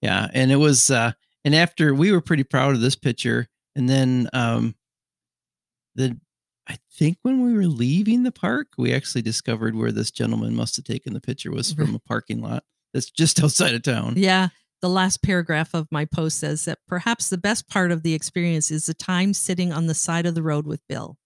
yeah 0.03 0.27
and 0.35 0.51
it 0.51 0.57
was 0.57 0.91
uh 0.91 1.12
and 1.45 1.55
after 1.55 1.95
we 1.95 2.11
were 2.12 2.20
pretty 2.20 2.43
proud 2.45 2.75
of 2.75 2.81
this 2.81 2.97
picture 2.97 3.47
and 3.77 3.89
then 3.89 4.29
um 4.33 4.75
the 5.95 6.18
i 6.68 6.76
think 6.92 7.18
when 7.22 7.42
we 7.44 7.52
were 7.54 7.66
leaving 7.66 8.22
the 8.22 8.32
park 8.32 8.68
we 8.78 8.92
actually 8.92 9.22
discovered 9.22 9.74
where 9.74 9.92
this 9.92 10.10
gentleman 10.10 10.54
must 10.54 10.76
have 10.76 10.84
taken 10.84 11.12
the 11.12 11.20
picture 11.20 11.50
was 11.50 11.72
from 11.72 11.94
a 11.94 11.98
parking 12.00 12.40
lot 12.40 12.64
that's 12.92 13.10
just 13.10 13.40
outside 13.44 13.74
of 13.74 13.82
town 13.82 14.14
Yeah. 14.16 14.48
The 14.80 14.88
last 14.88 15.22
paragraph 15.22 15.74
of 15.74 15.86
my 15.92 16.04
post 16.04 16.40
says 16.40 16.64
that 16.64 16.80
perhaps 16.88 17.30
the 17.30 17.38
best 17.38 17.68
part 17.68 17.92
of 17.92 18.02
the 18.02 18.14
experience 18.14 18.72
is 18.72 18.86
the 18.86 18.94
time 18.94 19.32
sitting 19.32 19.72
on 19.72 19.86
the 19.86 19.94
side 19.94 20.26
of 20.26 20.34
the 20.34 20.42
road 20.42 20.66
with 20.66 20.82
Bill. 20.88 21.16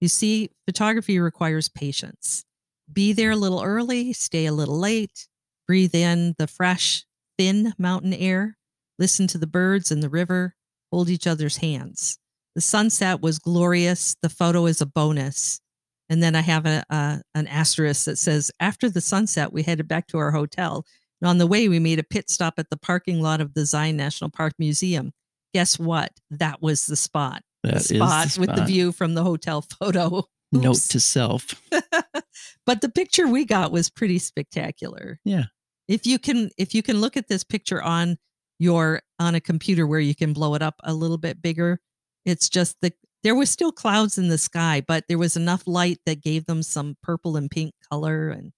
You 0.00 0.06
see, 0.06 0.50
photography 0.64 1.18
requires 1.18 1.68
patience. 1.68 2.44
Be 2.90 3.12
there 3.12 3.32
a 3.32 3.36
little 3.36 3.62
early, 3.62 4.12
stay 4.12 4.46
a 4.46 4.52
little 4.52 4.78
late, 4.78 5.26
breathe 5.66 5.92
in 5.92 6.36
the 6.38 6.46
fresh, 6.46 7.04
thin 7.36 7.74
mountain 7.78 8.14
air, 8.14 8.56
listen 8.96 9.26
to 9.26 9.38
the 9.38 9.46
birds 9.48 9.90
and 9.90 10.04
the 10.04 10.08
river, 10.08 10.54
hold 10.92 11.10
each 11.10 11.26
other's 11.26 11.56
hands. 11.56 12.20
The 12.54 12.60
sunset 12.60 13.20
was 13.20 13.38
glorious. 13.38 14.16
The 14.22 14.28
photo 14.28 14.66
is 14.66 14.80
a 14.80 14.86
bonus. 14.86 15.60
And 16.08 16.22
then 16.22 16.34
I 16.34 16.40
have 16.40 16.66
a, 16.66 16.84
an 16.90 17.46
asterisk 17.46 18.04
that 18.06 18.18
says, 18.18 18.50
after 18.58 18.90
the 18.90 19.00
sunset, 19.00 19.52
we 19.52 19.62
headed 19.62 19.86
back 19.86 20.08
to 20.08 20.18
our 20.18 20.32
hotel. 20.32 20.84
And 21.20 21.28
on 21.28 21.38
the 21.38 21.46
way, 21.46 21.68
we 21.68 21.78
made 21.78 22.00
a 22.00 22.04
pit 22.04 22.28
stop 22.28 22.54
at 22.58 22.68
the 22.68 22.76
parking 22.76 23.20
lot 23.20 23.40
of 23.40 23.54
the 23.54 23.64
Zion 23.64 23.96
National 23.96 24.30
Park 24.30 24.54
Museum. 24.58 25.12
Guess 25.54 25.78
what? 25.78 26.10
That 26.30 26.60
was 26.60 26.86
the 26.86 26.96
spot. 26.96 27.42
That 27.62 27.74
the 27.74 27.78
is 27.78 27.88
the 27.88 28.26
spot 28.28 28.38
with 28.38 28.56
the 28.56 28.64
view 28.64 28.90
from 28.90 29.14
the 29.14 29.22
hotel 29.22 29.62
photo. 29.78 30.24
note 30.52 30.78
to 30.78 30.98
self 30.98 31.62
but 32.66 32.80
the 32.80 32.88
picture 32.88 33.28
we 33.28 33.44
got 33.44 33.70
was 33.70 33.90
pretty 33.90 34.18
spectacular. 34.18 35.20
Yeah. 35.24 35.44
If 35.86 36.06
you 36.06 36.18
can 36.18 36.50
if 36.56 36.74
you 36.74 36.82
can 36.82 37.00
look 37.00 37.16
at 37.16 37.28
this 37.28 37.44
picture 37.44 37.82
on 37.82 38.16
your 38.58 39.02
on 39.18 39.34
a 39.34 39.40
computer 39.40 39.86
where 39.86 40.00
you 40.00 40.14
can 40.14 40.32
blow 40.32 40.54
it 40.54 40.62
up 40.62 40.74
a 40.82 40.94
little 40.94 41.18
bit 41.18 41.42
bigger, 41.42 41.80
it's 42.24 42.48
just 42.48 42.76
the 42.80 42.92
there 43.22 43.34
was 43.34 43.50
still 43.50 43.72
clouds 43.72 44.16
in 44.16 44.28
the 44.28 44.38
sky, 44.38 44.82
but 44.86 45.04
there 45.08 45.18
was 45.18 45.36
enough 45.36 45.66
light 45.66 45.98
that 46.06 46.22
gave 46.22 46.46
them 46.46 46.62
some 46.62 46.96
purple 47.02 47.36
and 47.36 47.50
pink 47.50 47.74
color 47.90 48.30
and 48.30 48.52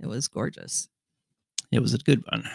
it 0.00 0.06
was 0.06 0.28
gorgeous. 0.28 0.88
it 1.72 1.80
was 1.80 1.94
a 1.94 1.98
good 1.98 2.22
one 2.30 2.48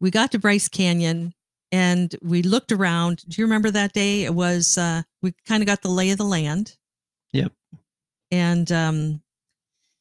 we 0.00 0.10
got 0.10 0.32
to 0.32 0.38
Bryce 0.38 0.68
Canyon 0.68 1.34
and 1.70 2.16
we 2.22 2.42
looked 2.42 2.72
around. 2.72 3.22
Do 3.28 3.40
you 3.40 3.44
remember 3.44 3.70
that 3.70 3.92
day? 3.92 4.24
It 4.24 4.34
was 4.34 4.76
uh 4.76 5.02
we 5.22 5.32
kind 5.46 5.62
of 5.62 5.66
got 5.66 5.82
the 5.82 5.90
lay 5.90 6.10
of 6.10 6.18
the 6.18 6.24
land. 6.24 6.76
Yep. 7.32 7.52
And 8.30 8.70
um 8.70 9.22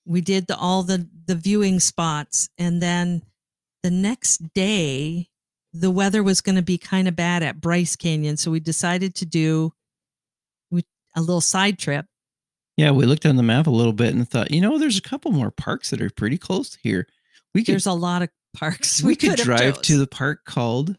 we 0.05 0.21
did 0.21 0.47
the, 0.47 0.57
all 0.57 0.83
the 0.83 1.07
the 1.25 1.35
viewing 1.35 1.79
spots 1.79 2.49
and 2.57 2.81
then 2.81 3.21
the 3.83 3.91
next 3.91 4.53
day 4.53 5.29
the 5.71 5.91
weather 5.91 6.23
was 6.23 6.41
going 6.41 6.55
to 6.55 6.63
be 6.63 6.79
kind 6.79 7.07
of 7.07 7.15
bad 7.15 7.43
at 7.43 7.61
Bryce 7.61 7.95
Canyon, 7.95 8.37
so 8.37 8.49
we 8.49 8.59
decided 8.59 9.13
to 9.15 9.25
do 9.25 9.71
a 11.15 11.21
little 11.21 11.41
side 11.41 11.77
trip. 11.79 12.05
yeah 12.77 12.91
we 12.91 13.05
looked 13.05 13.25
on 13.25 13.35
the 13.35 13.43
map 13.43 13.67
a 13.67 13.71
little 13.71 13.93
bit 13.93 14.13
and 14.13 14.29
thought 14.29 14.51
you 14.51 14.61
know 14.61 14.77
there's 14.77 14.97
a 14.97 15.01
couple 15.01 15.31
more 15.31 15.51
parks 15.51 15.89
that 15.89 16.01
are 16.01 16.09
pretty 16.11 16.37
close 16.37 16.77
here 16.81 17.07
we 17.53 17.63
could 17.63 17.73
There's 17.73 17.87
a 17.87 17.93
lot 17.93 18.21
of 18.21 18.29
parks 18.53 19.01
we, 19.03 19.15
could 19.15 19.39
have 19.39 19.39
drive 19.39 19.81
to 19.83 19.97
the 19.97 20.07
park 20.07 20.45
called 20.45 20.95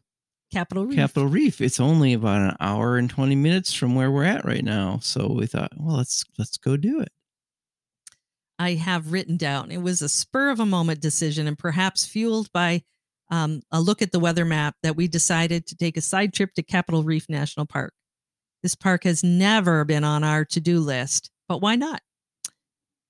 Capitol 0.53 0.87
Reef. 0.87 0.97
Capitol 0.97 1.29
Reef. 1.29 1.61
It's 1.61 1.79
only 1.79 2.13
about 2.13 2.41
an 2.41 2.57
hour 2.59 2.97
and 2.97 3.09
20 3.09 3.37
minutes 3.37 3.73
from 3.73 3.95
where 3.95 4.11
we're 4.11 4.25
at 4.25 4.45
right 4.45 4.65
now. 4.65 4.99
So 5.01 5.29
we 5.29 5.47
thought, 5.47 5.73
well, 5.77 5.97
let's 5.97 6.25
let's 6.39 6.57
go 6.57 6.77
do 6.77 7.01
it. 7.01 7.13
I 8.61 8.75
have 8.75 9.11
written 9.11 9.39
down. 9.39 9.71
It 9.71 9.81
was 9.81 10.03
a 10.03 10.09
spur 10.09 10.51
of 10.51 10.61
a 10.61 10.67
moment 10.67 11.01
decision 11.01 11.49
and 11.49 11.59
perhaps 11.59 12.05
fueled 12.05 12.53
by 12.53 12.83
um, 13.31 13.63
a 13.73 13.81
look 13.81 14.03
at 14.03 14.13
the 14.13 14.21
weather 14.21 14.45
map 14.45 14.77
that 14.83 14.97
we 14.97 15.09
decided 15.09 15.67
to 15.67 15.77
take 15.77 15.97
a 15.97 16.03
side 16.03 16.35
trip 16.35 16.53
to 16.55 16.63
Capitol 16.63 17.03
Reef 17.03 17.25
National 17.31 17.65
Park. 17.65 17.95
This 18.63 18.75
park 18.75 19.05
has 19.05 19.25
never 19.25 19.87
been 19.87 20.05
on 20.05 20.23
our 20.25 20.45
to 20.45 20.61
do 20.61 20.79
list, 20.79 21.31
but 21.49 21.63
why 21.63 21.75
not? 21.75 22.03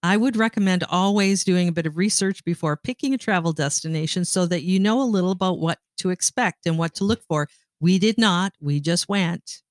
I 0.04 0.16
would 0.16 0.36
recommend 0.36 0.84
always 0.84 1.42
doing 1.42 1.66
a 1.66 1.72
bit 1.72 1.84
of 1.84 1.96
research 1.96 2.44
before 2.44 2.76
picking 2.76 3.12
a 3.12 3.18
travel 3.18 3.52
destination 3.52 4.24
so 4.24 4.46
that 4.46 4.62
you 4.62 4.78
know 4.78 5.02
a 5.02 5.04
little 5.04 5.32
about 5.32 5.58
what 5.58 5.80
to 5.98 6.10
expect 6.10 6.64
and 6.66 6.78
what 6.78 6.94
to 6.94 7.04
look 7.04 7.24
for. 7.24 7.48
We 7.80 7.98
did 7.98 8.18
not, 8.18 8.52
we 8.60 8.78
just 8.78 9.08
went. 9.08 9.62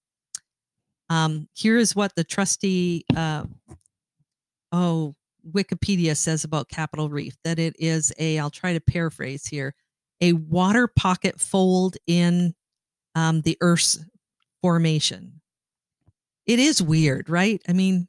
Um, 1.10 1.48
here 1.54 1.78
is 1.78 1.96
what 1.96 2.16
the 2.16 2.26
trustee, 2.26 3.06
uh, 3.16 3.46
oh, 4.74 5.16
Wikipedia 5.50 6.16
says 6.16 6.44
about 6.44 6.70
Capitol 6.70 7.10
Reef 7.10 7.36
that 7.44 7.60
it 7.60 7.76
is 7.80 8.14
a, 8.20 8.40
I'll 8.40 8.50
try 8.50 8.74
to 8.74 8.80
paraphrase 8.80 9.46
here, 9.46 9.76
a 10.22 10.34
water 10.34 10.88
pocket 10.88 11.40
fold 11.40 11.98
in 12.08 12.54
um, 13.16 13.42
the 13.42 13.58
Earth's 13.62 14.04
formation. 14.62 15.42
It 16.46 16.60
is 16.60 16.82
weird, 16.82 17.30
right? 17.30 17.62
I 17.68 17.74
mean, 17.74 18.08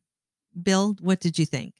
Bill, 0.61 0.97
what 1.01 1.21
did 1.21 1.39
you 1.39 1.47
think? 1.47 1.75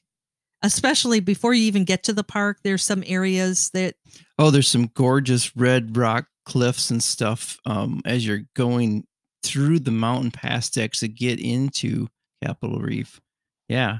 Especially 0.63 1.19
before 1.19 1.53
you 1.53 1.63
even 1.63 1.85
get 1.85 2.03
to 2.03 2.13
the 2.13 2.23
park, 2.23 2.59
there's 2.63 2.83
some 2.83 3.03
areas 3.07 3.71
that, 3.73 3.95
Oh, 4.37 4.51
there's 4.51 4.67
some 4.67 4.91
gorgeous 4.93 5.55
red 5.55 5.97
rock 5.97 6.27
cliffs 6.45 6.91
and 6.91 7.01
stuff 7.01 7.57
um, 7.65 8.01
as 8.05 8.25
you're 8.25 8.43
going 8.55 9.05
through 9.43 9.79
the 9.79 9.91
mountain 9.91 10.31
pass 10.31 10.69
to 10.69 11.07
get 11.07 11.39
into 11.39 12.07
Capitol 12.43 12.79
Reef. 12.79 13.19
Yeah. 13.67 13.99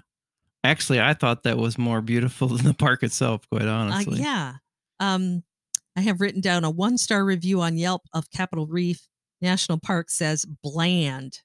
Actually, 0.64 1.01
I 1.01 1.14
thought 1.14 1.43
that 1.43 1.57
was 1.57 1.78
more 1.78 2.01
beautiful 2.01 2.47
than 2.49 2.66
the 2.66 2.74
park 2.74 3.03
itself, 3.03 3.47
quite 3.49 3.68
uh, 3.68 3.72
honestly. 3.72 4.20
yeah. 4.20 4.55
Um, 4.99 5.43
I 5.95 6.01
have 6.01 6.22
written 6.22 6.41
down 6.41 6.64
a 6.64 6.70
one 6.70 6.97
star 6.97 7.26
review 7.26 7.62
on 7.62 7.78
Yelp 7.78 8.03
of 8.14 8.30
Capitol 8.32 8.68
Reef 8.68 9.07
National 9.41 9.80
Park 9.80 10.09
says 10.09 10.45
bland. 10.45 11.39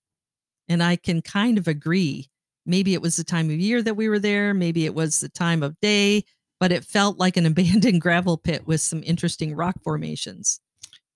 And 0.69 0.83
I 0.83 0.97
can 0.97 1.23
kind 1.23 1.59
of 1.59 1.69
agree. 1.69 2.29
Maybe 2.64 2.95
it 2.95 3.03
was 3.03 3.17
the 3.17 3.25
time 3.25 3.47
of 3.47 3.59
year 3.59 3.83
that 3.83 3.95
we 3.95 4.09
were 4.09 4.19
there, 4.19 4.53
maybe 4.53 4.85
it 4.85 4.95
was 4.95 5.21
the 5.21 5.29
time 5.29 5.62
of 5.62 5.79
day, 5.81 6.25
but 6.59 6.73
it 6.73 6.85
felt 6.85 7.19
like 7.19 7.37
an 7.37 7.47
abandoned 7.47 8.01
gravel 8.01 8.37
pit 8.37 8.67
with 8.67 8.81
some 8.81 9.03
interesting 9.05 9.55
rock 9.55 9.77
formations. 9.83 10.61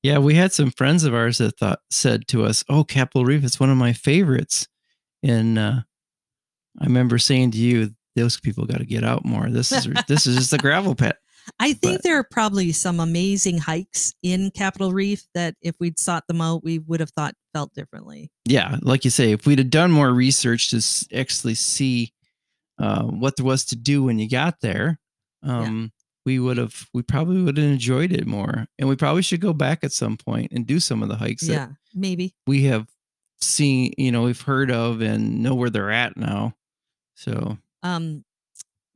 Yeah, 0.02 0.18
we 0.18 0.34
had 0.34 0.52
some 0.52 0.70
friends 0.70 1.04
of 1.04 1.14
ours 1.14 1.38
that 1.38 1.58
thought 1.58 1.80
said 1.90 2.26
to 2.28 2.44
us, 2.46 2.64
"Oh, 2.70 2.84
Capitol 2.84 3.26
Reef, 3.26 3.44
it's 3.44 3.60
one 3.60 3.68
of 3.68 3.76
my 3.76 3.92
favorites." 3.92 4.66
And 5.22 5.58
uh, 5.58 5.80
I 6.80 6.84
remember 6.86 7.18
saying 7.18 7.52
to 7.52 7.58
you, 7.58 7.94
"Those 8.16 8.38
people 8.40 8.66
got 8.66 8.78
to 8.78 8.86
get 8.86 9.04
out 9.04 9.24
more. 9.24 9.48
This 9.50 9.72
is 9.72 9.88
this 10.08 10.26
is 10.26 10.36
just 10.36 10.52
a 10.52 10.58
gravel 10.58 10.94
pit." 10.94 11.16
I 11.58 11.72
think 11.72 11.96
But- 11.98 12.02
there 12.04 12.18
are 12.18 12.26
probably 12.30 12.70
some 12.72 13.00
amazing 13.00 13.58
hikes 13.58 14.14
in 14.22 14.50
Capitol 14.52 14.92
Reef 14.92 15.24
that 15.34 15.56
if 15.62 15.74
we'd 15.80 15.98
sought 15.98 16.26
them 16.28 16.40
out, 16.40 16.62
we 16.62 16.78
would 16.78 17.00
have 17.00 17.10
thought 17.10 17.34
felt 17.52 17.74
differently. 17.74 18.30
Yeah, 18.44 18.76
like 18.82 19.04
you 19.04 19.10
say, 19.10 19.32
if 19.32 19.46
we'd 19.46 19.58
have 19.58 19.70
done 19.70 19.90
more 19.90 20.12
research 20.12 20.70
to 20.70 21.18
actually 21.18 21.54
see 21.54 22.12
uh, 22.78 23.02
what 23.04 23.36
there 23.36 23.44
was 23.46 23.64
to 23.66 23.76
do 23.76 24.04
when 24.04 24.18
you 24.18 24.28
got 24.28 24.60
there, 24.60 25.00
um, 25.42 25.92
we 26.24 26.38
would 26.38 26.56
have 26.58 26.86
we 26.94 27.02
probably 27.02 27.42
would 27.42 27.56
have 27.56 27.66
enjoyed 27.66 28.12
it 28.12 28.26
more, 28.26 28.66
and 28.78 28.88
we 28.88 28.94
probably 28.96 29.22
should 29.22 29.40
go 29.40 29.52
back 29.52 29.82
at 29.82 29.92
some 29.92 30.16
point 30.16 30.52
and 30.52 30.66
do 30.66 30.78
some 30.78 31.02
of 31.02 31.08
the 31.08 31.16
hikes 31.16 31.46
that 31.46 31.52
Yeah, 31.54 31.68
maybe. 31.94 32.34
we 32.46 32.64
have 32.64 32.86
seen, 33.40 33.92
you 33.96 34.12
know, 34.12 34.22
we've 34.22 34.40
heard 34.42 34.70
of 34.70 35.00
and 35.00 35.42
know 35.42 35.54
where 35.54 35.70
they're 35.70 35.90
at 35.90 36.16
now. 36.16 36.54
So 37.20 37.58
Um, 37.82 38.24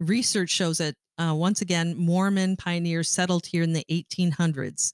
research 0.00 0.50
shows 0.50 0.78
that 0.78 0.94
uh, 1.18 1.34
once 1.34 1.60
again, 1.60 1.94
Mormon 1.96 2.56
pioneers 2.56 3.10
settled 3.10 3.46
here 3.46 3.62
in 3.62 3.74
the 3.74 3.84
1800s. 3.90 4.92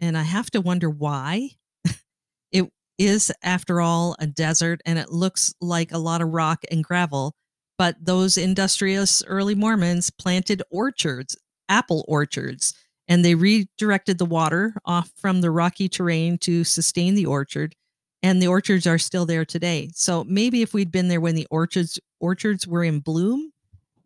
And 0.00 0.16
I 0.16 0.22
have 0.22 0.50
to 0.52 0.60
wonder 0.60 0.88
why. 0.88 1.50
it 2.52 2.70
is, 2.98 3.30
after 3.42 3.80
all, 3.80 4.16
a 4.18 4.26
desert 4.26 4.80
and 4.86 4.98
it 4.98 5.12
looks 5.12 5.54
like 5.60 5.92
a 5.92 5.98
lot 5.98 6.22
of 6.22 6.30
rock 6.30 6.64
and 6.70 6.82
gravel. 6.82 7.34
But 7.76 7.96
those 8.00 8.38
industrious 8.38 9.22
early 9.26 9.54
Mormons 9.54 10.10
planted 10.10 10.62
orchards, 10.70 11.36
apple 11.68 12.04
orchards, 12.08 12.74
and 13.06 13.24
they 13.24 13.34
redirected 13.34 14.18
the 14.18 14.24
water 14.24 14.74
off 14.86 15.10
from 15.16 15.42
the 15.42 15.50
rocky 15.50 15.88
terrain 15.88 16.38
to 16.38 16.64
sustain 16.64 17.14
the 17.14 17.26
orchard. 17.26 17.74
And 18.22 18.42
the 18.42 18.48
orchards 18.48 18.86
are 18.86 18.98
still 18.98 19.24
there 19.24 19.44
today. 19.44 19.90
So 19.94 20.24
maybe 20.24 20.60
if 20.60 20.74
we'd 20.74 20.92
been 20.92 21.08
there 21.08 21.20
when 21.20 21.34
the 21.34 21.46
orchards 21.50 21.98
orchards 22.20 22.66
were 22.66 22.84
in 22.84 23.00
bloom, 23.00 23.52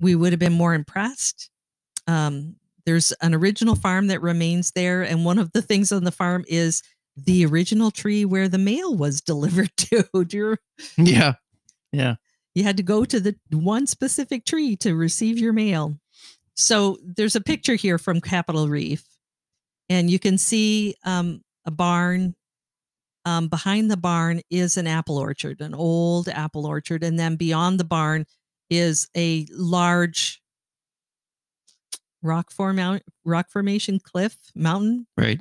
we 0.00 0.14
would 0.14 0.32
have 0.32 0.40
been 0.40 0.52
more 0.52 0.74
impressed. 0.74 1.50
Um, 2.06 2.56
there's 2.86 3.12
an 3.22 3.34
original 3.34 3.74
farm 3.74 4.08
that 4.08 4.20
remains 4.20 4.72
there, 4.72 5.02
and 5.02 5.24
one 5.24 5.38
of 5.38 5.52
the 5.52 5.62
things 5.62 5.90
on 5.90 6.04
the 6.04 6.12
farm 6.12 6.44
is 6.48 6.82
the 7.16 7.46
original 7.46 7.90
tree 7.90 8.24
where 8.24 8.48
the 8.48 8.58
mail 8.58 8.94
was 8.94 9.20
delivered 9.22 9.74
to. 9.76 10.04
Do 10.24 10.36
you, 10.36 10.56
yeah, 10.96 11.34
yeah. 11.92 12.16
you 12.54 12.64
had 12.64 12.76
to 12.76 12.82
go 12.82 13.04
to 13.04 13.20
the 13.20 13.36
one 13.50 13.86
specific 13.86 14.44
tree 14.44 14.76
to 14.76 14.94
receive 14.94 15.38
your 15.38 15.52
mail. 15.52 15.96
So 16.54 16.98
there's 17.02 17.36
a 17.36 17.40
picture 17.40 17.74
here 17.74 17.98
from 17.98 18.20
Capitol 18.20 18.68
Reef, 18.68 19.04
and 19.88 20.10
you 20.10 20.18
can 20.18 20.38
see 20.38 20.94
um, 21.04 21.42
a 21.64 21.70
barn. 21.70 22.34
Um, 23.26 23.48
behind 23.48 23.90
the 23.90 23.96
barn 23.96 24.42
is 24.50 24.76
an 24.76 24.86
apple 24.86 25.16
orchard, 25.16 25.60
an 25.62 25.74
old 25.74 26.28
apple 26.28 26.66
orchard, 26.66 27.02
and 27.02 27.18
then 27.18 27.36
beyond 27.36 27.80
the 27.80 27.84
barn 27.84 28.26
is 28.68 29.08
a 29.16 29.46
large 29.50 30.42
rock 32.22 32.50
form 32.50 33.00
rock 33.24 33.50
formation 33.50 33.98
cliff 33.98 34.36
mountain. 34.54 35.06
Right. 35.16 35.40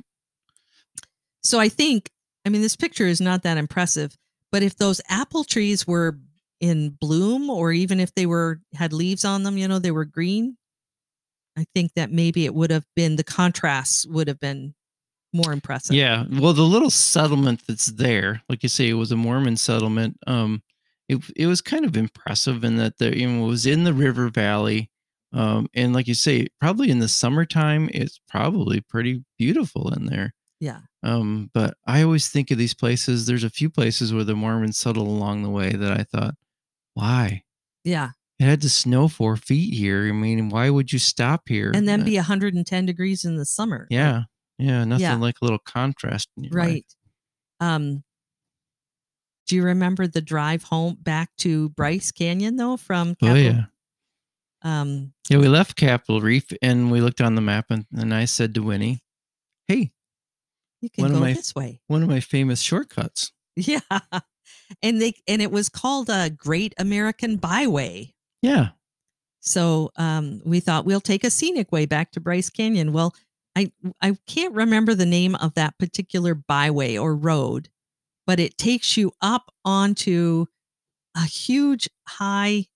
So 1.42 1.60
I 1.60 1.68
think, 1.68 2.10
I 2.46 2.48
mean, 2.48 2.62
this 2.62 2.76
picture 2.76 3.06
is 3.06 3.20
not 3.20 3.42
that 3.42 3.58
impressive, 3.58 4.16
but 4.50 4.62
if 4.62 4.76
those 4.76 5.00
apple 5.08 5.44
trees 5.44 5.86
were 5.86 6.18
in 6.60 6.90
bloom, 6.90 7.50
or 7.50 7.72
even 7.72 8.00
if 8.00 8.14
they 8.14 8.24
were 8.24 8.60
had 8.74 8.92
leaves 8.92 9.24
on 9.24 9.42
them, 9.42 9.58
you 9.58 9.68
know, 9.68 9.78
they 9.78 9.90
were 9.90 10.06
green. 10.06 10.56
I 11.56 11.66
think 11.74 11.92
that 11.94 12.10
maybe 12.10 12.46
it 12.46 12.54
would 12.54 12.70
have 12.70 12.86
been 12.96 13.16
the 13.16 13.24
contrasts 13.24 14.06
would 14.06 14.28
have 14.28 14.40
been 14.40 14.74
more 15.34 15.52
impressive. 15.52 15.94
Yeah. 15.96 16.24
Well, 16.30 16.52
the 16.52 16.62
little 16.62 16.90
settlement 16.90 17.62
that's 17.66 17.86
there, 17.86 18.42
like 18.48 18.62
you 18.62 18.68
say, 18.68 18.88
it 18.88 18.94
was 18.94 19.12
a 19.12 19.16
Mormon 19.16 19.56
settlement. 19.56 20.16
Um, 20.26 20.62
it 21.08 21.18
it 21.36 21.46
was 21.46 21.60
kind 21.60 21.84
of 21.84 21.96
impressive 21.96 22.64
in 22.64 22.76
that 22.76 22.98
the 22.98 23.18
you 23.18 23.28
know 23.28 23.44
it 23.44 23.48
was 23.48 23.66
in 23.66 23.84
the 23.84 23.92
river 23.92 24.28
valley. 24.28 24.90
Um, 25.32 25.68
and 25.74 25.92
like 25.92 26.06
you 26.06 26.14
say, 26.14 26.46
probably 26.60 26.90
in 26.90 27.00
the 27.00 27.08
summertime, 27.08 27.90
it's 27.92 28.20
probably 28.28 28.80
pretty 28.80 29.24
beautiful 29.36 29.92
in 29.92 30.06
there. 30.06 30.32
Yeah. 30.60 30.80
Um, 31.02 31.50
but 31.52 31.76
I 31.84 32.02
always 32.02 32.28
think 32.28 32.52
of 32.52 32.56
these 32.58 32.72
places. 32.72 33.26
There's 33.26 33.42
a 33.44 33.50
few 33.50 33.68
places 33.68 34.14
where 34.14 34.22
the 34.22 34.36
Mormons 34.36 34.78
settled 34.78 35.08
along 35.08 35.42
the 35.42 35.50
way 35.50 35.70
that 35.70 35.92
I 35.92 36.04
thought, 36.04 36.36
why? 36.94 37.42
Yeah. 37.82 38.10
It 38.38 38.44
had 38.44 38.62
to 38.62 38.70
snow 38.70 39.08
four 39.08 39.36
feet 39.36 39.74
here. 39.74 40.06
I 40.08 40.12
mean, 40.12 40.48
why 40.48 40.70
would 40.70 40.92
you 40.92 40.98
stop 40.98 41.48
here? 41.48 41.72
And 41.74 41.88
then 41.88 42.04
be 42.04 42.16
110 42.16 42.86
degrees 42.86 43.24
in 43.24 43.36
the 43.36 43.44
summer. 43.44 43.86
yeah, 43.90 44.22
yeah, 44.58 44.84
nothing 44.84 45.02
Yeah. 45.02 45.16
like 45.16 45.36
a 45.40 45.44
little 45.44 45.58
contrast. 45.58 46.28
in 46.36 46.44
your 46.44 46.52
life. 46.52 46.68
Right. 46.68 46.86
Um, 47.60 48.04
do 49.46 49.56
you 49.56 49.62
remember 49.64 50.06
the 50.06 50.20
drive 50.22 50.64
home 50.64 50.96
back 51.00 51.30
to 51.38 51.68
Bryce 51.70 52.10
Canyon 52.12 52.56
though 52.56 52.76
from 52.76 53.14
Oh 53.22 53.34
yeah, 53.34 53.64
Um, 54.62 55.12
yeah. 55.28 55.38
We 55.38 55.48
left 55.48 55.76
Capitol 55.76 56.20
Reef 56.20 56.46
and 56.62 56.90
we 56.90 57.00
looked 57.00 57.20
on 57.20 57.34
the 57.34 57.40
map, 57.42 57.66
and, 57.70 57.86
and 57.94 58.14
I 58.14 58.24
said 58.24 58.54
to 58.54 58.62
Winnie, 58.62 59.02
"Hey, 59.68 59.92
you 60.80 60.88
can 60.90 61.02
One 61.02 61.10
of 61.12 61.16
go 61.18 61.20
my- 61.20 61.32
this 61.34 61.54
way. 61.54 61.80
one 61.88 62.02
of 62.02 62.08
my 62.08 62.20
famous 62.20 62.60
shortcuts." 62.60 63.32
Yeah. 63.56 63.80
And 64.82 65.00
they 65.00 65.14
and 65.28 65.42
it 65.42 65.50
was 65.50 65.68
called 65.68 66.08
a 66.08 66.30
Great 66.30 66.74
American 66.78 67.36
Byway. 67.36 68.14
Yeah, 68.40 68.70
So 69.40 69.90
um, 69.96 70.40
we 70.44 70.60
thought 70.60 70.84
we'll 70.86 71.00
take 71.00 71.22
a 71.24 71.30
scenic 71.30 71.70
way 71.72 71.86
back 71.86 72.12
to 72.12 72.20
Bryce 72.20 72.50
Canyon. 72.50 72.92
Well, 72.92 73.14
I 73.56 73.70
I 74.00 74.16
can't 74.26 74.54
remember 74.54 74.94
the 74.94 75.06
name 75.06 75.34
of 75.36 75.54
that 75.54 75.78
particular 75.78 76.34
byway 76.34 76.96
or 76.96 77.14
road, 77.14 77.68
but 78.26 78.40
it 78.40 78.58
takes 78.58 78.96
you 78.96 79.12
up 79.20 79.52
onto 79.64 80.46
a 81.16 81.22
huge 81.24 81.88
high 82.08 82.66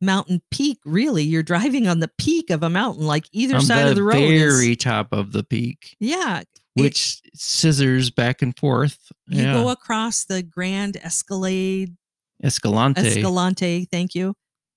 mountain 0.00 0.42
peak. 0.50 0.78
Really, 0.84 1.22
you're 1.24 1.42
driving 1.42 1.86
on 1.86 2.00
the 2.00 2.10
peak 2.18 2.50
of 2.50 2.62
a 2.62 2.70
mountain, 2.70 3.06
like 3.06 3.26
either 3.32 3.56
on 3.56 3.62
side 3.62 3.84
the 3.84 3.90
of 3.90 3.96
the 3.96 4.02
road. 4.02 4.14
The 4.16 4.38
very 4.38 4.70
is, 4.72 4.76
top 4.78 5.12
of 5.12 5.32
the 5.32 5.44
peak, 5.44 5.96
yeah, 6.00 6.40
it- 6.40 6.48
which 6.74 7.20
scissors 7.34 8.10
back 8.10 8.40
and 8.42 8.56
forth. 8.56 9.12
you 9.28 9.42
yeah, 9.42 9.52
go 9.52 9.68
across 9.68 10.24
the 10.24 10.42
Grand 10.42 10.96
Escalade 10.96 11.96
Escalante. 12.42 13.00
Escalante, 13.02 13.84
thank 13.90 14.14
you. 14.14 14.34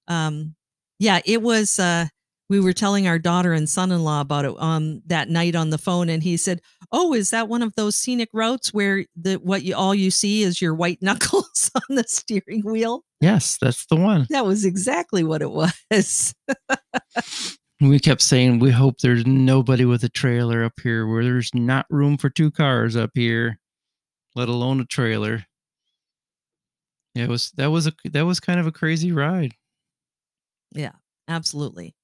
Um, 0.08 0.56
yeah, 1.00 1.22
it 1.26 1.42
was. 1.42 1.80
Uh, 1.80 2.08
we 2.50 2.60
were 2.60 2.74
telling 2.74 3.08
our 3.08 3.20
daughter 3.20 3.54
and 3.54 3.70
son-in-law 3.70 4.22
about 4.22 4.46
it 4.46 4.54
um 4.60 5.02
that 5.08 5.30
night 5.30 5.56
on 5.56 5.70
the 5.70 5.78
phone, 5.78 6.10
and 6.10 6.24
he 6.24 6.38
said, 6.38 6.62
"Oh, 6.92 7.14
is 7.14 7.30
that 7.32 7.50
one 7.50 7.62
of 7.62 7.76
those 7.76 7.96
scenic 7.96 8.30
routes 8.34 8.74
where 8.74 9.06
the 9.16 9.36
what 9.36 9.64
you 9.64 9.76
all 9.76 9.96
you 9.96 10.12
see 10.12 10.44
is 10.44 10.62
your 10.62 10.74
white 10.74 11.00
knuckles 11.02 11.72
on 11.76 11.96
the 11.96 12.06
steering 12.08 12.64
wheel?" 12.64 13.04
yes, 13.22 13.58
that's 13.60 13.86
the 13.88 13.96
one. 13.96 14.28
That 14.30 14.46
was 14.46 14.66
exactly 14.66 15.24
what 15.24 15.42
it 15.42 15.52
was. 15.52 16.34
We 17.82 18.00
kept 18.00 18.22
saying, 18.22 18.60
we 18.60 18.72
hope 18.72 19.00
there's 19.00 19.28
nobody 19.28 19.84
with 19.84 20.02
a 20.06 20.10
trailer 20.10 20.64
up 20.64 20.80
here 20.82 21.06
where 21.06 21.24
there's 21.24 21.54
not 21.54 21.86
room 21.90 22.18
for 22.18 22.30
two 22.30 22.50
cars 22.50 22.96
up 22.96 23.12
here, 23.14 23.60
let 24.34 24.48
alone 24.48 24.80
a 24.80 24.86
trailer. 24.86 25.46
Yeah, 27.16 27.26
it 27.26 27.30
was 27.30 27.52
that 27.58 27.72
was 27.72 27.86
a 27.88 27.94
that 28.12 28.26
was 28.26 28.40
kind 28.40 28.62
of 28.62 28.68
a 28.68 28.72
crazy 28.72 29.12
ride. 29.12 29.56
Yeah, 30.72 30.94
absolutely. 31.28 31.96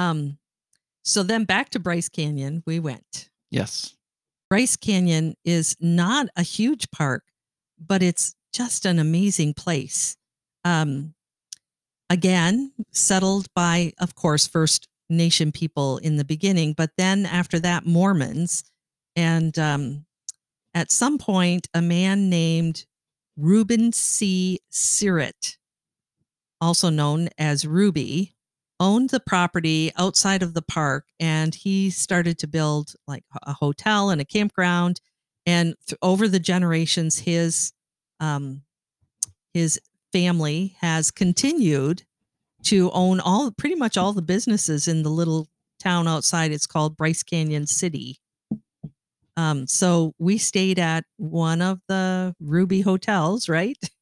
Um, 0.00 0.38
so 1.02 1.22
then 1.22 1.44
back 1.44 1.70
to 1.70 1.78
Bryce 1.78 2.08
Canyon 2.08 2.62
we 2.66 2.80
went. 2.80 3.28
Yes. 3.50 3.94
Bryce 4.48 4.76
Canyon 4.76 5.34
is 5.44 5.76
not 5.78 6.28
a 6.36 6.42
huge 6.42 6.90
park, 6.90 7.24
but 7.78 8.02
it's 8.02 8.34
just 8.52 8.86
an 8.86 8.98
amazing 8.98 9.54
place. 9.54 10.16
Um, 10.64 11.14
again, 12.08 12.72
settled 12.90 13.46
by, 13.54 13.92
of 14.00 14.14
course, 14.14 14.46
First 14.46 14.88
Nation 15.08 15.52
people 15.52 15.98
in 15.98 16.16
the 16.16 16.24
beginning, 16.24 16.72
but 16.72 16.90
then 16.96 17.26
after 17.26 17.58
that, 17.60 17.84
Mormons. 17.84 18.64
And 19.16 19.58
um, 19.58 20.06
at 20.74 20.90
some 20.90 21.18
point, 21.18 21.68
a 21.74 21.82
man 21.82 22.30
named 22.30 22.86
Reuben 23.36 23.92
C. 23.92 24.60
Syrett, 24.72 25.56
also 26.60 26.90
known 26.90 27.28
as 27.38 27.66
Ruby, 27.66 28.34
owned 28.80 29.10
the 29.10 29.20
property 29.20 29.92
outside 29.96 30.42
of 30.42 30.54
the 30.54 30.62
park 30.62 31.06
and 31.20 31.54
he 31.54 31.90
started 31.90 32.38
to 32.38 32.48
build 32.48 32.94
like 33.06 33.22
a 33.42 33.52
hotel 33.52 34.10
and 34.10 34.20
a 34.20 34.24
campground 34.24 35.00
and 35.46 35.74
th- 35.86 35.98
over 36.02 36.26
the 36.26 36.40
generations 36.40 37.20
his 37.20 37.72
um 38.18 38.62
his 39.54 39.78
family 40.12 40.76
has 40.80 41.10
continued 41.10 42.04
to 42.62 42.90
own 42.92 43.20
all 43.20 43.50
pretty 43.50 43.74
much 43.74 43.96
all 43.96 44.12
the 44.12 44.22
businesses 44.22 44.88
in 44.88 45.02
the 45.02 45.10
little 45.10 45.48
town 45.78 46.06
outside. 46.06 46.52
It's 46.52 46.66
called 46.66 46.96
Bryce 46.96 47.22
Canyon 47.22 47.66
City. 47.66 48.18
Um 49.36 49.66
so 49.66 50.14
we 50.18 50.38
stayed 50.38 50.78
at 50.78 51.04
one 51.16 51.62
of 51.62 51.80
the 51.88 52.34
Ruby 52.40 52.80
hotels 52.80 53.48
right 53.48 53.78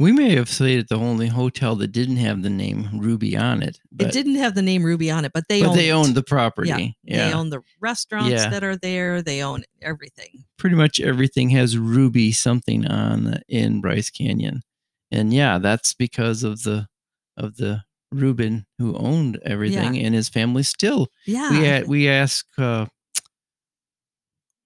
We 0.00 0.12
may 0.12 0.34
have 0.36 0.48
stayed 0.48 0.78
at 0.78 0.88
the 0.88 0.96
only 0.96 1.26
hotel 1.28 1.74
that 1.76 1.88
didn't 1.88 2.16
have 2.18 2.42
the 2.42 2.50
name 2.50 2.88
Ruby 2.94 3.36
on 3.36 3.62
it. 3.62 3.78
But, 3.90 4.08
it 4.08 4.12
didn't 4.12 4.36
have 4.36 4.54
the 4.54 4.62
name 4.62 4.84
Ruby 4.84 5.10
on 5.10 5.24
it 5.24 5.32
but 5.32 5.44
they 5.48 5.60
but 5.60 5.70
owned 5.70 5.78
they 5.78 5.90
owned 5.92 6.14
the 6.14 6.22
property. 6.22 6.68
Yeah, 6.68 7.16
Yeah. 7.16 7.28
They 7.28 7.34
own 7.34 7.50
the 7.50 7.62
restaurants 7.80 8.30
Yeah. 8.30 8.48
that 8.50 8.62
are 8.64 8.76
there. 8.76 9.22
They 9.22 9.42
own 9.42 9.64
everything. 9.82 10.44
Pretty 10.56 10.76
much 10.76 11.00
everything 11.00 11.50
has 11.50 11.76
Ruby 11.78 12.30
something 12.32 12.86
on 12.86 13.40
in 13.48 13.80
Bryce 13.80 14.10
Canyon. 14.10 14.62
And 15.10 15.32
yeah, 15.32 15.58
that's 15.58 15.94
because 15.94 16.42
of 16.44 16.62
the 16.62 16.88
of 17.36 17.56
the 17.56 17.82
Ruben 18.12 18.66
who 18.78 18.96
owned 18.96 19.38
everything 19.44 19.98
and 19.98 20.14
his 20.14 20.28
family 20.28 20.62
still 20.62 21.08
Yeah. 21.26 21.50
we 21.50 21.64
had 21.64 21.88
we 21.88 22.08
asked 22.08 22.58
uh 22.58 22.86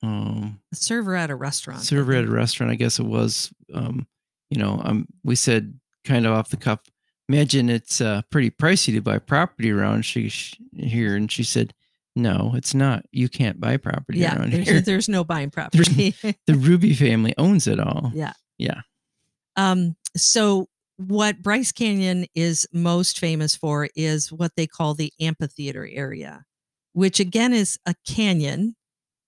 um 0.03 0.61
a 0.73 0.77
server 0.77 1.15
at 1.17 1.31
a 1.31 1.35
restaurant. 1.37 1.81
Server 1.81 2.13
at 2.15 2.25
a 2.25 2.31
restaurant 2.31 2.73
i 2.73 2.75
guess 2.75 2.99
it 2.99 3.07
was 3.07 3.53
um 3.75 4.07
you 4.53 4.59
know 4.59 4.81
um 4.85 5.07
we 5.25 5.35
said 5.35 5.79
kind 6.05 6.27
of 6.27 6.33
off 6.33 6.51
the 6.51 6.57
cuff 6.57 6.81
imagine 7.29 7.71
it's 7.71 8.01
uh 8.01 8.21
pretty 8.31 8.51
pricey 8.51 8.93
to 8.93 9.01
buy 9.01 9.19
property 9.19 9.71
around 9.71 10.05
she, 10.05 10.29
sh 10.29 10.55
here 10.77 11.17
and 11.17 11.31
she 11.33 11.43
said 11.43 11.73
no 12.15 12.53
it's 12.55 12.75
not 12.75 13.05
you 13.13 13.29
can't 13.29 13.59
buy 13.59 13.77
property 13.79 14.19
Yeah. 14.19 14.37
around 14.39 14.53
There's, 14.53 14.69
here 14.69 14.81
there's 14.91 15.09
no 15.09 15.25
buying 15.25 15.51
property. 15.59 16.15
the 16.47 16.55
ruby 16.55 16.93
family 16.95 17.35
owns 17.39 17.67
it 17.67 17.81
all 17.81 18.11
Yeah. 18.15 18.35
yeah 18.59 18.81
um. 19.57 19.97
So 20.17 20.69
what 20.97 21.43
Bryce 21.43 21.73
Canyon 21.73 22.27
is 22.35 22.67
most 22.73 23.19
famous 23.19 23.57
for 23.57 23.89
is 23.97 24.31
what 24.31 24.53
they 24.57 24.67
call 24.67 24.95
the 24.95 25.13
amphitheater 25.21 25.89
area, 25.91 26.45
which 26.93 27.19
again 27.21 27.53
is 27.55 27.79
a 27.87 27.95
canyon, 28.07 28.77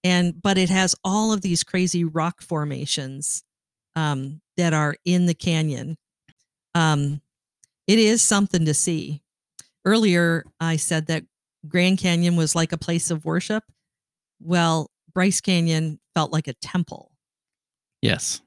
and 0.02 0.40
but 0.42 0.56
it 0.58 0.68
has 0.70 0.94
all 1.04 1.32
of 1.32 1.40
these 1.42 1.64
crazy 1.64 2.04
rock 2.04 2.42
formations 2.42 3.42
um, 3.96 4.40
that 4.56 4.72
are 4.72 4.96
in 5.04 5.26
the 5.26 5.34
canyon. 5.34 5.96
Um, 6.74 7.20
it 7.86 7.98
is 7.98 8.22
something 8.22 8.64
to 8.64 8.74
see. 8.74 9.22
Earlier, 9.84 10.44
I 10.60 10.76
said 10.76 11.06
that 11.06 11.24
Grand 11.68 11.98
Canyon 11.98 12.36
was 12.36 12.54
like 12.54 12.72
a 12.72 12.78
place 12.78 13.10
of 13.10 13.24
worship. 13.24 13.64
Well, 14.40 14.90
Bryce 15.12 15.40
Canyon 15.40 16.00
felt 16.14 16.32
like 16.32 16.48
a 16.48 16.54
temple. 16.54 17.12
Yes. 18.02 18.40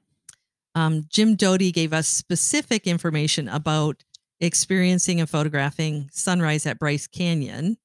Um, 0.74 1.06
Jim 1.08 1.34
Doty 1.34 1.72
gave 1.72 1.92
us 1.92 2.06
specific 2.06 2.86
information 2.86 3.48
about 3.48 4.04
experiencing 4.40 5.20
and 5.20 5.28
photographing 5.28 6.08
sunrise 6.12 6.66
at 6.66 6.78
Bryce 6.78 7.06
Canyon, 7.06 7.78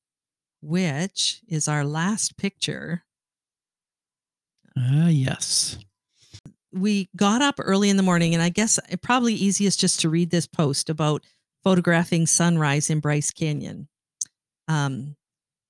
which 0.61 1.41
is 1.47 1.68
our 1.68 1.84
last 1.84 2.38
picture. 2.38 3.03
Ah, 4.78 5.05
uh, 5.05 5.07
yes. 5.07 5.78
We 6.74 7.09
got 7.15 7.41
up 7.41 7.55
early 7.59 7.89
in 7.89 7.97
the 7.97 8.03
morning, 8.03 8.34
and 8.34 8.41
I 8.41 8.49
guess 8.49 8.80
it 8.89 9.01
probably 9.01 9.34
easiest 9.34 9.80
just 9.80 9.99
to 10.01 10.09
read 10.09 10.32
this 10.32 10.47
post 10.47 10.89
about 10.89 11.24
photographing 11.63 12.26
sunrise 12.26 12.89
in 12.89 12.99
Bryce 12.99 13.32
Canyon. 13.32 13.88
Um, 14.67 15.15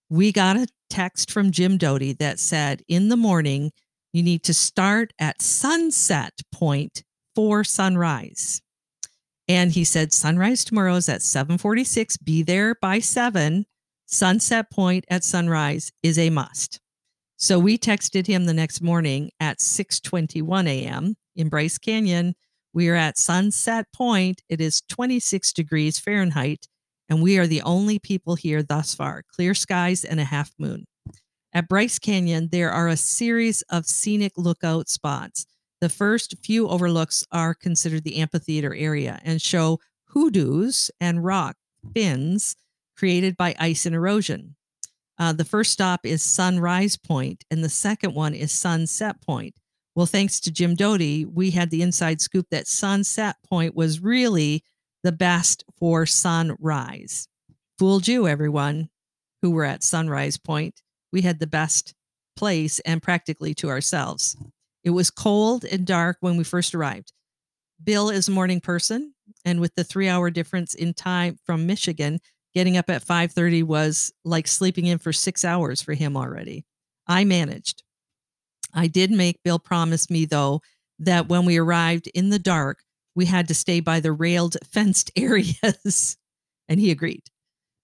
we 0.09 0.31
got 0.31 0.57
a 0.57 0.67
text 0.89 1.31
from 1.31 1.51
Jim 1.51 1.77
Doty 1.77 2.13
that 2.13 2.39
said, 2.39 2.83
In 2.87 3.09
the 3.09 3.17
morning, 3.17 3.71
you 4.13 4.23
need 4.23 4.43
to 4.43 4.53
start 4.53 5.11
at 5.19 5.41
sunset 5.41 6.33
point 6.51 7.03
for 7.35 7.63
sunrise. 7.63 8.61
And 9.47 9.71
he 9.71 9.83
said, 9.83 10.13
Sunrise 10.13 10.63
tomorrow 10.63 10.95
is 10.95 11.09
at 11.09 11.21
746. 11.21 12.17
Be 12.17 12.43
there 12.43 12.75
by 12.75 12.99
seven. 12.99 13.65
Sunset 14.05 14.69
point 14.71 15.05
at 15.09 15.23
sunrise 15.23 15.91
is 16.01 16.17
a 16.17 16.29
must. 16.29 16.79
So 17.37 17.59
we 17.59 17.77
texted 17.77 18.27
him 18.27 18.45
the 18.45 18.53
next 18.53 18.81
morning 18.81 19.31
at 19.39 19.59
6:21 19.59 20.67
a.m. 20.67 21.15
in 21.35 21.49
Bryce 21.49 21.77
Canyon. 21.77 22.35
We 22.73 22.89
are 22.89 22.95
at 22.95 23.17
Sunset 23.17 23.85
Point. 23.93 24.41
It 24.49 24.61
is 24.61 24.81
26 24.89 25.53
degrees 25.53 25.99
Fahrenheit, 25.99 26.67
and 27.09 27.21
we 27.21 27.37
are 27.37 27.47
the 27.47 27.61
only 27.61 27.99
people 27.99 28.35
here 28.35 28.63
thus 28.63 28.95
far. 28.95 29.23
Clear 29.35 29.53
skies 29.53 30.03
and 30.03 30.19
a 30.19 30.25
half 30.25 30.51
moon. 30.57 30.85
At 31.53 31.67
Bryce 31.67 31.99
Canyon, 31.99 32.49
there 32.51 32.71
are 32.71 32.87
a 32.87 32.97
series 32.97 33.61
of 33.63 33.85
scenic 33.85 34.33
lookout 34.37 34.89
spots. 34.89 35.45
The 35.81 35.89
first 35.89 36.35
few 36.43 36.67
overlooks 36.67 37.23
are 37.31 37.53
considered 37.53 38.03
the 38.03 38.17
amphitheater 38.17 38.73
area 38.73 39.19
and 39.23 39.41
show 39.41 39.79
hoodoos 40.05 40.89
and 40.99 41.23
rock 41.23 41.57
fins 41.93 42.55
created 42.95 43.35
by 43.37 43.55
ice 43.59 43.85
and 43.85 43.93
erosion. 43.93 44.55
Uh, 45.23 45.31
the 45.31 45.45
first 45.45 45.71
stop 45.71 46.05
is 46.05 46.21
Sunrise 46.21 46.97
Point, 46.97 47.45
and 47.49 47.63
the 47.63 47.69
second 47.69 48.13
one 48.13 48.33
is 48.33 48.51
Sunset 48.51 49.21
Point. 49.21 49.55
Well, 49.95 50.05
thanks 50.05 50.37
to 50.41 50.51
Jim 50.51 50.75
Doty, 50.75 51.23
we 51.23 51.51
had 51.51 51.69
the 51.69 51.81
inside 51.81 52.19
scoop 52.19 52.47
that 52.51 52.67
Sunset 52.67 53.37
Point 53.49 53.73
was 53.73 54.01
really 54.01 54.65
the 55.01 55.13
best 55.13 55.63
for 55.77 56.05
sunrise. 56.05 57.29
Fooled 57.79 58.05
you, 58.05 58.27
everyone 58.27 58.89
who 59.41 59.51
were 59.51 59.63
at 59.63 59.81
Sunrise 59.81 60.35
Point. 60.35 60.81
We 61.13 61.21
had 61.21 61.39
the 61.39 61.47
best 61.47 61.93
place 62.35 62.81
and 62.81 63.01
practically 63.01 63.53
to 63.53 63.69
ourselves. 63.69 64.35
It 64.83 64.89
was 64.89 65.09
cold 65.09 65.63
and 65.63 65.87
dark 65.87 66.17
when 66.19 66.35
we 66.35 66.43
first 66.43 66.75
arrived. 66.75 67.13
Bill 67.81 68.09
is 68.09 68.27
a 68.27 68.31
morning 68.31 68.59
person, 68.59 69.13
and 69.45 69.61
with 69.61 69.73
the 69.75 69.85
three 69.85 70.09
hour 70.09 70.29
difference 70.29 70.73
in 70.73 70.93
time 70.93 71.37
from 71.45 71.65
Michigan, 71.65 72.19
getting 72.53 72.77
up 72.77 72.89
at 72.89 73.05
5.30 73.05 73.63
was 73.63 74.13
like 74.23 74.47
sleeping 74.47 74.85
in 74.85 74.97
for 74.97 75.13
six 75.13 75.43
hours 75.43 75.81
for 75.81 75.93
him 75.93 76.15
already. 76.15 76.65
I 77.07 77.25
managed. 77.25 77.83
I 78.73 78.87
did 78.87 79.11
make 79.11 79.43
bill 79.43 79.59
promise 79.59 80.09
me 80.09 80.25
though 80.25 80.61
that 80.99 81.27
when 81.27 81.45
we 81.45 81.57
arrived 81.57 82.07
in 82.13 82.29
the 82.29 82.39
dark 82.39 82.83
we 83.15 83.25
had 83.25 83.47
to 83.47 83.53
stay 83.53 83.79
by 83.79 83.99
the 83.99 84.11
railed 84.11 84.57
fenced 84.71 85.11
areas. 85.15 86.17
And 86.67 86.79
he 86.79 86.91
agreed. 86.91 87.23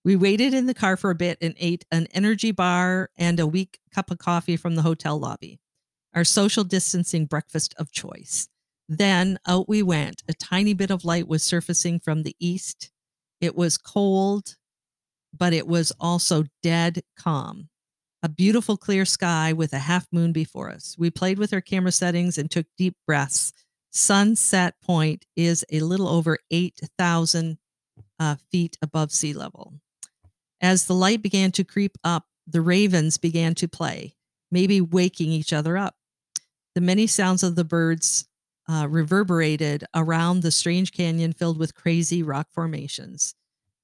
We 0.06 0.16
waited 0.16 0.54
in 0.54 0.66
the 0.66 0.74
car 0.74 0.96
for 0.98 1.10
a 1.10 1.16
bit 1.16 1.38
and 1.42 1.54
ate 1.58 1.86
an 1.92 2.08
energy 2.14 2.52
bar 2.52 3.10
and 3.18 3.40
a 3.40 3.48
weak 3.48 3.80
cup 3.94 4.10
of 4.12 4.18
coffee 4.18 4.58
from 4.58 4.76
the 4.76 4.82
hotel 4.82 5.20
lobby. 5.20 5.60
Our 6.16 6.24
social 6.24 6.64
distancing 6.64 7.26
breakfast 7.26 7.76
of 7.78 7.92
choice. 7.92 8.48
Then 8.88 9.38
out 9.46 9.70
we 9.70 9.84
went. 9.84 10.24
A 10.28 10.34
tiny 10.34 10.74
bit 10.74 10.90
of 10.90 11.06
light 11.06 11.28
was 11.28 11.44
surfacing 11.44 12.00
from 12.00 12.24
the 12.24 12.36
east. 12.40 12.92
It 13.42 13.56
was 13.56 13.78
cold 13.78 14.56
but 15.38 15.54
it 15.54 15.68
was 15.68 15.92
also 16.00 16.46
dead 16.62 17.02
calm. 17.18 17.70
A 18.22 18.30
beautiful 18.30 18.76
clear 18.76 19.06
sky 19.06 19.54
with 19.54 19.74
a 19.74 19.80
half 19.80 20.06
moon 20.12 20.34
before 20.34 20.70
us. 20.70 20.96
We 20.98 21.10
played 21.10 21.40
with 21.40 21.54
our 21.54 21.62
camera 21.62 21.92
settings 21.92 22.38
and 22.38 22.52
took 22.52 22.66
deep 22.78 22.96
breaths. 23.08 23.54
Sunset 23.92 24.76
Point 24.82 25.26
is 25.36 25.66
a 25.72 25.80
little 25.80 26.08
over 26.08 26.38
8,000 26.52 27.58
uh, 28.20 28.36
feet 28.52 28.78
above 28.82 29.12
sea 29.12 29.34
level. 29.34 29.74
As 30.62 30.86
the 30.86 30.94
light 30.94 31.22
began 31.22 31.52
to 31.54 31.64
creep 31.64 31.98
up, 32.04 32.26
the 32.46 32.62
ravens 32.62 33.18
began 33.18 33.56
to 33.56 33.68
play, 33.68 34.16
maybe 34.52 34.82
waking 34.82 35.32
each 35.32 35.54
other 35.54 35.78
up. 35.78 35.96
The 36.76 36.82
many 36.82 37.08
sounds 37.08 37.44
of 37.44 37.56
the 37.56 37.64
birds 37.64 38.28
uh, 38.68 38.88
reverberated 38.88 39.86
around 39.96 40.42
the 40.42 40.52
strange 40.52 40.92
canyon 40.92 41.34
filled 41.34 41.58
with 41.58 41.74
crazy 41.74 42.22
rock 42.22 42.48
formations. 42.52 43.34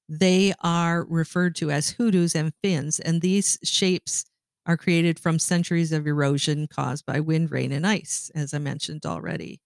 They 0.08 0.54
are 0.62 1.04
referred 1.04 1.56
to 1.56 1.70
as 1.70 1.90
hoodoos 1.90 2.34
and 2.34 2.52
fins, 2.62 3.00
and 3.00 3.20
these 3.20 3.58
shapes 3.64 4.24
are 4.66 4.76
created 4.76 5.18
from 5.18 5.38
centuries 5.38 5.92
of 5.92 6.06
erosion 6.06 6.66
caused 6.68 7.06
by 7.06 7.20
wind, 7.20 7.50
rain, 7.50 7.72
and 7.72 7.86
ice, 7.86 8.30
as 8.34 8.52
I 8.54 8.58
mentioned 8.58 9.06
already. 9.06 9.60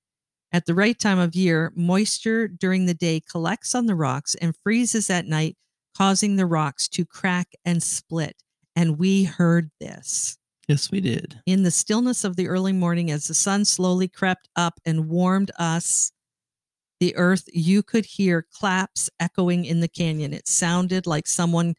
At 0.52 0.66
the 0.66 0.74
right 0.74 0.98
time 0.98 1.18
of 1.18 1.34
year, 1.34 1.72
moisture 1.76 2.48
during 2.48 2.86
the 2.86 2.94
day 2.94 3.20
collects 3.20 3.74
on 3.74 3.86
the 3.86 3.94
rocks 3.94 4.34
and 4.34 4.54
freezes 4.62 5.08
at 5.08 5.26
night, 5.26 5.56
causing 5.96 6.36
the 6.36 6.46
rocks 6.46 6.88
to 6.88 7.04
crack 7.04 7.48
and 7.64 7.82
split. 7.82 8.36
And 8.74 8.98
we 8.98 9.24
heard 9.24 9.70
this. 9.80 10.36
Yes, 10.68 10.90
we 10.90 11.00
did. 11.00 11.40
In 11.46 11.62
the 11.62 11.70
stillness 11.70 12.24
of 12.24 12.36
the 12.36 12.48
early 12.48 12.72
morning, 12.72 13.10
as 13.10 13.26
the 13.26 13.34
sun 13.34 13.64
slowly 13.64 14.08
crept 14.08 14.48
up 14.56 14.80
and 14.84 15.08
warmed 15.08 15.50
us 15.58 16.12
the 17.00 17.16
earth, 17.16 17.48
you 17.52 17.82
could 17.82 18.04
hear 18.04 18.46
claps 18.52 19.08
echoing 19.18 19.64
in 19.64 19.80
the 19.80 19.88
canyon. 19.88 20.32
It 20.34 20.46
sounded 20.46 21.06
like 21.06 21.26
someone 21.26 21.74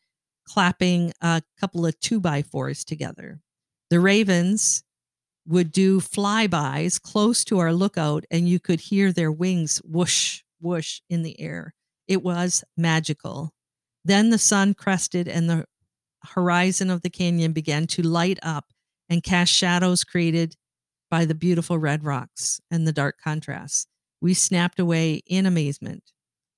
clapping 0.46 1.14
a 1.22 1.44
couple 1.60 1.86
of 1.86 2.00
two 2.00 2.20
by 2.20 2.42
fours 2.42 2.84
together. 2.84 3.40
The 3.90 4.00
ravens 4.00 4.84
would 5.48 5.72
do 5.72 6.00
flybys 6.00 7.02
close 7.02 7.44
to 7.46 7.60
our 7.60 7.74
lookout, 7.74 8.26
and 8.32 8.50
you 8.50 8.60
could 8.60 8.80
hear 8.80 9.12
their 9.12 9.32
wings 9.32 9.82
whoosh, 9.86 10.42
whoosh 10.60 11.02
in 11.10 11.22
the 11.22 11.40
air. 11.40 11.74
It 12.08 12.24
was 12.24 12.64
magical. 12.76 13.52
Then 14.04 14.32
the 14.32 14.38
sun 14.38 14.74
crested, 14.74 15.28
and 15.28 15.50
the 15.50 15.66
horizon 16.24 16.90
of 16.90 17.02
the 17.02 17.10
canyon 17.10 17.54
began 17.54 17.88
to 17.88 18.02
light 18.02 18.40
up 18.42 18.66
and 19.10 19.24
cast 19.24 19.52
shadows 19.52 20.04
created 20.04 20.56
by 21.10 21.26
the 21.26 21.36
beautiful 21.36 21.78
red 21.78 22.04
rocks 22.04 22.62
and 22.72 22.88
the 22.88 22.94
dark 22.94 23.18
contrasts. 23.24 23.88
We 24.22 24.34
snapped 24.34 24.80
away 24.80 25.24
in 25.26 25.46
amazement. 25.46 26.12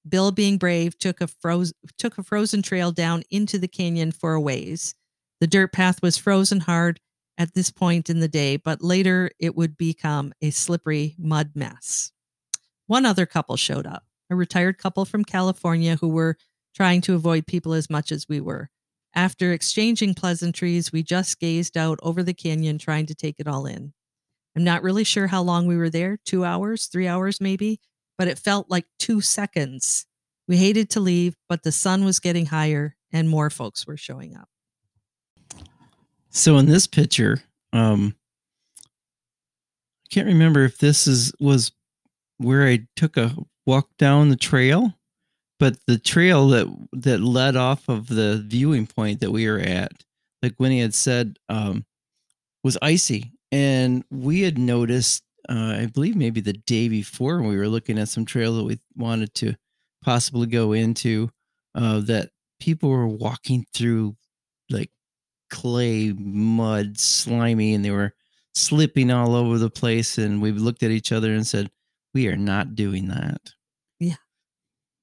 Bill, 0.07 0.31
being 0.31 0.57
brave, 0.57 0.97
took 0.99 1.21
a, 1.21 1.27
froze, 1.27 1.73
took 1.97 2.17
a 2.17 2.23
frozen 2.23 2.61
trail 2.61 2.91
down 2.91 3.23
into 3.31 3.57
the 3.57 3.69
canyon 3.69 4.11
for 4.11 4.33
a 4.33 4.41
ways. 4.41 4.95
The 5.39 5.47
dirt 5.47 5.71
path 5.71 6.01
was 6.01 6.17
frozen 6.17 6.59
hard 6.61 6.99
at 7.37 7.53
this 7.53 7.71
point 7.71 8.09
in 8.09 8.19
the 8.19 8.27
day, 8.27 8.57
but 8.57 8.81
later 8.81 9.31
it 9.39 9.55
would 9.55 9.77
become 9.77 10.33
a 10.41 10.49
slippery 10.49 11.15
mud 11.17 11.51
mess. 11.55 12.11
One 12.87 13.05
other 13.05 13.25
couple 13.25 13.55
showed 13.55 13.87
up, 13.87 14.03
a 14.29 14.35
retired 14.35 14.77
couple 14.77 15.05
from 15.05 15.23
California 15.23 15.95
who 15.95 16.09
were 16.09 16.37
trying 16.75 17.01
to 17.01 17.15
avoid 17.15 17.47
people 17.47 17.73
as 17.73 17.89
much 17.89 18.11
as 18.11 18.27
we 18.27 18.41
were. 18.41 18.69
After 19.15 19.53
exchanging 19.53 20.15
pleasantries, 20.15 20.91
we 20.91 21.03
just 21.03 21.39
gazed 21.39 21.77
out 21.77 21.99
over 22.01 22.23
the 22.23 22.33
canyon, 22.33 22.77
trying 22.77 23.05
to 23.05 23.15
take 23.15 23.39
it 23.39 23.47
all 23.47 23.65
in. 23.65 23.93
I'm 24.55 24.63
not 24.63 24.83
really 24.83 25.03
sure 25.03 25.27
how 25.27 25.41
long 25.41 25.65
we 25.65 25.77
were 25.77 25.89
there 25.89 26.17
two 26.25 26.45
hours, 26.45 26.85
three 26.85 27.07
hours 27.07 27.41
maybe, 27.41 27.79
but 28.17 28.27
it 28.27 28.37
felt 28.37 28.69
like 28.69 28.85
two 28.99 29.21
seconds. 29.21 30.05
We 30.47 30.57
hated 30.57 30.89
to 30.91 30.99
leave, 30.99 31.35
but 31.49 31.63
the 31.63 31.71
sun 31.71 32.05
was 32.05 32.19
getting 32.19 32.45
higher 32.45 32.95
and 33.11 33.29
more 33.29 33.49
folks 33.49 33.87
were 33.87 33.97
showing 33.97 34.35
up. 34.35 34.49
So 36.29 36.57
in 36.57 36.65
this 36.65 36.87
picture, 36.87 37.41
um, 37.73 38.15
I 38.79 40.09
can't 40.09 40.27
remember 40.27 40.63
if 40.63 40.77
this 40.77 41.07
is 41.07 41.31
was 41.39 41.71
where 42.37 42.67
I 42.67 42.87
took 42.95 43.17
a 43.17 43.35
walk 43.65 43.89
down 43.97 44.29
the 44.29 44.35
trail, 44.35 44.93
but 45.59 45.77
the 45.87 45.97
trail 45.97 46.47
that 46.49 46.67
that 46.93 47.21
led 47.21 47.55
off 47.55 47.87
of 47.87 48.07
the 48.07 48.43
viewing 48.45 48.87
point 48.87 49.19
that 49.21 49.31
we 49.31 49.47
were 49.49 49.59
at, 49.59 49.91
like 50.41 50.59
Winnie 50.59 50.81
had 50.81 50.93
said, 50.93 51.37
um, 51.49 51.85
was 52.63 52.77
icy 52.81 53.32
and 53.53 54.03
we 54.09 54.41
had 54.41 54.57
noticed, 54.57 55.21
uh, 55.47 55.77
I 55.81 55.85
believe 55.85 56.15
maybe 56.15 56.41
the 56.41 56.53
day 56.53 56.89
before 56.89 57.39
we 57.39 57.55
were 57.55 57.67
looking 57.67 57.99
at 57.99 58.09
some 58.09 58.25
trail 58.25 58.55
that 58.55 58.63
we 58.63 58.79
wanted 58.95 59.35
to 59.35 59.53
possibly 60.03 60.47
go 60.47 60.71
into 60.71 61.29
uh, 61.75 61.99
that 61.99 62.31
people 62.59 62.89
were 62.89 63.07
walking 63.07 63.63
through 63.71 64.15
like 64.71 64.89
clay, 65.51 66.13
mud, 66.13 66.99
slimy, 66.99 67.75
and 67.75 67.85
they 67.85 67.91
were 67.91 68.13
slipping 68.55 69.11
all 69.11 69.35
over 69.35 69.59
the 69.59 69.69
place. 69.69 70.17
And 70.17 70.41
we 70.41 70.51
looked 70.51 70.81
at 70.81 70.89
each 70.89 71.11
other 71.11 71.31
and 71.31 71.45
said, 71.45 71.69
"We 72.15 72.27
are 72.29 72.37
not 72.37 72.73
doing 72.73 73.09
that." 73.09 73.51
Yeah. 73.99 74.15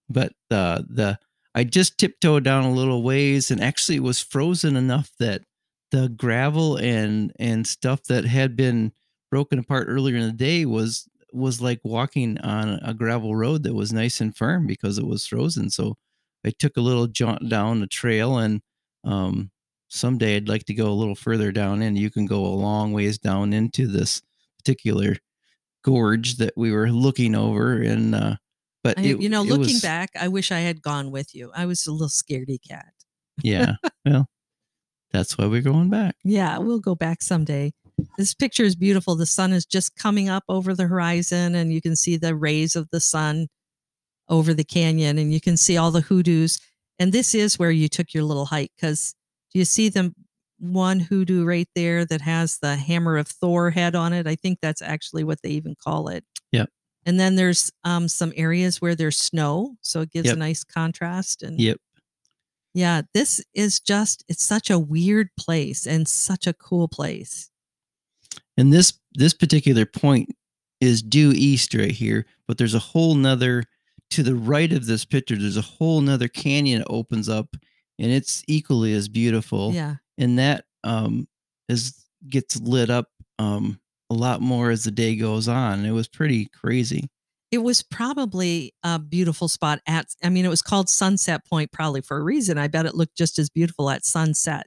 But 0.09 0.32
uh, 0.51 0.82
the 0.88 1.20
I 1.55 1.62
just 1.62 1.98
tiptoed 1.98 2.42
down 2.42 2.64
a 2.64 2.72
little 2.72 3.05
ways, 3.05 3.53
and 3.53 3.61
actually 3.61 3.98
it 3.98 4.03
was 4.03 4.20
frozen 4.20 4.74
enough 4.74 5.12
that 5.20 5.42
the 5.91 6.09
gravel 6.09 6.76
and 6.76 7.32
and 7.38 7.66
stuff 7.66 8.05
that 8.05 8.24
had 8.24 8.57
been 8.57 8.93
broken 9.30 9.59
apart 9.59 9.86
earlier 9.88 10.16
in 10.16 10.26
the 10.26 10.32
day 10.32 10.64
was 10.66 11.09
was 11.32 11.61
like 11.61 11.80
walking 11.84 12.38
on 12.41 12.80
a 12.82 12.93
gravel 12.93 13.36
road 13.36 13.62
that 13.62 13.74
was 13.74 13.93
nice 13.93 14.20
and 14.20 14.36
firm 14.36 14.66
because 14.66 14.99
it 14.99 15.07
was 15.07 15.26
frozen. 15.26 15.70
So 15.70 15.97
I 16.45 16.51
took 16.51 16.76
a 16.76 16.80
little 16.80 17.07
jaunt 17.07 17.49
down 17.49 17.80
the 17.80 17.86
trail 17.86 18.38
and 18.38 18.61
um, 19.05 19.51
someday 19.88 20.36
I'd 20.36 20.49
like 20.49 20.64
to 20.64 20.74
go 20.74 20.88
a 20.88 20.93
little 20.95 21.14
further 21.14 21.53
down 21.53 21.82
and 21.82 21.97
you 21.99 22.11
can 22.11 22.26
go 22.26 22.45
a 22.45 22.49
long 22.49 22.93
ways 22.93 23.18
down 23.18 23.53
into 23.53 23.86
this 23.86 24.22
particular 24.59 25.16
gorge 25.84 26.36
that 26.36 26.53
we 26.57 26.72
were 26.72 26.91
looking 26.91 27.34
over 27.34 27.80
and 27.80 28.14
uh 28.14 28.36
but 28.82 28.99
I, 28.99 29.03
it, 29.03 29.20
you 29.20 29.28
know, 29.28 29.43
looking 29.43 29.74
was- 29.74 29.82
back, 29.82 30.11
I 30.18 30.28
wish 30.28 30.51
I 30.51 30.61
had 30.61 30.80
gone 30.80 31.11
with 31.11 31.34
you. 31.34 31.53
I 31.55 31.66
was 31.66 31.86
a 31.86 31.93
little 31.93 32.09
scaredy 32.09 32.59
cat. 32.66 32.93
yeah 33.43 33.74
well 34.05 34.26
that's 35.13 35.37
why 35.37 35.47
we're 35.47 35.61
going 35.63 35.91
back 35.91 36.17
Yeah, 36.25 36.59
we'll 36.59 36.79
go 36.81 36.95
back 36.95 37.23
someday. 37.23 37.73
This 38.17 38.33
picture 38.35 38.65
is 38.65 38.77
beautiful. 38.77 39.15
The 39.15 39.27
sun 39.27 39.53
is 39.53 39.67
just 39.67 39.95
coming 39.97 40.29
up 40.29 40.45
over 40.49 40.75
the 40.75 40.87
horizon, 40.87 41.55
and 41.55 41.73
you 41.73 41.83
can 41.83 41.97
see 41.97 42.17
the 42.17 42.35
rays 42.35 42.75
of 42.77 42.89
the 42.91 43.01
sun 43.01 43.49
over 44.29 44.55
the 44.55 44.65
canyon, 44.65 45.19
and 45.19 45.33
you 45.35 45.41
can 45.41 45.57
see 45.57 45.77
all 45.77 45.91
the 45.91 46.01
hoodoos. 46.03 46.61
And 46.99 47.13
this 47.13 47.35
is 47.35 47.59
where 47.59 47.71
you 47.71 47.89
took 47.89 48.15
your 48.15 48.25
little 48.25 48.47
hike 48.47 48.73
because 48.77 49.15
do 49.53 49.59
you 49.59 49.65
see 49.65 49.89
the 49.89 50.15
one 50.59 51.01
hoodoo 51.01 51.45
right 51.45 51.69
there 51.75 52.05
that 52.05 52.21
has 52.21 52.59
the 52.59 52.77
hammer 52.77 53.17
of 53.17 53.27
Thor 53.29 53.71
head 53.71 53.95
on 53.95 54.13
it? 54.13 54.27
I 54.27 54.35
think 54.37 54.59
that's 54.63 54.83
actually 54.83 55.25
what 55.25 55.43
they 55.43 55.51
even 55.51 55.75
call 55.83 56.09
it. 56.09 56.25
Yep. 56.53 56.69
And 57.07 57.19
then 57.19 57.35
there's 57.37 57.71
um, 57.85 58.09
some 58.09 58.33
areas 58.37 58.81
where 58.81 58.95
there's 58.95 59.17
snow, 59.17 59.77
so 59.81 60.03
it 60.03 60.13
gives 60.13 60.27
Yep. 60.27 60.37
a 60.37 60.39
nice 60.39 60.65
contrast. 60.65 61.43
And 61.43 61.59
yep 61.61 61.79
yeah, 62.75 63.03
this 63.14 63.43
is 63.55 63.81
just, 63.81 64.25
it's 64.29 64.45
such 64.45 64.71
a 64.71 64.79
weird 64.79 65.29
place 65.39 65.87
and 65.87 66.07
such 66.07 66.47
a 66.47 66.53
cool 66.53 66.89
place. 66.89 67.51
and 68.57 68.73
this 68.73 68.93
this 69.14 69.35
particular 69.35 69.85
point 69.87 70.29
is 70.81 71.03
due 71.03 71.33
east 71.35 71.75
right 71.75 71.91
here 71.91 72.25
but 72.47 72.57
there's 72.59 72.75
a 72.75 72.79
whole 72.79 73.14
nother 73.14 73.64
to 74.11 74.23
the 74.23 74.35
right 74.35 74.73
of 74.73 74.87
this 74.87 75.05
picture 75.05 75.37
there's 75.37 75.57
a 75.57 75.61
whole 75.62 76.01
nother 76.01 76.29
canyon 76.29 76.79
that 76.81 76.87
opens 76.89 77.29
up 77.29 77.57
and 77.99 78.11
it's 78.12 78.43
equally 78.47 78.95
as 78.95 79.09
beautiful 79.09 79.73
Yeah. 79.75 79.97
and 80.16 80.39
that 80.39 80.64
um 80.85 81.27
is 81.68 82.07
gets 82.29 82.61
lit 82.61 82.89
up 82.89 83.09
um 83.39 83.81
a 84.11 84.14
lot 84.14 84.41
more 84.41 84.71
as 84.71 84.85
the 84.85 84.91
day 84.93 85.16
goes 85.16 85.49
on 85.49 85.85
it 85.85 85.91
was 85.91 86.09
pretty 86.09 86.47
crazy 86.47 87.11
It 87.51 87.59
was 87.59 87.82
probably 87.82 88.72
a 88.84 88.98
beautiful 88.98 89.48
spot 89.48 89.80
at, 89.86 90.07
I 90.22 90.28
mean, 90.28 90.44
it 90.44 90.48
was 90.48 90.62
called 90.62 90.88
Sunset 90.88 91.44
Point 91.46 91.72
probably 91.72 92.01
for 92.01 92.16
a 92.18 92.22
reason. 92.22 92.59
I 92.59 92.68
bet 92.68 92.86
it 92.86 92.94
looked 92.94 93.16
just 93.16 93.38
as 93.38 93.51
beautiful 93.51 93.90
at 93.90 94.05
sunset. 94.05 94.66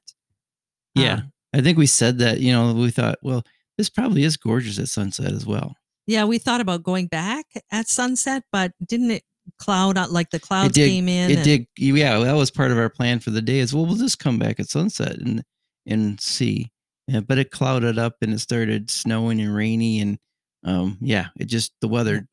yeah 0.95 1.13
Uh, 1.13 1.21
i 1.57 1.61
think 1.61 1.77
we 1.77 1.86
said 1.88 2.17
that 2.17 2.39
you 2.39 2.51
know 2.51 2.73
we 2.73 2.89
thought 2.91 3.17
well 3.21 3.43
this 3.77 3.89
probably 3.89 4.23
is 4.23 4.38
gorgeous 4.38 4.79
at 4.79 4.88
sunset 4.89 5.31
as 5.31 5.45
well 5.45 5.75
yeah. 6.05 6.25
We 6.25 6.38
thought 6.38 6.59
about 6.59 6.84
going 6.84 7.07
back 7.07 7.45
at 7.71 7.88
sunset, 7.88 8.43
but 8.51 8.73
didn't 8.86 9.11
it 9.11 9.23
cloud 9.57 9.97
out 9.97 10.11
like 10.11 10.31
the 10.31 10.39
clouds 10.39 10.73
did- 10.73 10.89
came 10.89 11.07
in? 11.07 11.31
it 11.31 11.36
and- 11.38 11.43
did 11.45 11.67
yeah 11.77 12.19
that 12.19 12.34
was 12.34 12.51
part 12.51 12.71
of 12.71 12.77
our 12.77 12.89
plan 12.89 13.19
for 13.21 13.29
the 13.31 13.41
day 13.41 13.59
is 13.59 13.73
well 13.73 13.86
we'll 13.86 13.95
just 13.95 14.19
come 14.19 14.38
back 14.38 14.59
at 14.59 14.67
sunset 14.69 15.15
and 15.17 15.43
and 15.86 16.19
see 16.19 16.69
yeah, 17.07 17.21
but 17.21 17.38
it 17.38 17.51
clouded 17.51 17.97
up 17.97 18.15
and 18.21 18.34
it 18.34 18.39
started 18.39 18.89
snowing 18.91 19.39
and 19.39 19.55
rainy 19.55 20.01
and 20.01 20.17
um 20.65 20.97
yeah 20.99 21.27
it 21.39 21.45
just 21.45 21.71
the 21.81 21.88
weather 21.88 22.27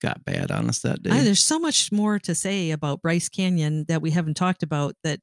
got 0.00 0.24
bad 0.24 0.50
on 0.50 0.68
us 0.68 0.80
that 0.80 1.02
day. 1.02 1.10
Ah, 1.12 1.22
there's 1.22 1.42
so 1.42 1.58
much 1.58 1.92
more 1.92 2.18
to 2.20 2.34
say 2.34 2.70
about 2.70 3.02
Bryce 3.02 3.28
Canyon 3.28 3.84
that 3.88 4.02
we 4.02 4.10
haven't 4.10 4.34
talked 4.36 4.62
about 4.62 4.94
that 5.04 5.20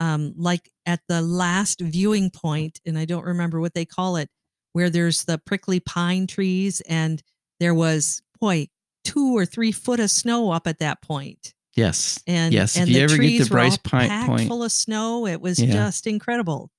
um 0.00 0.32
like 0.36 0.70
at 0.86 1.00
the 1.08 1.20
last 1.22 1.80
viewing 1.80 2.30
point 2.30 2.80
and 2.86 2.98
I 2.98 3.04
don't 3.04 3.24
remember 3.24 3.60
what 3.60 3.74
they 3.74 3.84
call 3.84 4.16
it 4.16 4.28
where 4.72 4.90
there's 4.90 5.24
the 5.24 5.38
prickly 5.38 5.80
pine 5.80 6.26
trees 6.26 6.80
and 6.88 7.22
there 7.60 7.74
was 7.74 8.22
boy 8.40 8.68
2 9.04 9.36
or 9.36 9.44
3 9.44 9.70
foot 9.72 10.00
of 10.00 10.10
snow 10.10 10.50
up 10.50 10.66
at 10.66 10.78
that 10.78 11.02
point. 11.02 11.54
Yes. 11.76 12.20
And 12.26 12.52
Yes, 12.54 12.76
if 12.76 12.82
and 12.82 12.88
you 12.90 12.94
the 12.96 13.00
ever 13.02 13.16
get 13.16 13.20
to 13.22 13.26
trees 13.28 13.50
were 13.50 13.58
all 13.60 13.64
Bryce 13.68 13.76
Pine 13.78 14.08
packed 14.08 14.26
Point- 14.28 14.48
full 14.48 14.62
of 14.64 14.72
snow. 14.72 15.26
It 15.26 15.40
was 15.40 15.58
Yeah. 15.60 15.72
just 15.72 16.06
incredible. 16.06 16.70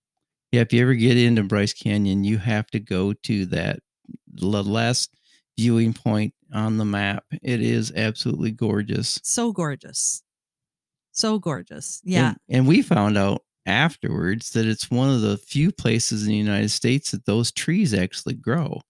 Yeah 0.51 0.61
if 0.61 0.71
you 0.73 0.81
ever 0.81 0.93
get 0.93 1.17
into 1.17 1.43
bryce 1.43 1.73
canyon 1.73 2.23
you 2.23 2.37
have 2.37 2.67
to 2.71 2.79
go 2.79 3.13
to 3.13 3.45
that 3.47 3.79
the 4.33 4.47
last 4.63 5.09
viewing 5.57 5.93
point 5.93 6.33
on 6.53 6.77
the 6.77 6.85
map 6.85 7.23
it 7.41 7.61
is 7.61 7.91
absolutely 7.95 8.51
gorgeous 8.51 9.19
so 9.23 9.51
gorgeous 9.51 10.23
so 11.11 11.39
gorgeous 11.39 12.01
yeah 12.03 12.29
And, 12.29 12.37
and 12.49 12.67
we 12.67 12.81
found 12.81 13.17
out 13.17 13.43
afterwards 13.65 14.51
that 14.51 14.65
it's 14.65 14.91
one 14.91 15.09
of 15.09 15.21
the 15.21 15.37
few 15.37 15.71
places 15.71 16.23
in 16.23 16.29
the 16.29 16.35
United 16.35 16.69
States 16.69 17.11
that 17.11 17.25
those 17.25 17.51
trees 17.51 17.93
actually 17.93 18.33
grow. 18.33 18.81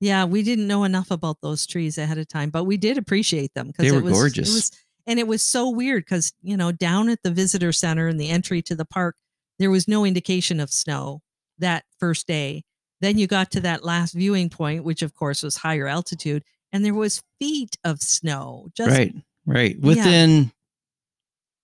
Yeah, 0.00 0.24
we 0.24 0.42
didn't 0.42 0.66
know 0.66 0.84
enough 0.84 1.10
about 1.10 1.36
those 1.42 1.66
trees 1.66 1.98
ahead 1.98 2.18
of 2.18 2.26
time, 2.26 2.50
but 2.50 2.64
we 2.64 2.76
did 2.76 2.96
appreciate 2.98 3.52
them 3.54 3.68
because 3.68 3.84
They 3.84 3.96
it 3.96 4.02
were 4.02 4.02
was, 4.02 4.12
gorgeous. 4.12 4.50
It 4.50 4.54
was, 4.54 4.70
and 5.06 5.18
it 5.18 5.26
was 5.26 5.42
so 5.42 5.68
weird 5.70 6.04
because 6.04 6.32
you 6.42 6.56
know 6.56 6.72
down 6.72 7.08
at 7.08 7.22
the 7.22 7.30
visitor 7.30 7.72
center 7.72 8.08
and 8.08 8.18
the 8.18 8.30
entry 8.30 8.62
to 8.62 8.74
the 8.74 8.84
park, 8.84 9.16
there 9.58 9.70
was 9.70 9.86
no 9.86 10.04
indication 10.04 10.58
of 10.58 10.70
snow 10.70 11.20
that 11.58 11.84
first 11.98 12.26
day. 12.26 12.64
Then 13.00 13.18
you 13.18 13.26
got 13.26 13.50
to 13.52 13.60
that 13.60 13.84
last 13.84 14.12
viewing 14.12 14.50
point, 14.50 14.84
which 14.84 15.02
of 15.02 15.14
course 15.14 15.42
was 15.42 15.56
higher 15.56 15.86
altitude, 15.86 16.44
and 16.72 16.84
there 16.84 16.94
was 16.94 17.22
feet 17.38 17.76
of 17.84 18.00
snow. 18.00 18.68
Just 18.74 18.90
right, 18.90 19.14
right. 19.46 19.80
Within 19.80 20.52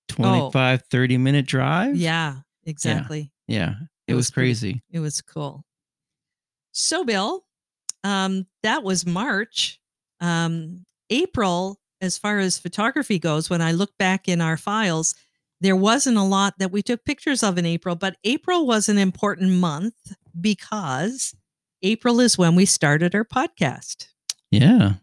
25, 0.08 0.82
30 0.90 1.18
minute 1.18 1.46
drive. 1.46 1.96
yeah, 1.96 2.36
exactly. 2.64 3.30
Yeah. 3.46 3.74
It, 4.06 4.12
It 4.12 4.14
was, 4.14 4.26
was 4.26 4.30
crazy. 4.30 4.82
It 4.90 5.00
was 5.00 5.20
cool. 5.20 5.64
So, 6.72 7.04
Bill, 7.04 7.44
um, 8.04 8.46
that 8.62 8.82
was 8.82 9.06
March. 9.06 9.80
Um, 10.20 10.84
April, 11.10 11.78
as 12.00 12.18
far 12.18 12.38
as 12.38 12.58
photography 12.58 13.18
goes, 13.18 13.50
when 13.50 13.62
I 13.62 13.72
look 13.72 13.96
back 13.98 14.28
in 14.28 14.40
our 14.40 14.56
files, 14.56 15.14
there 15.60 15.76
wasn't 15.76 16.18
a 16.18 16.22
lot 16.22 16.54
that 16.58 16.72
we 16.72 16.82
took 16.82 17.04
pictures 17.04 17.42
of 17.42 17.58
in 17.58 17.66
April, 17.66 17.94
but 17.94 18.16
April 18.24 18.66
was 18.66 18.88
an 18.88 18.98
important 18.98 19.52
month 19.52 19.94
because 20.38 21.34
April 21.82 22.20
is 22.20 22.36
when 22.36 22.54
we 22.54 22.66
started 22.66 23.14
our 23.14 23.24
podcast. 23.24 24.08
Yeah. 24.50 24.94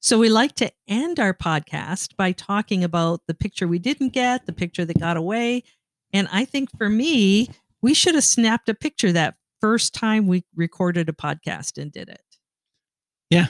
So 0.00 0.18
we 0.18 0.28
like 0.28 0.54
to 0.56 0.70
end 0.86 1.18
our 1.18 1.32
podcast 1.32 2.16
by 2.16 2.32
talking 2.32 2.84
about 2.84 3.22
the 3.26 3.34
picture 3.34 3.66
we 3.66 3.78
didn't 3.78 4.12
get, 4.12 4.44
the 4.44 4.52
picture 4.52 4.84
that 4.84 5.00
got 5.00 5.16
away. 5.16 5.62
And 6.12 6.28
I 6.30 6.44
think 6.44 6.76
for 6.76 6.90
me, 6.90 7.48
we 7.80 7.94
should 7.94 8.14
have 8.14 8.24
snapped 8.24 8.68
a 8.68 8.74
picture 8.74 9.12
that 9.12 9.36
first 9.60 9.94
time 9.94 10.26
we 10.26 10.44
recorded 10.54 11.08
a 11.08 11.12
podcast 11.12 11.80
and 11.80 11.90
did 11.90 12.08
it. 12.08 12.20
Yeah. 13.30 13.46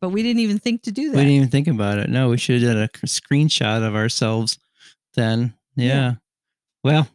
But 0.00 0.10
we 0.10 0.22
didn't 0.22 0.40
even 0.40 0.58
think 0.58 0.82
to 0.82 0.92
do 0.92 1.10
that. 1.10 1.16
We 1.16 1.22
didn't 1.22 1.36
even 1.36 1.48
think 1.48 1.68
about 1.68 1.98
it. 1.98 2.10
No, 2.10 2.28
we 2.28 2.36
should 2.36 2.60
have 2.60 2.74
done 2.74 2.82
a 2.82 2.88
screenshot 3.06 3.86
of 3.86 3.94
ourselves 3.94 4.58
then. 5.14 5.54
Yeah. 5.76 5.86
Yeah. 5.86 6.14
Well, 6.82 7.08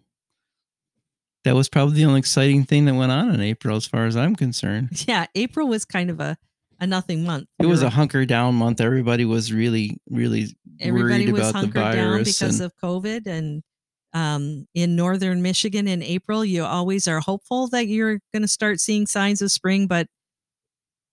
that 1.43 1.55
was 1.55 1.69
probably 1.69 1.95
the 1.95 2.05
only 2.05 2.19
exciting 2.19 2.65
thing 2.65 2.85
that 2.85 2.95
went 2.95 3.11
on 3.11 3.33
in 3.33 3.41
April, 3.41 3.77
as 3.77 3.85
far 3.85 4.05
as 4.05 4.17
I'm 4.17 4.35
concerned. 4.35 4.89
yeah, 5.07 5.27
April 5.35 5.67
was 5.67 5.85
kind 5.85 6.09
of 6.09 6.19
a, 6.19 6.37
a 6.79 6.87
nothing 6.87 7.23
month. 7.23 7.47
It 7.59 7.65
was 7.65 7.81
a 7.81 7.89
hunker 7.89 8.25
down 8.25 8.55
month. 8.55 8.81
Everybody 8.81 9.25
was 9.25 9.53
really, 9.53 10.01
really 10.09 10.47
everybody 10.79 11.25
worried 11.25 11.31
was 11.33 11.41
about 11.41 11.51
the 11.51 11.59
hunkered 11.59 11.95
down 11.95 12.11
virus. 12.11 12.39
because 12.39 12.59
and, 12.59 12.65
of 12.65 12.77
COVID. 12.83 13.27
And 13.27 13.63
um, 14.13 14.67
in 14.73 14.95
northern 14.95 15.41
Michigan 15.41 15.87
in 15.87 16.01
April, 16.01 16.43
you 16.43 16.63
always 16.63 17.07
are 17.07 17.19
hopeful 17.19 17.67
that 17.69 17.87
you're 17.87 18.19
going 18.33 18.41
to 18.41 18.47
start 18.47 18.79
seeing 18.79 19.05
signs 19.05 19.41
of 19.41 19.51
spring, 19.51 19.87
but 19.87 20.07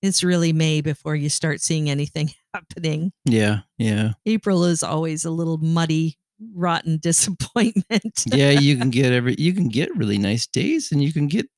it's 0.02 0.22
really 0.22 0.52
May 0.52 0.80
before 0.80 1.16
you 1.16 1.28
start 1.28 1.60
seeing 1.60 1.90
anything 1.90 2.32
happening. 2.54 3.12
yeah, 3.24 3.60
yeah, 3.78 4.12
April 4.24 4.64
is 4.64 4.82
always 4.82 5.24
a 5.24 5.30
little 5.30 5.58
muddy, 5.58 6.18
rotten 6.54 6.98
disappointment. 7.02 8.24
yeah. 8.26 8.50
You 8.50 8.76
can 8.76 8.90
get 8.90 9.12
every, 9.12 9.34
you 9.38 9.52
can 9.52 9.68
get 9.68 9.94
really 9.96 10.18
nice 10.18 10.46
days, 10.46 10.92
and 10.92 11.02
you 11.02 11.12
can 11.12 11.26
get 11.28 11.48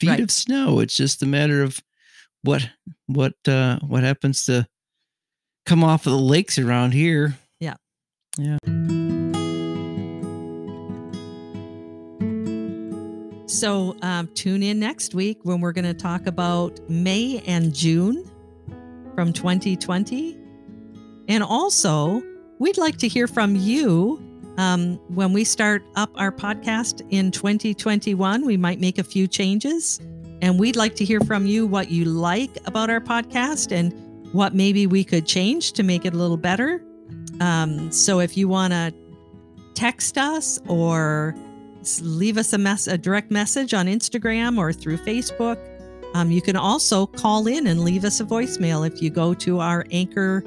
feet 0.00 0.10
Right. 0.10 0.20
of 0.20 0.30
snow. 0.30 0.80
It's 0.80 0.96
just 0.96 1.22
a 1.22 1.26
matter 1.26 1.62
of 1.62 1.80
what, 2.42 2.68
what, 3.06 3.34
uh, 3.48 3.78
what 3.80 4.02
happens 4.04 4.44
to 4.46 4.66
come 5.64 5.82
off 5.82 6.06
of 6.06 6.12
the 6.12 6.18
lakes 6.18 6.58
around 6.58 6.92
here. 6.92 7.36
Yeah. 7.60 7.74
yeah. 8.38 8.58
So 13.48 13.96
um, 14.02 14.28
tune 14.34 14.62
in 14.62 14.78
next 14.80 15.14
week 15.14 15.38
when 15.44 15.60
we're 15.60 15.72
going 15.72 15.84
to 15.86 15.94
talk 15.94 16.26
about 16.26 16.78
May 16.90 17.42
and 17.46 17.72
June 17.74 18.28
from 19.14 19.32
2020. 19.32 20.36
And 21.28 21.42
also, 21.42 22.22
we'd 22.58 22.78
like 22.78 22.96
to 22.98 23.08
hear 23.08 23.26
from 23.26 23.56
you. 23.56 24.22
Um, 24.58 24.96
when 25.08 25.32
we 25.32 25.44
start 25.44 25.82
up 25.96 26.10
our 26.16 26.32
podcast 26.32 27.06
in 27.10 27.30
2021, 27.30 28.46
we 28.46 28.56
might 28.56 28.80
make 28.80 28.98
a 28.98 29.04
few 29.04 29.26
changes. 29.26 30.00
And 30.40 30.58
we'd 30.58 30.76
like 30.76 30.94
to 30.96 31.04
hear 31.04 31.20
from 31.20 31.46
you 31.46 31.66
what 31.66 31.90
you 31.90 32.04
like 32.04 32.50
about 32.66 32.88
our 32.90 33.00
podcast 33.00 33.72
and 33.72 33.92
what 34.32 34.54
maybe 34.54 34.86
we 34.86 35.04
could 35.04 35.26
change 35.26 35.72
to 35.72 35.82
make 35.82 36.04
it 36.04 36.14
a 36.14 36.16
little 36.16 36.36
better. 36.36 36.82
Um, 37.40 37.90
so 37.92 38.20
if 38.20 38.36
you 38.36 38.48
want 38.48 38.72
to 38.72 38.94
text 39.74 40.16
us 40.16 40.58
or 40.66 41.34
leave 42.00 42.36
us 42.36 42.52
a 42.52 42.58
mess 42.58 42.88
a 42.88 42.98
direct 42.98 43.30
message 43.30 43.74
on 43.74 43.86
Instagram 43.86 44.58
or 44.58 44.72
through 44.72 44.98
Facebook. 44.98 45.58
Um, 46.14 46.30
you 46.30 46.40
can 46.40 46.56
also 46.56 47.06
call 47.06 47.46
in 47.46 47.66
and 47.66 47.80
leave 47.80 48.04
us 48.04 48.20
a 48.20 48.24
voicemail 48.24 48.86
if 48.86 49.02
you 49.02 49.10
go 49.10 49.34
to 49.34 49.60
our 49.60 49.86
Anchor 49.90 50.42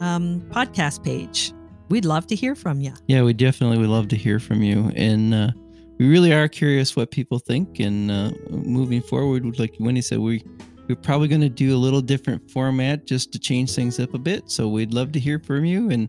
um, 0.00 0.40
podcast 0.50 1.04
page. 1.04 1.52
We'd 1.88 2.04
love 2.04 2.26
to 2.28 2.34
hear 2.34 2.54
from 2.54 2.80
you. 2.80 2.94
Yeah, 3.06 3.22
we 3.22 3.32
definitely 3.32 3.78
would 3.78 3.88
love 3.88 4.08
to 4.08 4.16
hear 4.16 4.38
from 4.38 4.62
you. 4.62 4.90
And 4.96 5.34
uh, 5.34 5.50
we 5.98 6.08
really 6.08 6.32
are 6.32 6.48
curious 6.48 6.96
what 6.96 7.10
people 7.10 7.38
think. 7.38 7.80
And 7.80 8.10
uh, 8.10 8.32
moving 8.50 9.02
forward, 9.02 9.58
like 9.58 9.74
Winnie 9.78 10.00
said, 10.00 10.18
we 10.18 10.44
we're 10.88 10.96
probably 10.96 11.28
going 11.28 11.40
to 11.42 11.48
do 11.48 11.74
a 11.74 11.78
little 11.78 12.00
different 12.00 12.50
format 12.50 13.06
just 13.06 13.32
to 13.32 13.38
change 13.38 13.74
things 13.74 14.00
up 14.00 14.14
a 14.14 14.18
bit. 14.18 14.50
So 14.50 14.68
we'd 14.68 14.92
love 14.92 15.12
to 15.12 15.20
hear 15.20 15.38
from 15.38 15.64
you. 15.64 15.90
And 15.90 16.08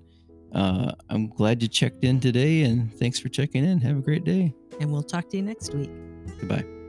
uh, 0.54 0.94
I'm 1.10 1.28
glad 1.30 1.62
you 1.62 1.68
checked 1.68 2.04
in 2.04 2.20
today. 2.20 2.64
And 2.64 2.94
thanks 2.94 3.20
for 3.20 3.30
checking 3.30 3.64
in. 3.64 3.80
Have 3.82 3.98
a 3.98 4.02
great 4.02 4.24
day. 4.24 4.54
And 4.80 4.92
we'll 4.92 5.04
talk 5.04 5.30
to 5.30 5.38
you 5.38 5.44
next 5.44 5.74
week. 5.74 5.92
Goodbye. 6.40 6.83